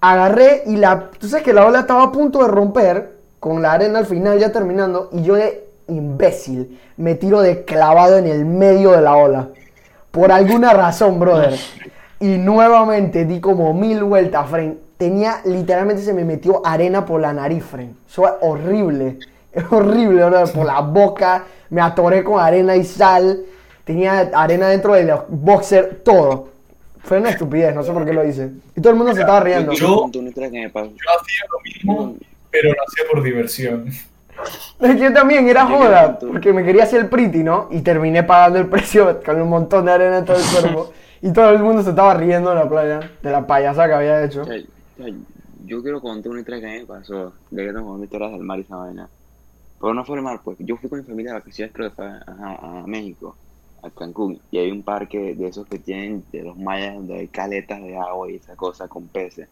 agarré 0.00 0.62
y 0.66 0.76
la. 0.76 1.10
Tú 1.18 1.28
sabes 1.28 1.44
que 1.44 1.52
la 1.52 1.66
ola 1.66 1.80
estaba 1.80 2.04
a 2.04 2.12
punto 2.12 2.42
de 2.42 2.48
romper, 2.48 3.18
con 3.40 3.62
la 3.62 3.72
arena 3.72 4.00
al 4.00 4.06
final 4.06 4.38
ya 4.38 4.52
terminando, 4.52 5.08
y 5.12 5.22
yo 5.22 5.34
de 5.34 5.68
imbécil 5.88 6.78
me 6.96 7.14
tiro 7.14 7.40
de 7.40 7.64
clavado 7.64 8.18
en 8.18 8.26
el 8.26 8.44
medio 8.44 8.92
de 8.92 9.00
la 9.00 9.16
ola. 9.16 9.48
Por 10.10 10.30
alguna 10.30 10.74
razón, 10.74 11.18
brother. 11.18 11.58
Y 12.20 12.36
nuevamente 12.38 13.24
di 13.24 13.40
como 13.40 13.72
mil 13.72 14.04
vueltas, 14.04 14.48
Fren. 14.48 14.78
Tenía, 14.96 15.40
literalmente 15.44 16.02
se 16.02 16.12
me 16.12 16.24
metió 16.24 16.64
arena 16.64 17.04
por 17.04 17.20
la 17.20 17.32
nariz, 17.32 17.64
Fren. 17.64 17.96
Eso 18.08 18.26
es 18.26 18.34
horrible. 18.42 19.18
Es 19.50 19.64
horrible, 19.70 20.26
brother. 20.26 20.52
Por 20.52 20.66
la 20.66 20.80
boca. 20.80 21.44
Me 21.70 21.80
atoré 21.80 22.22
con 22.22 22.38
arena 22.38 22.76
y 22.76 22.84
sal. 22.84 23.40
Tenía 23.84 24.20
arena 24.34 24.68
dentro 24.68 24.94
de 24.94 25.04
los 25.04 25.20
boxers, 25.28 26.02
todo. 26.04 26.50
Fue 27.04 27.18
una 27.18 27.30
estupidez, 27.30 27.74
no 27.74 27.82
sé 27.82 27.92
por 27.92 28.04
qué 28.04 28.12
lo 28.12 28.24
hice. 28.24 28.50
Y 28.76 28.80
todo 28.80 28.92
el 28.92 28.96
mundo 28.98 29.12
se 29.12 29.20
estaba 29.20 29.40
riendo. 29.40 29.72
Yo-. 29.72 30.08
Yo 30.88 31.10
hacía 31.20 31.42
lo 31.50 31.60
mismo, 31.64 32.16
pero 32.50 32.68
lo 32.68 32.82
hacía 32.86 33.04
por 33.12 33.22
diversión. 33.22 33.86
Es 34.80 34.96
que 34.96 35.02
yo 35.02 35.12
también 35.12 35.46
era 35.48 35.66
joda, 35.66 36.18
porque 36.18 36.52
me 36.52 36.64
quería 36.64 36.82
hacer 36.84 37.02
el 37.02 37.08
pretty, 37.08 37.44
¿no? 37.44 37.68
Y 37.70 37.82
terminé 37.82 38.24
pagando 38.24 38.58
el 38.58 38.66
precio 38.70 39.22
con 39.22 39.40
un 39.40 39.48
montón 39.48 39.84
de 39.84 39.92
arena 39.92 40.18
en 40.18 40.24
todo 40.24 40.36
el 40.36 40.42
cuerpo. 40.42 40.92
y 41.20 41.32
todo 41.32 41.50
el 41.50 41.60
mundo 41.60 41.82
se 41.82 41.90
estaba 41.90 42.14
riendo 42.14 42.50
en 42.50 42.58
la 42.58 42.68
playa, 42.68 43.10
de 43.22 43.30
la 43.30 43.46
payasa 43.46 43.86
que 43.86 43.92
había 43.92 44.24
hecho. 44.24 44.44
Yo 45.64 45.82
quiero 45.82 46.00
contar 46.00 46.32
una 46.32 46.40
historia 46.40 46.60
que 46.60 46.80
me 46.80 46.86
pasó, 46.86 47.32
de 47.50 47.66
que 47.66 47.72
tengo 47.72 48.02
historias 48.02 48.32
del 48.32 48.40
mar 48.42 48.58
y 48.58 48.62
esa 48.62 48.76
vaina. 48.76 49.08
Pero 49.80 49.94
no 49.94 50.04
fue 50.04 50.16
el 50.16 50.22
mar, 50.22 50.40
pues 50.42 50.56
yo 50.60 50.76
fui 50.76 50.88
con 50.88 50.98
mi 50.98 51.04
familia 51.04 51.32
de 51.32 51.38
vacaciones, 51.38 51.72
creo 51.72 51.90
que 51.90 51.96
fue 51.96 52.06
a, 52.06 52.80
a 52.82 52.86
México, 52.86 53.36
a 53.82 53.90
Cancún, 53.90 54.42
y 54.50 54.58
hay 54.58 54.70
un 54.70 54.84
parque 54.84 55.34
de 55.34 55.48
esos 55.48 55.66
que 55.68 55.78
tienen 55.78 56.26
de 56.30 56.42
los 56.42 56.56
mayas 56.56 56.94
donde 56.96 57.14
hay 57.18 57.28
caletas 57.28 57.82
de 57.82 57.96
agua 57.96 58.30
y 58.30 58.36
esa 58.36 58.56
cosa 58.56 58.88
con 58.88 59.08
peces. 59.10 59.50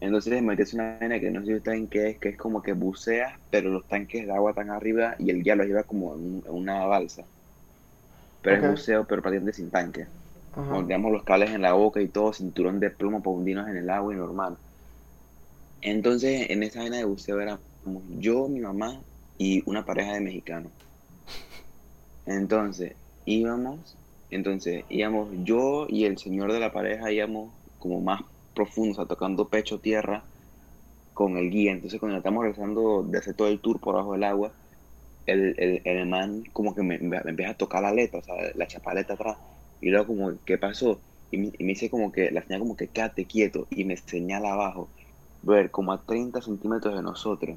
Entonces 0.00 0.32
les 0.34 0.42
metes 0.42 0.74
una 0.74 0.98
vaina 0.98 1.20
que 1.20 1.30
no 1.30 1.44
sé 1.44 1.58
si 1.58 1.64
saben 1.64 1.88
qué 1.88 2.10
es, 2.10 2.20
que 2.20 2.30
es 2.30 2.38
como 2.38 2.62
que 2.62 2.72
buceas, 2.74 3.40
pero 3.50 3.70
los 3.70 3.86
tanques 3.88 4.26
de 4.26 4.32
agua 4.32 4.50
están 4.52 4.70
arriba 4.70 5.16
y 5.18 5.30
el 5.30 5.42
guía 5.44 5.56
los 5.56 5.66
lleva 5.66 5.84
como 5.84 6.14
en, 6.16 6.20
un- 6.22 6.44
en 6.46 6.52
una 6.54 6.86
balsa. 6.86 7.28
Pero 8.42 8.56
Ok. 8.56 8.62
es 8.62 8.62
buceo, 8.62 9.06
pero 9.06 9.22
prácticamente 9.22 9.54
sin 9.56 9.70
tanque. 9.70 10.08
Nos 10.68 10.88
damos 10.88 11.12
los 11.12 11.24
cables 11.24 11.50
en 11.52 11.62
la 11.62 11.74
boca 11.74 12.00
y 12.02 12.08
todo, 12.10 12.32
cinturón 12.34 12.80
de 12.80 12.90
plomo 12.90 13.22
para 13.22 13.36
hundirnos 13.36 13.68
en 13.68 13.78
el 13.78 13.90
agua 13.90 14.14
y 14.14 14.18
normal. 14.18 14.58
Entonces, 15.82 16.48
en 16.48 16.62
esa 16.62 16.80
vaina 16.80 16.96
de 16.96 17.04
buceo 17.04 17.38
éramos 17.38 17.62
yo, 18.08 18.48
mi 18.48 18.60
mamá 18.60 19.04
y 19.36 19.62
una 19.68 19.84
pareja 19.84 20.14
de 20.14 20.20
mexicanos. 20.22 20.72
Entonces, 22.24 22.96
íbamos, 23.30 23.96
entonces 24.30 24.84
íbamos 24.88 25.28
yo 25.44 25.86
y 25.88 26.04
el 26.04 26.18
señor 26.18 26.52
de 26.52 26.60
la 26.60 26.72
pareja 26.72 27.12
íbamos 27.12 27.50
como 27.78 28.00
más 28.00 28.22
profundo, 28.54 28.92
o 28.92 28.94
sea, 28.96 29.06
tocando 29.06 29.48
pecho 29.48 29.78
tierra 29.78 30.22
con 31.14 31.36
el 31.36 31.50
guía. 31.50 31.72
Entonces, 31.72 32.00
cuando 32.00 32.18
estamos 32.18 32.42
regresando 32.42 33.02
de 33.02 33.18
hacer 33.18 33.34
todo 33.34 33.48
el 33.48 33.60
tour 33.60 33.80
por 33.80 33.94
abajo 33.94 34.12
del 34.12 34.24
agua, 34.24 34.52
el, 35.26 35.54
el, 35.58 35.82
el 35.84 36.06
man 36.06 36.44
como 36.52 36.74
que 36.74 36.82
me, 36.82 36.96
empieza 36.96 37.52
a 37.52 37.54
tocar 37.54 37.82
la 37.82 37.88
aleta, 37.90 38.18
o 38.18 38.22
sea, 38.22 38.34
la 38.54 38.66
chapaleta 38.66 39.14
atrás. 39.14 39.38
Y 39.80 39.90
luego 39.90 40.08
como, 40.08 40.32
¿qué 40.44 40.58
pasó? 40.58 40.98
Y 41.30 41.38
me, 41.38 41.52
y 41.58 41.64
me 41.64 41.70
dice 41.70 41.90
como 41.90 42.12
que, 42.12 42.30
la 42.30 42.42
señal 42.42 42.60
como 42.60 42.76
que 42.76 42.88
quédate 42.88 43.26
quieto 43.26 43.66
y 43.70 43.84
me 43.84 43.96
señala 43.96 44.52
abajo. 44.52 44.88
Ver, 45.42 45.70
como 45.70 45.92
a 45.92 46.02
30 46.04 46.42
centímetros 46.42 46.94
de 46.94 47.02
nosotros, 47.02 47.56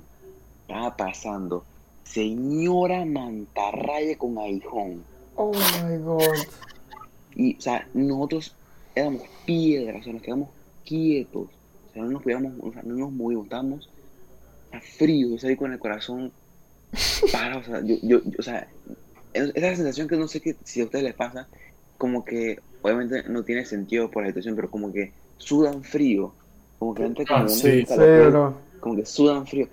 estaba 0.68 0.96
pasando 0.96 1.66
señora 2.04 3.06
mantarraya 3.06 4.18
con 4.18 4.38
aguijón. 4.38 5.04
Oh 5.36 5.52
my 5.52 5.98
god. 6.04 6.38
Y, 7.36 7.58
o 7.58 7.62
sea, 7.62 7.88
nosotros 7.94 8.56
éramos 8.96 9.24
piedras, 9.46 10.02
o 10.02 10.04
sea, 10.04 10.14
nos 10.14 10.22
quedamos 10.22 10.50
quietos. 10.86 11.48
O 11.90 11.94
sea, 11.94 12.04
no 12.04 12.12
nos 12.12 12.24
podíamos, 12.24 12.54
o 12.62 12.72
sea, 12.72 12.82
no 12.84 12.96
nos 12.96 13.12
movimos, 13.12 13.46
estábamos 13.46 13.90
a 14.72 14.80
frío, 14.80 15.36
o 15.36 15.38
sea, 15.40 15.50
ahí 15.50 15.56
con 15.56 15.72
el 15.72 15.80
corazón 15.80 16.32
parado, 17.32 17.60
o 17.60 17.64
sea, 17.64 17.82
yo, 17.84 17.96
yo, 18.02 18.22
yo- 18.24 18.32
o 18.40 18.44
sea, 18.44 18.68
es- 19.34 19.52
esa 19.56 19.76
sensación 19.76 20.08
que 20.08 20.16
no 20.16 20.28
sé 20.28 20.42
qué, 20.42 20.56
si 20.64 20.82
a 20.82 20.86
ustedes 20.86 21.04
les 21.04 21.14
pasa, 21.16 21.48
como 21.98 22.24
que, 22.26 22.60
obviamente 22.82 23.24
no 23.30 23.44
tiene 23.44 23.66
sentido 23.66 24.10
por 24.12 24.24
la 24.24 24.30
situación, 24.30 24.56
pero 24.56 24.70
como 24.70 24.92
que 24.92 25.12
sudan 25.38 25.84
frío, 25.84 26.34
como 26.80 26.94
que 26.94 27.06
entra 27.06 27.26
como 27.26 27.46
Ah, 27.46 27.50
sí. 27.50 27.86
Bro. 27.88 28.58
como 28.80 28.96
que 28.96 29.06
sudan 29.06 29.48
frío. 29.48 29.68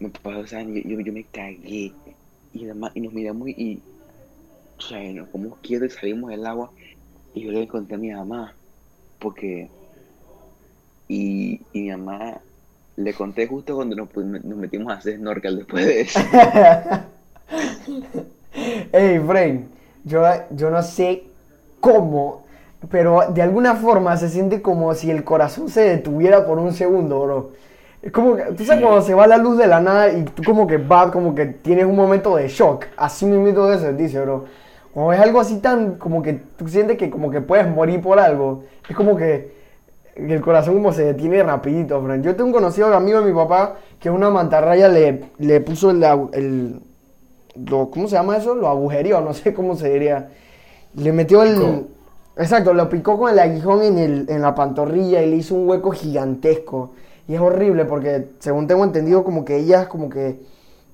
Me 0.00 0.08
pasó, 0.10 0.38
o 0.40 0.46
sea, 0.46 0.62
yo, 0.62 0.74
yo, 0.84 1.00
yo 1.00 1.12
me 1.12 1.24
cagué. 1.24 1.92
Y, 2.54 2.64
además, 2.64 2.92
y 2.94 3.00
nos 3.00 3.12
miramos 3.12 3.48
y, 3.48 3.80
y, 4.90 4.94
o 4.94 4.98
sea, 4.98 5.12
nos 5.12 5.28
como 5.28 5.56
quietos 5.56 5.92
y 5.92 5.98
salimos 5.98 6.30
del 6.30 6.46
agua. 6.46 6.70
Y 7.34 7.42
yo 7.42 7.52
le 7.52 7.66
conté 7.68 7.94
a 7.94 7.98
mi 7.98 8.10
mamá, 8.10 8.54
porque. 9.18 9.70
Y, 11.08 11.60
y 11.72 11.82
mi 11.82 11.90
mamá 11.90 12.40
le 12.96 13.14
conté 13.14 13.46
justo 13.46 13.74
cuando 13.74 13.96
nos, 13.96 14.14
nos 14.16 14.58
metimos 14.58 14.92
a 14.92 14.96
hacer 14.96 15.16
snorkel 15.16 15.58
después 15.58 15.86
de 15.86 16.00
eso. 16.02 16.20
Ey, 18.92 19.18
Brain, 19.18 19.68
yo, 20.04 20.22
yo 20.50 20.70
no 20.70 20.82
sé 20.82 21.24
cómo, 21.80 22.44
pero 22.90 23.32
de 23.32 23.42
alguna 23.42 23.76
forma 23.76 24.16
se 24.16 24.28
siente 24.28 24.60
como 24.62 24.94
si 24.94 25.10
el 25.10 25.24
corazón 25.24 25.68
se 25.68 25.80
detuviera 25.82 26.46
por 26.46 26.58
un 26.58 26.72
segundo, 26.72 27.22
bro. 27.22 27.52
Es 28.02 28.10
como 28.10 28.36
que, 28.36 28.42
tú 28.56 28.64
sabes 28.64 28.82
cuando 28.82 29.02
se 29.02 29.14
va 29.14 29.26
la 29.26 29.38
luz 29.38 29.56
de 29.56 29.66
la 29.68 29.80
nada 29.80 30.12
y 30.12 30.24
tú 30.24 30.42
como 30.42 30.66
que 30.66 30.76
va, 30.76 31.10
como 31.10 31.34
que 31.34 31.46
tienes 31.46 31.86
un 31.86 31.96
momento 31.96 32.36
de 32.36 32.48
shock. 32.48 32.86
Así 32.96 33.24
mismo 33.26 33.66
de 33.66 33.76
eso, 33.76 33.92
dice, 33.92 34.20
bro. 34.20 34.44
Cuando 34.92 35.12
es 35.12 35.20
algo 35.20 35.40
así 35.40 35.58
tan, 35.58 35.94
como 35.96 36.22
que 36.22 36.34
tú 36.56 36.68
sientes 36.68 36.98
que 36.98 37.10
como 37.10 37.30
que 37.30 37.40
puedes 37.40 37.68
morir 37.68 38.00
por 38.00 38.18
algo, 38.18 38.64
es 38.88 38.94
como 38.96 39.16
que 39.16 39.52
el 40.16 40.40
corazón 40.42 40.74
como 40.74 40.92
se 40.92 41.04
detiene 41.04 41.42
rapidito, 41.42 42.02
friend. 42.02 42.24
Yo 42.24 42.36
tengo 42.36 42.48
un 42.48 42.52
conocido 42.52 42.94
amigo 42.94 43.20
de 43.20 43.26
mi 43.26 43.32
papá 43.34 43.76
que 43.98 44.10
una 44.10 44.28
mantarraya 44.28 44.88
le, 44.88 45.24
le 45.38 45.60
puso 45.62 45.90
el, 45.90 46.02
el, 46.34 46.80
lo- 47.66 47.90
¿cómo 47.90 48.06
se 48.08 48.16
llama 48.16 48.36
eso? 48.36 48.54
Lo 48.54 48.68
agujerió, 48.68 49.20
no 49.22 49.32
sé 49.32 49.54
cómo 49.54 49.76
se 49.76 49.88
diría. 49.90 50.28
Le 50.94 51.12
metió 51.12 51.42
el... 51.42 51.54
Picó. 51.54 51.82
Exacto, 52.36 52.72
lo 52.72 52.88
picó 52.88 53.18
con 53.18 53.30
el 53.30 53.38
aguijón 53.38 53.82
en, 53.82 53.98
el, 53.98 54.26
en 54.30 54.40
la 54.40 54.54
pantorrilla 54.54 55.22
y 55.22 55.28
le 55.30 55.36
hizo 55.36 55.54
un 55.54 55.68
hueco 55.68 55.90
gigantesco. 55.90 56.92
Y 57.28 57.34
es 57.34 57.40
horrible 57.40 57.84
porque, 57.84 58.28
según 58.38 58.66
tengo 58.66 58.84
entendido, 58.84 59.22
como 59.22 59.44
que 59.44 59.56
ellas 59.56 59.86
como 59.86 60.08
que 60.08 60.40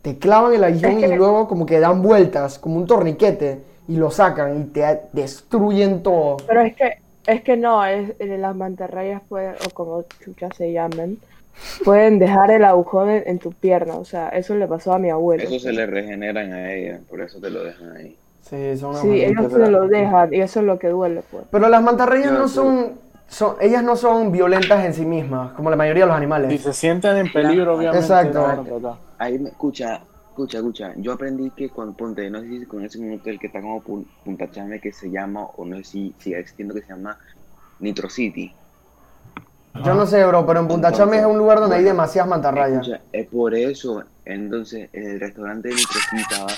te 0.03 0.19
clavan 0.19 0.53
el 0.55 0.65
aguijón 0.65 0.99
Es 0.99 1.09
que- 1.09 1.15
y 1.15 1.17
luego 1.17 1.47
como 1.49 1.65
que 1.67 1.79
dan 1.81 2.03
vueltas, 2.03 2.59
como 2.59 2.77
un 2.77 2.87
torniquete, 2.87 3.63
y 3.89 3.97
lo 3.97 4.11
sacan 4.11 4.61
y 4.61 4.65
te 4.65 5.01
destruyen 5.13 6.03
todo. 6.03 6.37
Pero 6.47 6.61
es 6.61 6.77
que, 6.77 6.99
es 7.27 7.43
que 7.43 7.57
no, 7.57 7.85
es, 7.85 8.13
eh, 8.19 8.39
las 8.39 8.55
mantarrayas 8.55 9.23
pueden, 9.29 9.55
o 9.67 9.71
como 9.71 10.05
chuchas 10.23 10.55
se 10.57 10.73
llamen, 10.73 11.19
pueden 11.85 12.19
dejar 12.19 12.51
el 12.51 12.65
agujón 12.65 13.09
en, 13.11 13.23
en 13.27 13.39
tu 13.39 13.51
pierna. 13.53 13.97
O 13.97 14.05
sea, 14.05 14.29
eso 14.29 14.55
le 14.55 14.67
pasó 14.69 14.93
a 14.93 14.99
mi 14.99 15.11
abuelo. 15.11 15.43
Eso 15.43 15.59
se 15.59 15.73
le 15.73 15.87
regeneran 15.87 16.53
a 16.53 16.73
ella, 16.73 17.01
por 17.09 17.23
eso 17.23 17.41
te 17.41 17.51
lo 17.51 17.65
dejan 17.65 17.97
ahí. 17.97 18.17
Sí, 18.43 18.77
son 18.79 18.97
Sí, 18.97 19.25
ellos 19.25 19.53
se 19.53 19.71
lo 19.71 19.89
dejan 19.89 20.33
y 20.33 20.41
eso 20.41 20.61
es 20.61 20.67
lo 20.67 20.79
que 20.79 20.89
duele, 20.89 21.23
pues. 21.31 21.45
Pero 21.51 21.69
las 21.69 21.83
mantarrayas 21.83 22.33
Ya, 22.33 22.39
no 22.39 22.49
son, 22.49 22.93
son, 23.29 23.57
ellas 23.61 23.83
no 23.83 23.95
son 23.95 24.33
violentas 24.33 24.85
en 24.85 24.95
sí 24.95 25.05
mismas, 25.05 25.53
como 25.53 25.69
la 25.69 25.77
mayoría 25.77 26.05
de 26.05 26.09
los 26.09 26.17
animales. 26.17 26.51
Si 26.51 26.59
se 26.59 26.73
sienten 26.73 27.17
en 27.17 27.33
peligro, 27.33 27.77
obviamente. 27.77 27.99
Exacto. 27.99 28.65
no. 28.81 28.99
Ahí 29.19 29.39
me 29.39 29.51
escucha, 29.51 30.01
escucha, 30.43 30.59
escucha. 30.59 30.93
Yo 30.97 31.13
aprendí 31.13 31.51
que 31.51 31.69
cuando 31.71 31.95
ponte, 31.95 32.29
no 32.31 32.41
sé 32.41 32.49
si 32.61 32.67
con 32.67 32.85
ese 32.85 32.99
minuto 32.99 33.29
el 33.31 33.39
que 33.39 33.49
está 33.49 33.61
como 33.61 33.83
Pun- 33.83 34.07
Punta 34.25 34.51
Chame 34.51 34.81
que 34.81 34.93
se 34.93 35.11
llama, 35.11 35.45
o 35.57 35.65
no 35.65 35.77
sé 35.79 35.85
si 35.85 36.15
sigue 36.19 36.39
existiendo 36.39 36.75
que 36.75 36.83
se 36.83 36.89
llama 36.89 37.19
Nitro 37.81 38.09
City. 38.09 38.53
Yo 39.85 39.95
no 39.95 40.07
sé, 40.07 40.25
bro, 40.25 40.45
pero 40.47 40.61
en 40.61 40.69
Punta 40.69 40.93
Chame 40.93 41.19
es 41.19 41.27
un 41.27 41.39
lugar 41.39 41.61
donde 41.61 41.77
hay 41.77 41.85
demasiadas 41.85 42.29
mantarrayas. 42.29 42.81
Escucha, 42.83 43.01
es 43.13 43.27
por 43.29 43.55
eso, 43.55 44.03
entonces, 44.25 44.89
en 44.93 45.11
el 45.11 45.21
restaurante 45.21 45.69
de 45.69 45.75
Nitro 45.75 46.01
City 46.11 46.23
estaba 46.23 46.53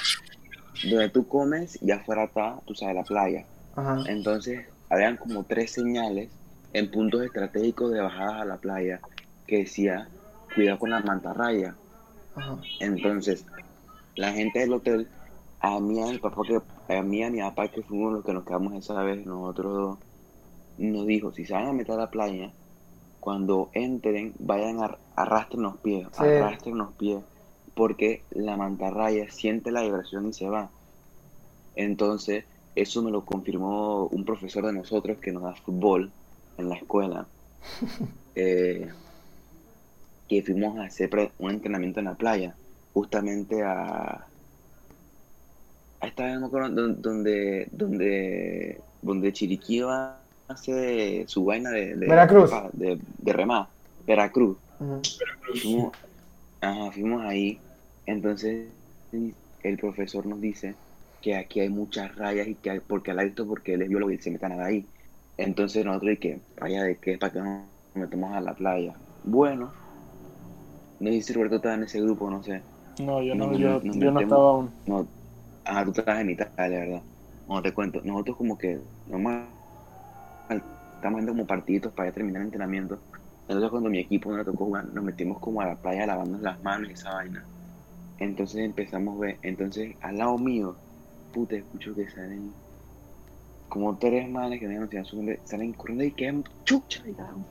donde 0.84 1.08
tú 1.10 1.26
comes 1.28 1.78
y 1.82 1.90
afuera 1.90 2.24
está, 2.24 2.56
tú 2.66 2.74
sabes, 2.74 2.94
la 2.94 3.02
playa. 3.04 3.44
Ajá. 3.76 3.98
Entonces, 4.06 4.66
habían 4.88 5.16
como 5.18 5.44
tres 5.44 5.72
señales 5.72 6.30
en 6.72 6.90
puntos 6.90 7.22
estratégicos 7.22 7.92
de 7.92 8.00
bajadas 8.00 8.40
a 8.40 8.44
la 8.44 8.56
playa 8.56 9.00
que 9.46 9.58
decía, 9.58 10.08
cuidado 10.54 10.78
con 10.78 10.90
la 10.90 11.00
mantarraya. 11.00 11.74
Ajá. 12.36 12.56
Entonces, 12.78 13.44
la 14.20 14.32
gente 14.32 14.58
del 14.58 14.74
hotel, 14.74 15.08
a 15.60 15.80
mí 15.80 16.02
a 16.02 16.06
mi 16.06 16.18
papá, 16.18 16.42
que, 16.46 16.94
a 16.94 17.02
mí 17.02 17.22
a 17.22 17.30
mi 17.30 17.40
papá, 17.40 17.68
que 17.68 17.82
fuimos 17.82 18.12
los 18.12 18.24
que 18.24 18.34
nos 18.34 18.44
quedamos 18.44 18.74
esa 18.74 19.02
vez, 19.02 19.24
nosotros 19.24 19.72
dos, 19.72 19.98
nos 20.76 21.06
dijo, 21.06 21.32
si 21.32 21.46
se 21.46 21.54
van 21.54 21.68
a 21.68 21.72
meter 21.72 21.94
a 21.94 21.98
la 22.02 22.10
playa, 22.10 22.52
cuando 23.18 23.70
entren, 23.72 24.34
vayan 24.38 24.82
a 24.82 24.98
arrastren 25.16 25.62
los 25.62 25.78
pies, 25.78 26.06
Sí. 26.12 26.22
arrastren 26.24 26.76
los 26.76 26.92
pies, 26.96 27.24
porque 27.74 28.22
la 28.30 28.58
mantarraya 28.58 29.30
siente 29.30 29.70
la 29.70 29.82
vibración 29.82 30.28
y 30.28 30.34
se 30.34 30.48
va. 30.48 30.70
Entonces, 31.74 32.44
eso 32.74 33.02
me 33.02 33.10
lo 33.10 33.24
confirmó 33.24 34.04
un 34.06 34.24
profesor 34.26 34.66
de 34.66 34.74
nosotros 34.74 35.18
que 35.18 35.32
nos 35.32 35.44
da 35.44 35.54
fútbol 35.54 36.12
en 36.58 36.68
la 36.68 36.76
escuela. 36.76 37.26
Eh, 38.36 38.88
que 40.28 40.42
fuimos 40.44 40.78
a 40.78 40.84
hacer 40.84 41.10
un 41.38 41.50
entrenamiento 41.50 41.98
en 41.98 42.06
la 42.06 42.14
playa, 42.14 42.54
justamente 42.92 43.62
a, 43.62 44.26
a 46.00 46.06
esta 46.06 46.24
vez 46.24 46.40
donde, 46.40 47.68
donde, 47.72 48.80
donde 49.02 49.32
Chiriquí 49.32 49.80
va 49.80 50.18
a 50.48 50.52
hacer 50.52 51.28
su 51.28 51.44
vaina 51.44 51.70
de, 51.70 51.94
de, 51.96 52.06
Veracruz. 52.06 52.50
de, 52.72 52.98
de 53.18 53.32
remar, 53.32 53.68
Veracruz. 54.06 54.56
Fuimos, 55.62 55.92
ajá, 56.60 56.90
fuimos 56.92 57.22
ahí, 57.24 57.58
entonces 58.06 58.68
el 59.62 59.76
profesor 59.78 60.26
nos 60.26 60.40
dice 60.40 60.74
que 61.20 61.36
aquí 61.36 61.60
hay 61.60 61.68
muchas 61.68 62.14
rayas 62.16 62.48
y 62.48 62.54
que 62.54 62.70
hay, 62.70 62.80
porque 62.80 63.10
él 63.10 63.18
ha 63.18 63.24
visto 63.24 63.46
porque 63.46 63.74
él 63.74 63.82
es 63.82 63.88
biólogo 63.88 64.10
y 64.10 64.18
se 64.18 64.30
metan 64.30 64.58
ahí. 64.60 64.86
Entonces 65.36 65.84
nosotros, 65.84 66.14
¿y 66.14 66.16
qué? 66.16 66.40
¿Raya 66.56 66.82
de 66.82 66.96
qué? 66.96 67.18
¿Para 67.18 67.32
que 67.32 67.38
nos 67.40 67.62
metamos 67.94 68.34
a 68.34 68.40
la 68.40 68.54
playa? 68.54 68.94
Bueno, 69.24 69.70
no 70.98 71.10
sé 71.10 71.22
si 71.22 71.32
Roberto 71.32 71.56
estaba 71.56 71.74
en 71.74 71.84
ese 71.84 72.00
grupo, 72.00 72.30
no 72.30 72.42
sé. 72.42 72.62
No, 73.00 73.22
yo 73.22 73.34
no, 73.34 73.52
yo, 73.56 73.82
yo 73.82 74.10
no 74.10 74.20
estaba 74.20 74.50
aún. 74.50 74.70
No, 74.86 75.06
ah, 75.64 75.84
tú 75.84 75.90
estabas 75.90 76.20
en 76.20 76.30
Italia, 76.30 76.78
¿verdad? 76.80 77.02
No 77.46 77.62
te 77.62 77.72
cuento, 77.72 78.00
nosotros 78.04 78.36
como 78.36 78.56
que, 78.56 78.78
normal, 79.06 79.48
estamos 80.48 81.18
viendo 81.18 81.32
como 81.32 81.46
partiditos 81.46 81.92
para 81.92 82.10
ya 82.10 82.14
terminar 82.14 82.42
el 82.42 82.46
entrenamiento. 82.46 83.00
Entonces 83.48 83.70
cuando 83.70 83.90
mi 83.90 83.98
equipo 83.98 84.30
no 84.30 84.38
le 84.38 84.44
tocó 84.44 84.66
jugar, 84.66 84.84
nos 84.86 85.02
metimos 85.02 85.40
como 85.40 85.60
a 85.60 85.66
la 85.66 85.74
playa 85.74 86.06
lavándonos 86.06 86.42
las 86.42 86.62
manos 86.62 86.90
y 86.90 86.92
esa 86.92 87.12
vaina. 87.14 87.44
Entonces 88.18 88.60
empezamos 88.60 89.16
a 89.16 89.20
ver, 89.20 89.38
entonces 89.42 89.96
al 90.00 90.18
lado 90.18 90.38
mío, 90.38 90.76
puta, 91.32 91.56
escucho 91.56 91.94
que 91.94 92.08
salen 92.08 92.54
como 93.68 93.96
tres 93.98 94.28
manes 94.28 94.60
que 94.60 94.66
no 94.68 94.88
sé 94.88 95.04
su 95.04 95.16
nombre, 95.16 95.40
salen 95.44 95.72
corriendo 95.72 96.04
y 96.04 96.12
quedan 96.12 96.44
chucha 96.64 97.02
y 97.08 97.12
tal. 97.12 97.34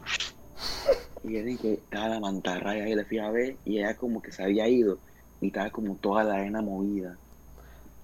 Y 1.21 1.33
yo 1.33 1.43
dije, 1.43 1.73
estaba 1.73 2.07
la 2.07 2.19
mantarraya 2.21 2.87
y 2.87 2.95
la 2.95 3.03
fui 3.03 3.19
a 3.19 3.29
ver 3.29 3.57
y 3.65 3.79
ella 3.79 3.93
como 3.97 4.21
que 4.21 4.31
se 4.31 4.41
había 4.41 4.69
ido 4.69 4.99
y 5.41 5.47
estaba 5.47 5.69
como 5.69 5.95
toda 5.95 6.23
la 6.23 6.35
arena 6.35 6.61
movida. 6.61 7.15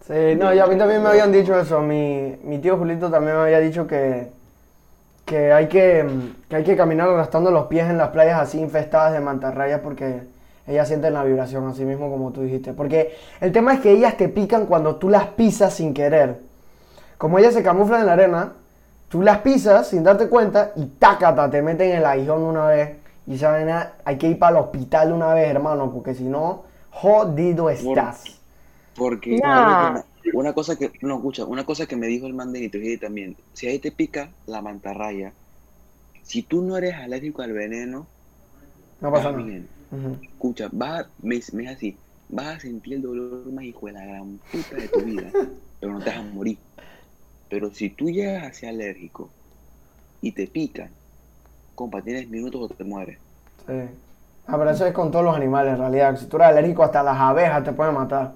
Sí, 0.07 0.35
no, 0.37 0.53
y 0.53 0.59
a 0.59 0.67
mí 0.67 0.77
también 0.77 1.01
me 1.01 1.09
habían 1.09 1.31
dicho 1.31 1.59
eso. 1.59 1.81
Mi, 1.81 2.35
mi 2.43 2.59
tío 2.59 2.77
Julito 2.77 3.09
también 3.09 3.35
me 3.37 3.43
había 3.43 3.59
dicho 3.59 3.87
que, 3.87 4.29
que, 5.25 5.51
hay 5.51 5.67
que, 5.67 6.05
que 6.47 6.55
hay 6.55 6.63
que 6.63 6.77
caminar 6.77 7.09
arrastrando 7.09 7.49
los 7.49 7.65
pies 7.65 7.89
en 7.89 7.97
las 7.97 8.09
playas 8.09 8.39
así 8.39 8.59
infestadas 8.59 9.13
de 9.13 9.19
mantarrayas 9.19 9.81
porque 9.81 10.21
ellas 10.67 10.87
sienten 10.87 11.13
la 11.13 11.23
vibración, 11.23 11.67
así 11.67 11.85
mismo 11.85 12.09
como 12.09 12.31
tú 12.31 12.41
dijiste. 12.41 12.73
Porque 12.73 13.15
el 13.41 13.51
tema 13.51 13.73
es 13.73 13.79
que 13.79 13.91
ellas 13.91 14.17
te 14.17 14.29
pican 14.29 14.65
cuando 14.65 14.95
tú 14.95 15.09
las 15.09 15.27
pisas 15.27 15.73
sin 15.73 15.93
querer. 15.93 16.39
Como 17.17 17.39
ellas 17.39 17.53
se 17.53 17.63
camuflan 17.63 18.01
en 18.01 18.05
la 18.05 18.13
arena, 18.13 18.53
tú 19.09 19.21
las 19.21 19.39
pisas 19.39 19.87
sin 19.87 20.03
darte 20.03 20.27
cuenta 20.27 20.71
y 20.75 20.85
tácata, 20.85 21.49
te 21.49 21.61
meten 21.61 21.91
en 21.91 21.97
el 21.97 22.05
aguijón 22.05 22.43
una 22.43 22.67
vez 22.67 22.97
Y 23.25 23.37
vaina 23.37 23.93
hay 24.03 24.17
que 24.17 24.27
ir 24.27 24.37
para 24.37 24.57
el 24.57 24.63
hospital 24.63 25.11
una 25.11 25.33
vez, 25.33 25.49
hermano, 25.49 25.91
porque 25.91 26.13
si 26.13 26.23
no, 26.23 26.63
jodido 27.01 27.69
estás. 27.69 28.41
Porque 28.95 29.41
Nah. 29.43 30.03
una 30.31 30.53
cosa 30.53 30.77
que, 30.77 30.91
no, 31.01 31.15
escucha, 31.17 31.45
una 31.45 31.65
cosa 31.65 31.87
que 31.87 31.95
me 31.95 32.07
dijo 32.07 32.27
el 32.27 32.33
man 32.33 32.51
de 32.53 32.61
Nitrogel 32.61 32.99
también, 32.99 33.37
si 33.53 33.67
ahí 33.67 33.79
te 33.79 33.91
pica 33.91 34.35
la 34.45 34.61
mantarraya, 34.61 35.35
si 36.23 36.43
tú 36.43 36.63
no 36.63 36.77
eres 36.77 36.95
alérgico 36.95 37.41
al 37.43 37.53
veneno, 37.53 38.11
No 38.99 39.11
pasa 39.11 39.31
nada. 39.31 39.45
bien. 39.45 39.69
Escucha, 40.33 40.69
vas 40.73 41.05
a, 41.07 41.13
me, 41.19 41.41
me 41.53 41.63
es 41.65 41.69
así, 41.77 42.01
vas 42.27 42.57
a 42.57 42.59
sentir 42.59 42.95
el 42.95 43.01
dolor 43.03 43.51
más 43.53 43.65
hijo 43.65 43.87
de 43.87 43.93
la 43.93 44.05
gran 44.05 44.39
puta 44.51 44.77
de 44.77 44.89
tu 44.89 45.03
vida, 45.03 45.35
pero 45.79 45.93
no 45.93 46.03
te 46.03 46.09
vas 46.11 46.19
a 46.19 46.23
morir. 46.23 46.63
Pero 47.49 47.71
si 47.73 47.91
tú 47.91 48.09
llegas 48.09 48.43
a 48.45 48.53
ser 48.53 48.69
alérgico 48.69 49.35
y 50.21 50.33
te 50.33 50.47
pican, 50.47 50.97
compa, 51.75 52.03
tienes 52.03 52.29
minutos 52.29 52.61
o 52.63 52.69
te 52.75 52.83
mueres. 52.85 53.21
Sí. 53.67 54.04
Ah, 54.47 54.55
pero 54.57 54.69
eso 54.69 54.85
es 54.85 54.93
con 54.93 55.09
todos 55.11 55.25
los 55.25 55.35
animales 55.35 55.73
en 55.73 55.79
realidad. 55.79 56.15
Si 56.17 56.25
tú 56.27 56.37
eres 56.37 56.49
alérgico, 56.49 56.83
hasta 56.83 57.01
las 57.03 57.17
abejas 57.19 57.63
te 57.63 57.71
pueden 57.73 57.95
matar. 57.95 58.31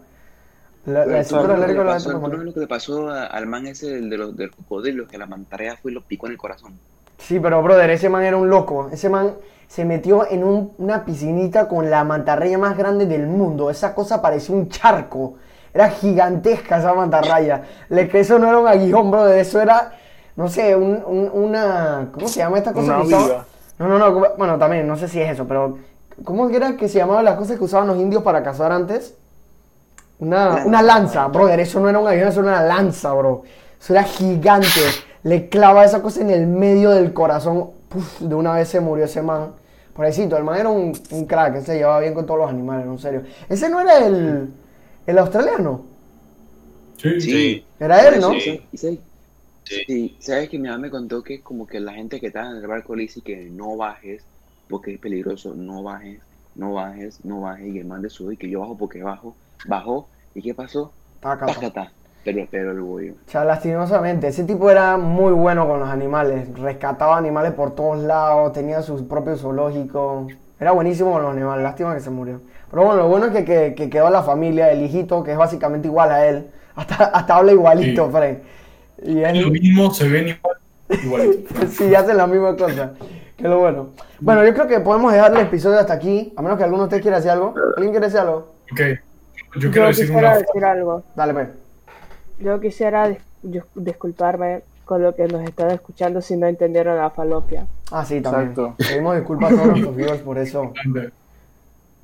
La, 0.86 1.06
la, 1.06 1.24
si 1.24 1.30
tú 1.30 1.36
eres 1.36 1.48
¿Tú 1.48 1.48
no 1.48 1.54
alérgico, 1.54 1.84
le 1.84 1.90
la 1.90 1.94
pasó- 1.94 2.10
gente 2.10 2.20
puede 2.20 2.20
tú 2.20 2.20
no 2.20 2.20
morir. 2.22 2.38
ves 2.40 2.46
lo 2.48 2.54
que 2.54 2.60
le 2.62 2.68
pasó 2.68 3.10
a- 3.10 3.26
al 3.26 3.46
man 3.46 3.68
ese 3.68 3.88
del 3.92 4.10
de 4.10 4.18
los 4.18 4.36
del 4.36 4.52
cocodrilo, 4.52 5.08
que 5.08 5.18
la 5.18 5.26
mantarraya 5.28 5.76
fue 5.78 5.92
y 5.92 5.94
lo 5.96 6.02
picó 6.02 6.26
en 6.26 6.32
el 6.34 6.38
corazón? 6.38 6.74
Sí, 7.18 7.40
pero 7.40 7.62
brother, 7.62 7.90
ese 7.92 8.10
man 8.10 8.24
era 8.24 8.38
un 8.38 8.50
loco. 8.50 8.90
Ese 8.92 9.10
man 9.10 9.34
se 9.68 9.86
metió 9.86 10.28
en 10.30 10.44
un- 10.44 10.72
una 10.80 11.06
piscinita 11.06 11.68
con 11.68 11.90
la 11.92 12.04
mantarraya 12.04 12.58
más 12.58 12.76
grande 12.76 13.06
del 13.06 13.28
mundo. 13.28 13.70
Esa 13.70 13.94
cosa 13.94 14.20
parecía 14.22 14.56
un 14.56 14.70
charco. 14.70 15.36
Era 15.74 15.90
gigantesca 15.90 16.80
esa 16.80 16.94
mantarraya. 16.96 17.62
Le 17.90 18.08
que 18.08 18.22
eso 18.22 18.40
no 18.40 18.48
era 18.50 18.58
un 18.58 18.68
aguijón, 18.68 19.12
brother. 19.12 19.38
Eso 19.38 19.62
era, 19.62 19.92
no 20.38 20.48
sé, 20.48 20.76
un- 20.76 21.04
un- 21.06 21.30
una... 21.32 22.08
¿Cómo 22.12 22.28
se 22.28 22.40
llama 22.40 22.58
esta 22.58 22.74
cosa 22.74 22.96
Una 22.98 23.04
viga. 23.06 23.46
No, 23.78 23.88
no, 23.88 24.00
no. 24.00 24.36
Bueno, 24.38 24.58
también, 24.58 24.88
no 24.88 24.96
sé 24.98 25.08
si 25.08 25.22
es 25.22 25.30
eso, 25.32 25.46
pero... 25.48 25.78
¿Cómo 26.24 26.50
era 26.50 26.76
que 26.78 26.88
se 26.88 27.00
llamaban 27.00 27.26
las 27.26 27.36
cosas 27.36 27.58
que 27.58 27.64
usaban 27.64 27.88
los 27.88 27.98
indios 27.98 28.24
para 28.24 28.44
cazar 28.44 28.72
antes? 28.72 29.16
Una, 30.20 30.66
una 30.66 30.82
lanza, 30.82 31.28
brother. 31.28 31.60
Eso 31.60 31.80
no 31.80 31.90
era 31.90 32.00
un 32.00 32.08
avión, 32.08 32.28
eso 32.28 32.42
era 32.42 32.50
una 32.50 32.64
lanza, 32.64 33.14
bro. 33.14 33.44
Eso 33.80 33.94
era 33.94 34.04
gigante. 34.04 34.68
Le 35.24 35.50
clava 35.50 35.86
esa 35.86 36.02
cosa 36.02 36.22
en 36.22 36.30
el 36.30 36.48
medio 36.48 36.92
del 36.92 37.14
corazón. 37.14 37.72
Puf, 37.90 38.20
de 38.20 38.36
una 38.36 38.54
vez 38.54 38.68
se 38.68 38.80
murió 38.80 39.06
ese 39.06 39.22
man. 39.22 39.54
Pobrecito, 39.94 40.38
el 40.38 40.44
man 40.44 40.60
era 40.60 40.70
un, 40.70 40.94
un 41.12 41.26
crack. 41.26 41.56
Él 41.56 41.66
se 41.66 41.76
llevaba 41.78 42.00
bien 42.00 42.14
con 42.14 42.26
todos 42.26 42.40
los 42.42 42.50
animales, 42.50 42.86
en 42.86 43.00
serio. 43.00 43.24
Ese 43.48 43.70
no 43.70 43.80
era 43.82 44.06
el, 44.06 44.50
el 45.06 45.18
australiano. 45.18 45.86
Sí. 46.98 47.22
Sí. 47.22 47.66
Era 47.80 48.08
él, 48.08 48.20
¿no? 48.20 48.32
Sí. 48.34 48.62
Sí. 48.74 49.02
Sí, 49.64 50.18
sabes 50.20 50.50
que 50.50 50.58
mi 50.58 50.68
mamá 50.68 50.80
me 50.80 50.90
contó 50.90 51.22
que 51.24 51.42
como 51.44 51.68
que 51.68 51.80
la 51.80 51.94
gente 51.94 52.20
que 52.20 52.28
estaba 52.28 52.50
en 52.50 52.58
el 52.58 52.68
barco 52.68 52.96
le 52.96 53.04
dice 53.04 53.22
que 53.22 53.50
no 53.52 53.78
bajes 53.78 54.29
porque 54.70 54.94
es 54.94 55.00
peligroso, 55.00 55.54
no 55.56 55.84
bajes, 55.84 56.20
no 56.56 56.74
bajes, 56.74 57.24
no 57.26 57.42
bajes, 57.42 57.68
y 57.74 57.80
el 57.80 57.86
man 57.86 58.02
de 58.02 58.10
sube 58.10 58.36
y 58.36 58.38
que 58.38 58.50
yo 58.50 58.62
bajo 58.62 58.78
porque 58.78 59.02
bajo, 59.04 59.36
bajó, 59.68 60.08
¿y 60.36 60.42
qué 60.42 60.54
pasó? 60.54 60.92
Taca. 61.20 61.46
Tacata, 61.48 61.92
pero, 62.24 62.48
pero 62.50 62.72
el 62.72 62.82
bollo. 62.82 63.14
O 63.14 63.30
sea, 63.32 63.44
lastimosamente, 63.46 64.28
ese 64.28 64.44
tipo 64.44 64.70
era 64.70 64.98
muy 64.98 65.34
bueno 65.34 65.68
con 65.68 65.80
los 65.80 65.90
animales. 65.90 66.48
Rescataba 66.58 67.18
animales 67.18 67.54
por 67.54 67.76
todos 67.76 68.00
lados, 68.04 68.54
tenía 68.54 68.82
su 68.82 69.08
propio 69.08 69.38
zoológico. 69.38 70.28
Era 70.60 70.72
buenísimo 70.72 71.12
con 71.14 71.22
los 71.24 71.32
animales, 71.32 71.64
lástima 71.64 71.94
que 71.94 72.02
se 72.02 72.10
murió. 72.10 72.42
Pero 72.70 72.84
bueno, 72.84 73.02
lo 73.04 73.08
bueno 73.10 73.28
es 73.28 73.32
que, 73.34 73.46
que- 73.46 73.76
que 73.76 73.90
quedó 73.90 74.10
la 74.10 74.24
familia, 74.24 74.72
el 74.72 74.82
hijito, 74.84 75.24
que 75.24 75.32
es 75.32 75.38
básicamente 75.38 75.88
igual 75.88 76.12
a 76.12 76.28
él. 76.28 76.48
Hasta, 76.76 77.06
hasta 77.06 77.36
habla 77.36 77.52
igualito, 77.52 78.06
Sí. 78.06 78.12
Fred. 78.12 78.38
Y 79.04 79.42
Lo 79.42 79.50
mismo, 79.50 79.92
se 79.94 80.08
ven 80.08 80.30
igual. 80.30 80.58
Igualito. 81.04 81.68
sí, 81.72 81.94
hacen 81.96 82.18
la 82.18 82.28
misma 82.28 82.56
cosa. 82.56 82.94
Que 83.40 83.46
es 83.46 83.50
lo 83.50 83.60
bueno. 83.60 83.90
Bueno, 84.20 84.44
yo 84.46 84.54
creo 84.54 84.68
que 84.68 84.80
podemos 84.82 85.14
dejar 85.14 85.32
el 85.34 85.40
episodio 85.40 85.80
hasta 85.80 85.94
aquí, 85.94 86.34
a 86.36 86.42
menos 86.42 86.58
que 86.58 86.66
alguno 86.66 86.84
de 86.84 86.88
ustedes 86.88 87.02
quiera 87.02 87.18
decir 87.18 87.32
algo. 87.32 87.56
¿Alguien 87.78 87.92
quiere 87.92 88.06
decir 88.08 88.20
algo? 88.20 88.54
Ok. 88.72 88.80
Yo 89.56 89.60
Yo 89.62 89.72
quiero 89.72 89.88
decir 89.88 90.06
quisiera 90.08 90.30
una 90.32 90.38
decir 90.40 90.66
algo. 90.66 91.04
Dale, 91.16 91.34
pues. 91.34 91.48
Yo 92.40 92.60
quisiera 92.60 93.10
dis- 93.10 93.20
yo- 93.44 93.64
disculparme 93.76 94.62
con 94.84 95.02
lo 95.02 95.16
que 95.16 95.26
nos 95.28 95.42
están 95.44 95.72
escuchando 95.72 96.22
si 96.22 96.36
no 96.36 96.48
entendieron 96.48 96.98
la 96.98 97.10
falopia. 97.12 97.66
Ah, 97.92 98.04
sí, 98.06 98.20
también. 98.22 98.50
Exacto. 98.52 98.76
Pedimos 98.78 99.16
disculpas 99.16 99.52
a 99.52 99.56
todos 99.56 99.68
nuestros 99.68 99.96
viewers 99.96 100.22
por 100.22 100.38
eso. 100.38 100.74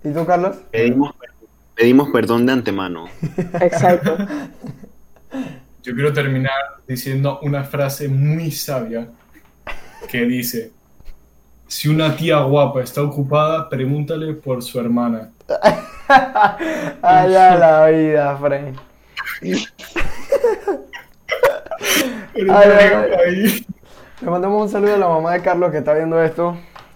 ¿Y 0.04 0.10
tú, 0.12 0.26
Carlos? 0.26 0.56
Pedimos, 0.72 1.14
pedimos 1.76 2.10
perdón 2.12 2.46
de 2.46 2.54
antemano. 2.54 3.06
Exacto. 3.60 4.18
Yo 5.84 5.94
quiero 5.94 6.14
terminar 6.14 6.54
diciendo 6.88 7.40
una 7.44 7.64
frase 7.64 8.08
muy 8.08 8.52
sabia 8.52 9.08
que 10.10 10.26
dice, 10.26 10.72
si 11.68 11.90
una 11.90 12.16
tía 12.16 12.40
guapa 12.40 12.82
está 12.82 13.02
ocupada, 13.02 13.68
pregúntale 13.70 14.34
por 14.34 14.62
su 14.62 14.80
hermana. 14.80 15.32
Allá 17.02 17.56
la 17.56 17.88
vida, 17.88 18.40
ahí. 23.26 23.66
Le 24.22 24.30
mandamos 24.30 24.62
un 24.62 24.70
saludo 24.70 24.96
a 24.96 24.98
la 24.98 25.08
mamá 25.08 25.34
de 25.34 25.42
Carlos 25.42 25.72
que 25.72 25.80
está 25.80 25.94
viendo 25.94 26.22
esto. 26.22 26.56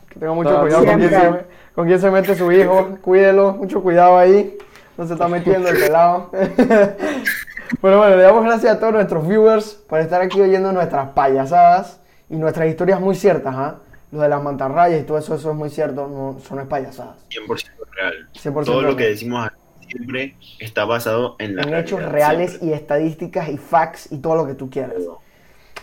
Que 0.10 0.20
tenga 0.20 0.34
mucho 0.34 0.60
cuidado 0.62 0.86
con 0.86 1.00
quién, 1.00 1.10
se, 1.10 1.46
con 1.76 1.88
quién 1.88 2.00
se 2.00 2.12
mete 2.12 2.36
su 2.36 2.52
hijo. 2.52 2.98
Cuídelo, 3.02 3.54
mucho 3.54 3.82
cuidado 3.82 4.18
ahí. 4.18 4.58
No 4.98 5.08
se 5.08 5.14
está 5.14 5.28
metiendo 5.28 5.70
el 5.70 5.78
pelado. 5.78 6.30
bueno, 7.82 7.98
bueno, 7.98 8.16
le 8.16 8.24
damos 8.24 8.44
gracias 8.44 8.76
a 8.76 8.80
todos 8.80 8.94
nuestros 8.94 9.28
viewers 9.28 9.74
por 9.88 10.00
estar 10.00 10.22
aquí 10.22 10.40
oyendo 10.42 10.72
nuestras 10.72 11.10
payasadas 11.10 12.00
y 12.30 12.36
nuestras 12.36 12.68
historias 12.68 13.00
muy 13.00 13.16
ciertas, 13.16 13.56
¿ah? 13.56 13.76
Lo 14.12 14.22
de 14.22 14.30
las 14.30 14.42
mantarrayas 14.42 15.02
y 15.02 15.04
todo 15.04 15.18
eso, 15.20 15.36
eso 15.36 15.52
es 15.52 15.56
muy 15.56 15.70
cierto, 15.70 16.08
no, 16.08 16.38
eso 16.40 16.56
no 16.56 16.62
es 16.62 16.68
payasadas. 16.68 17.18
100% 17.30 17.70
real. 17.92 18.30
100% 18.34 18.66
Todo 18.66 18.82
lo 18.82 18.88
real. 18.88 18.96
que 18.98 19.06
decimos 19.08 19.46
aquí 19.46 19.56
siempre 19.88 20.36
está 20.60 20.86
basado 20.86 21.36
en 21.40 21.56
la 21.56 21.64
en 21.64 21.74
hechos 21.76 22.02
reales 22.04 22.52
siempre. 22.52 22.70
y 22.70 22.74
estadísticas 22.74 23.50
y 23.50 23.58
facts 23.58 24.12
y 24.12 24.18
todo 24.20 24.36
lo 24.36 24.46
que 24.48 24.54
tú 24.56 24.70
quieras. 24.70 24.94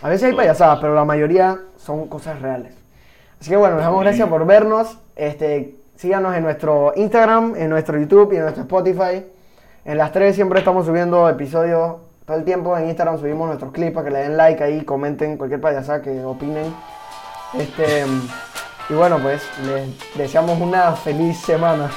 A 0.01 0.09
veces 0.09 0.29
hay 0.29 0.35
payasadas, 0.35 0.79
pero 0.79 0.93
la 0.95 1.05
mayoría 1.05 1.59
son 1.77 2.07
cosas 2.07 2.41
reales. 2.41 2.73
Así 3.39 3.49
que 3.49 3.57
bueno, 3.57 3.75
les 3.75 3.85
damos 3.85 4.01
gracias 4.01 4.27
por 4.29 4.45
vernos. 4.45 4.97
Este, 5.15 5.75
síganos 5.95 6.35
en 6.35 6.43
nuestro 6.43 6.93
Instagram, 6.95 7.55
en 7.55 7.69
nuestro 7.69 7.99
YouTube 7.99 8.31
y 8.33 8.37
en 8.37 8.43
nuestro 8.43 8.63
Spotify. 8.63 9.25
En 9.85 9.97
las 9.97 10.11
tres 10.11 10.35
siempre 10.35 10.59
estamos 10.59 10.85
subiendo 10.85 11.27
episodios 11.29 11.97
todo 12.25 12.37
el 12.37 12.43
tiempo. 12.43 12.77
En 12.77 12.87
Instagram 12.89 13.19
subimos 13.19 13.47
nuestros 13.47 13.71
clips 13.71 13.93
para 13.93 14.05
que 14.05 14.11
le 14.11 14.19
den 14.19 14.37
like 14.37 14.63
ahí, 14.63 14.81
comenten 14.83 15.37
cualquier 15.37 15.61
payasada 15.61 16.01
que 16.01 16.23
opinen. 16.23 16.73
Este, 17.53 18.05
y 18.89 18.93
bueno, 18.93 19.19
pues 19.19 19.41
les 19.65 19.87
deseamos 20.15 20.59
una 20.59 20.93
feliz 20.93 21.39
semana. 21.39 21.89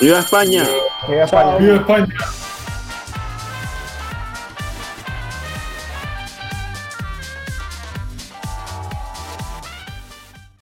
¡Viva 0.00 0.18
España! 0.18 0.64
Viva 1.08 1.24
España. 1.24 1.56
¡Viva 1.56 1.76
España! 1.76 2.14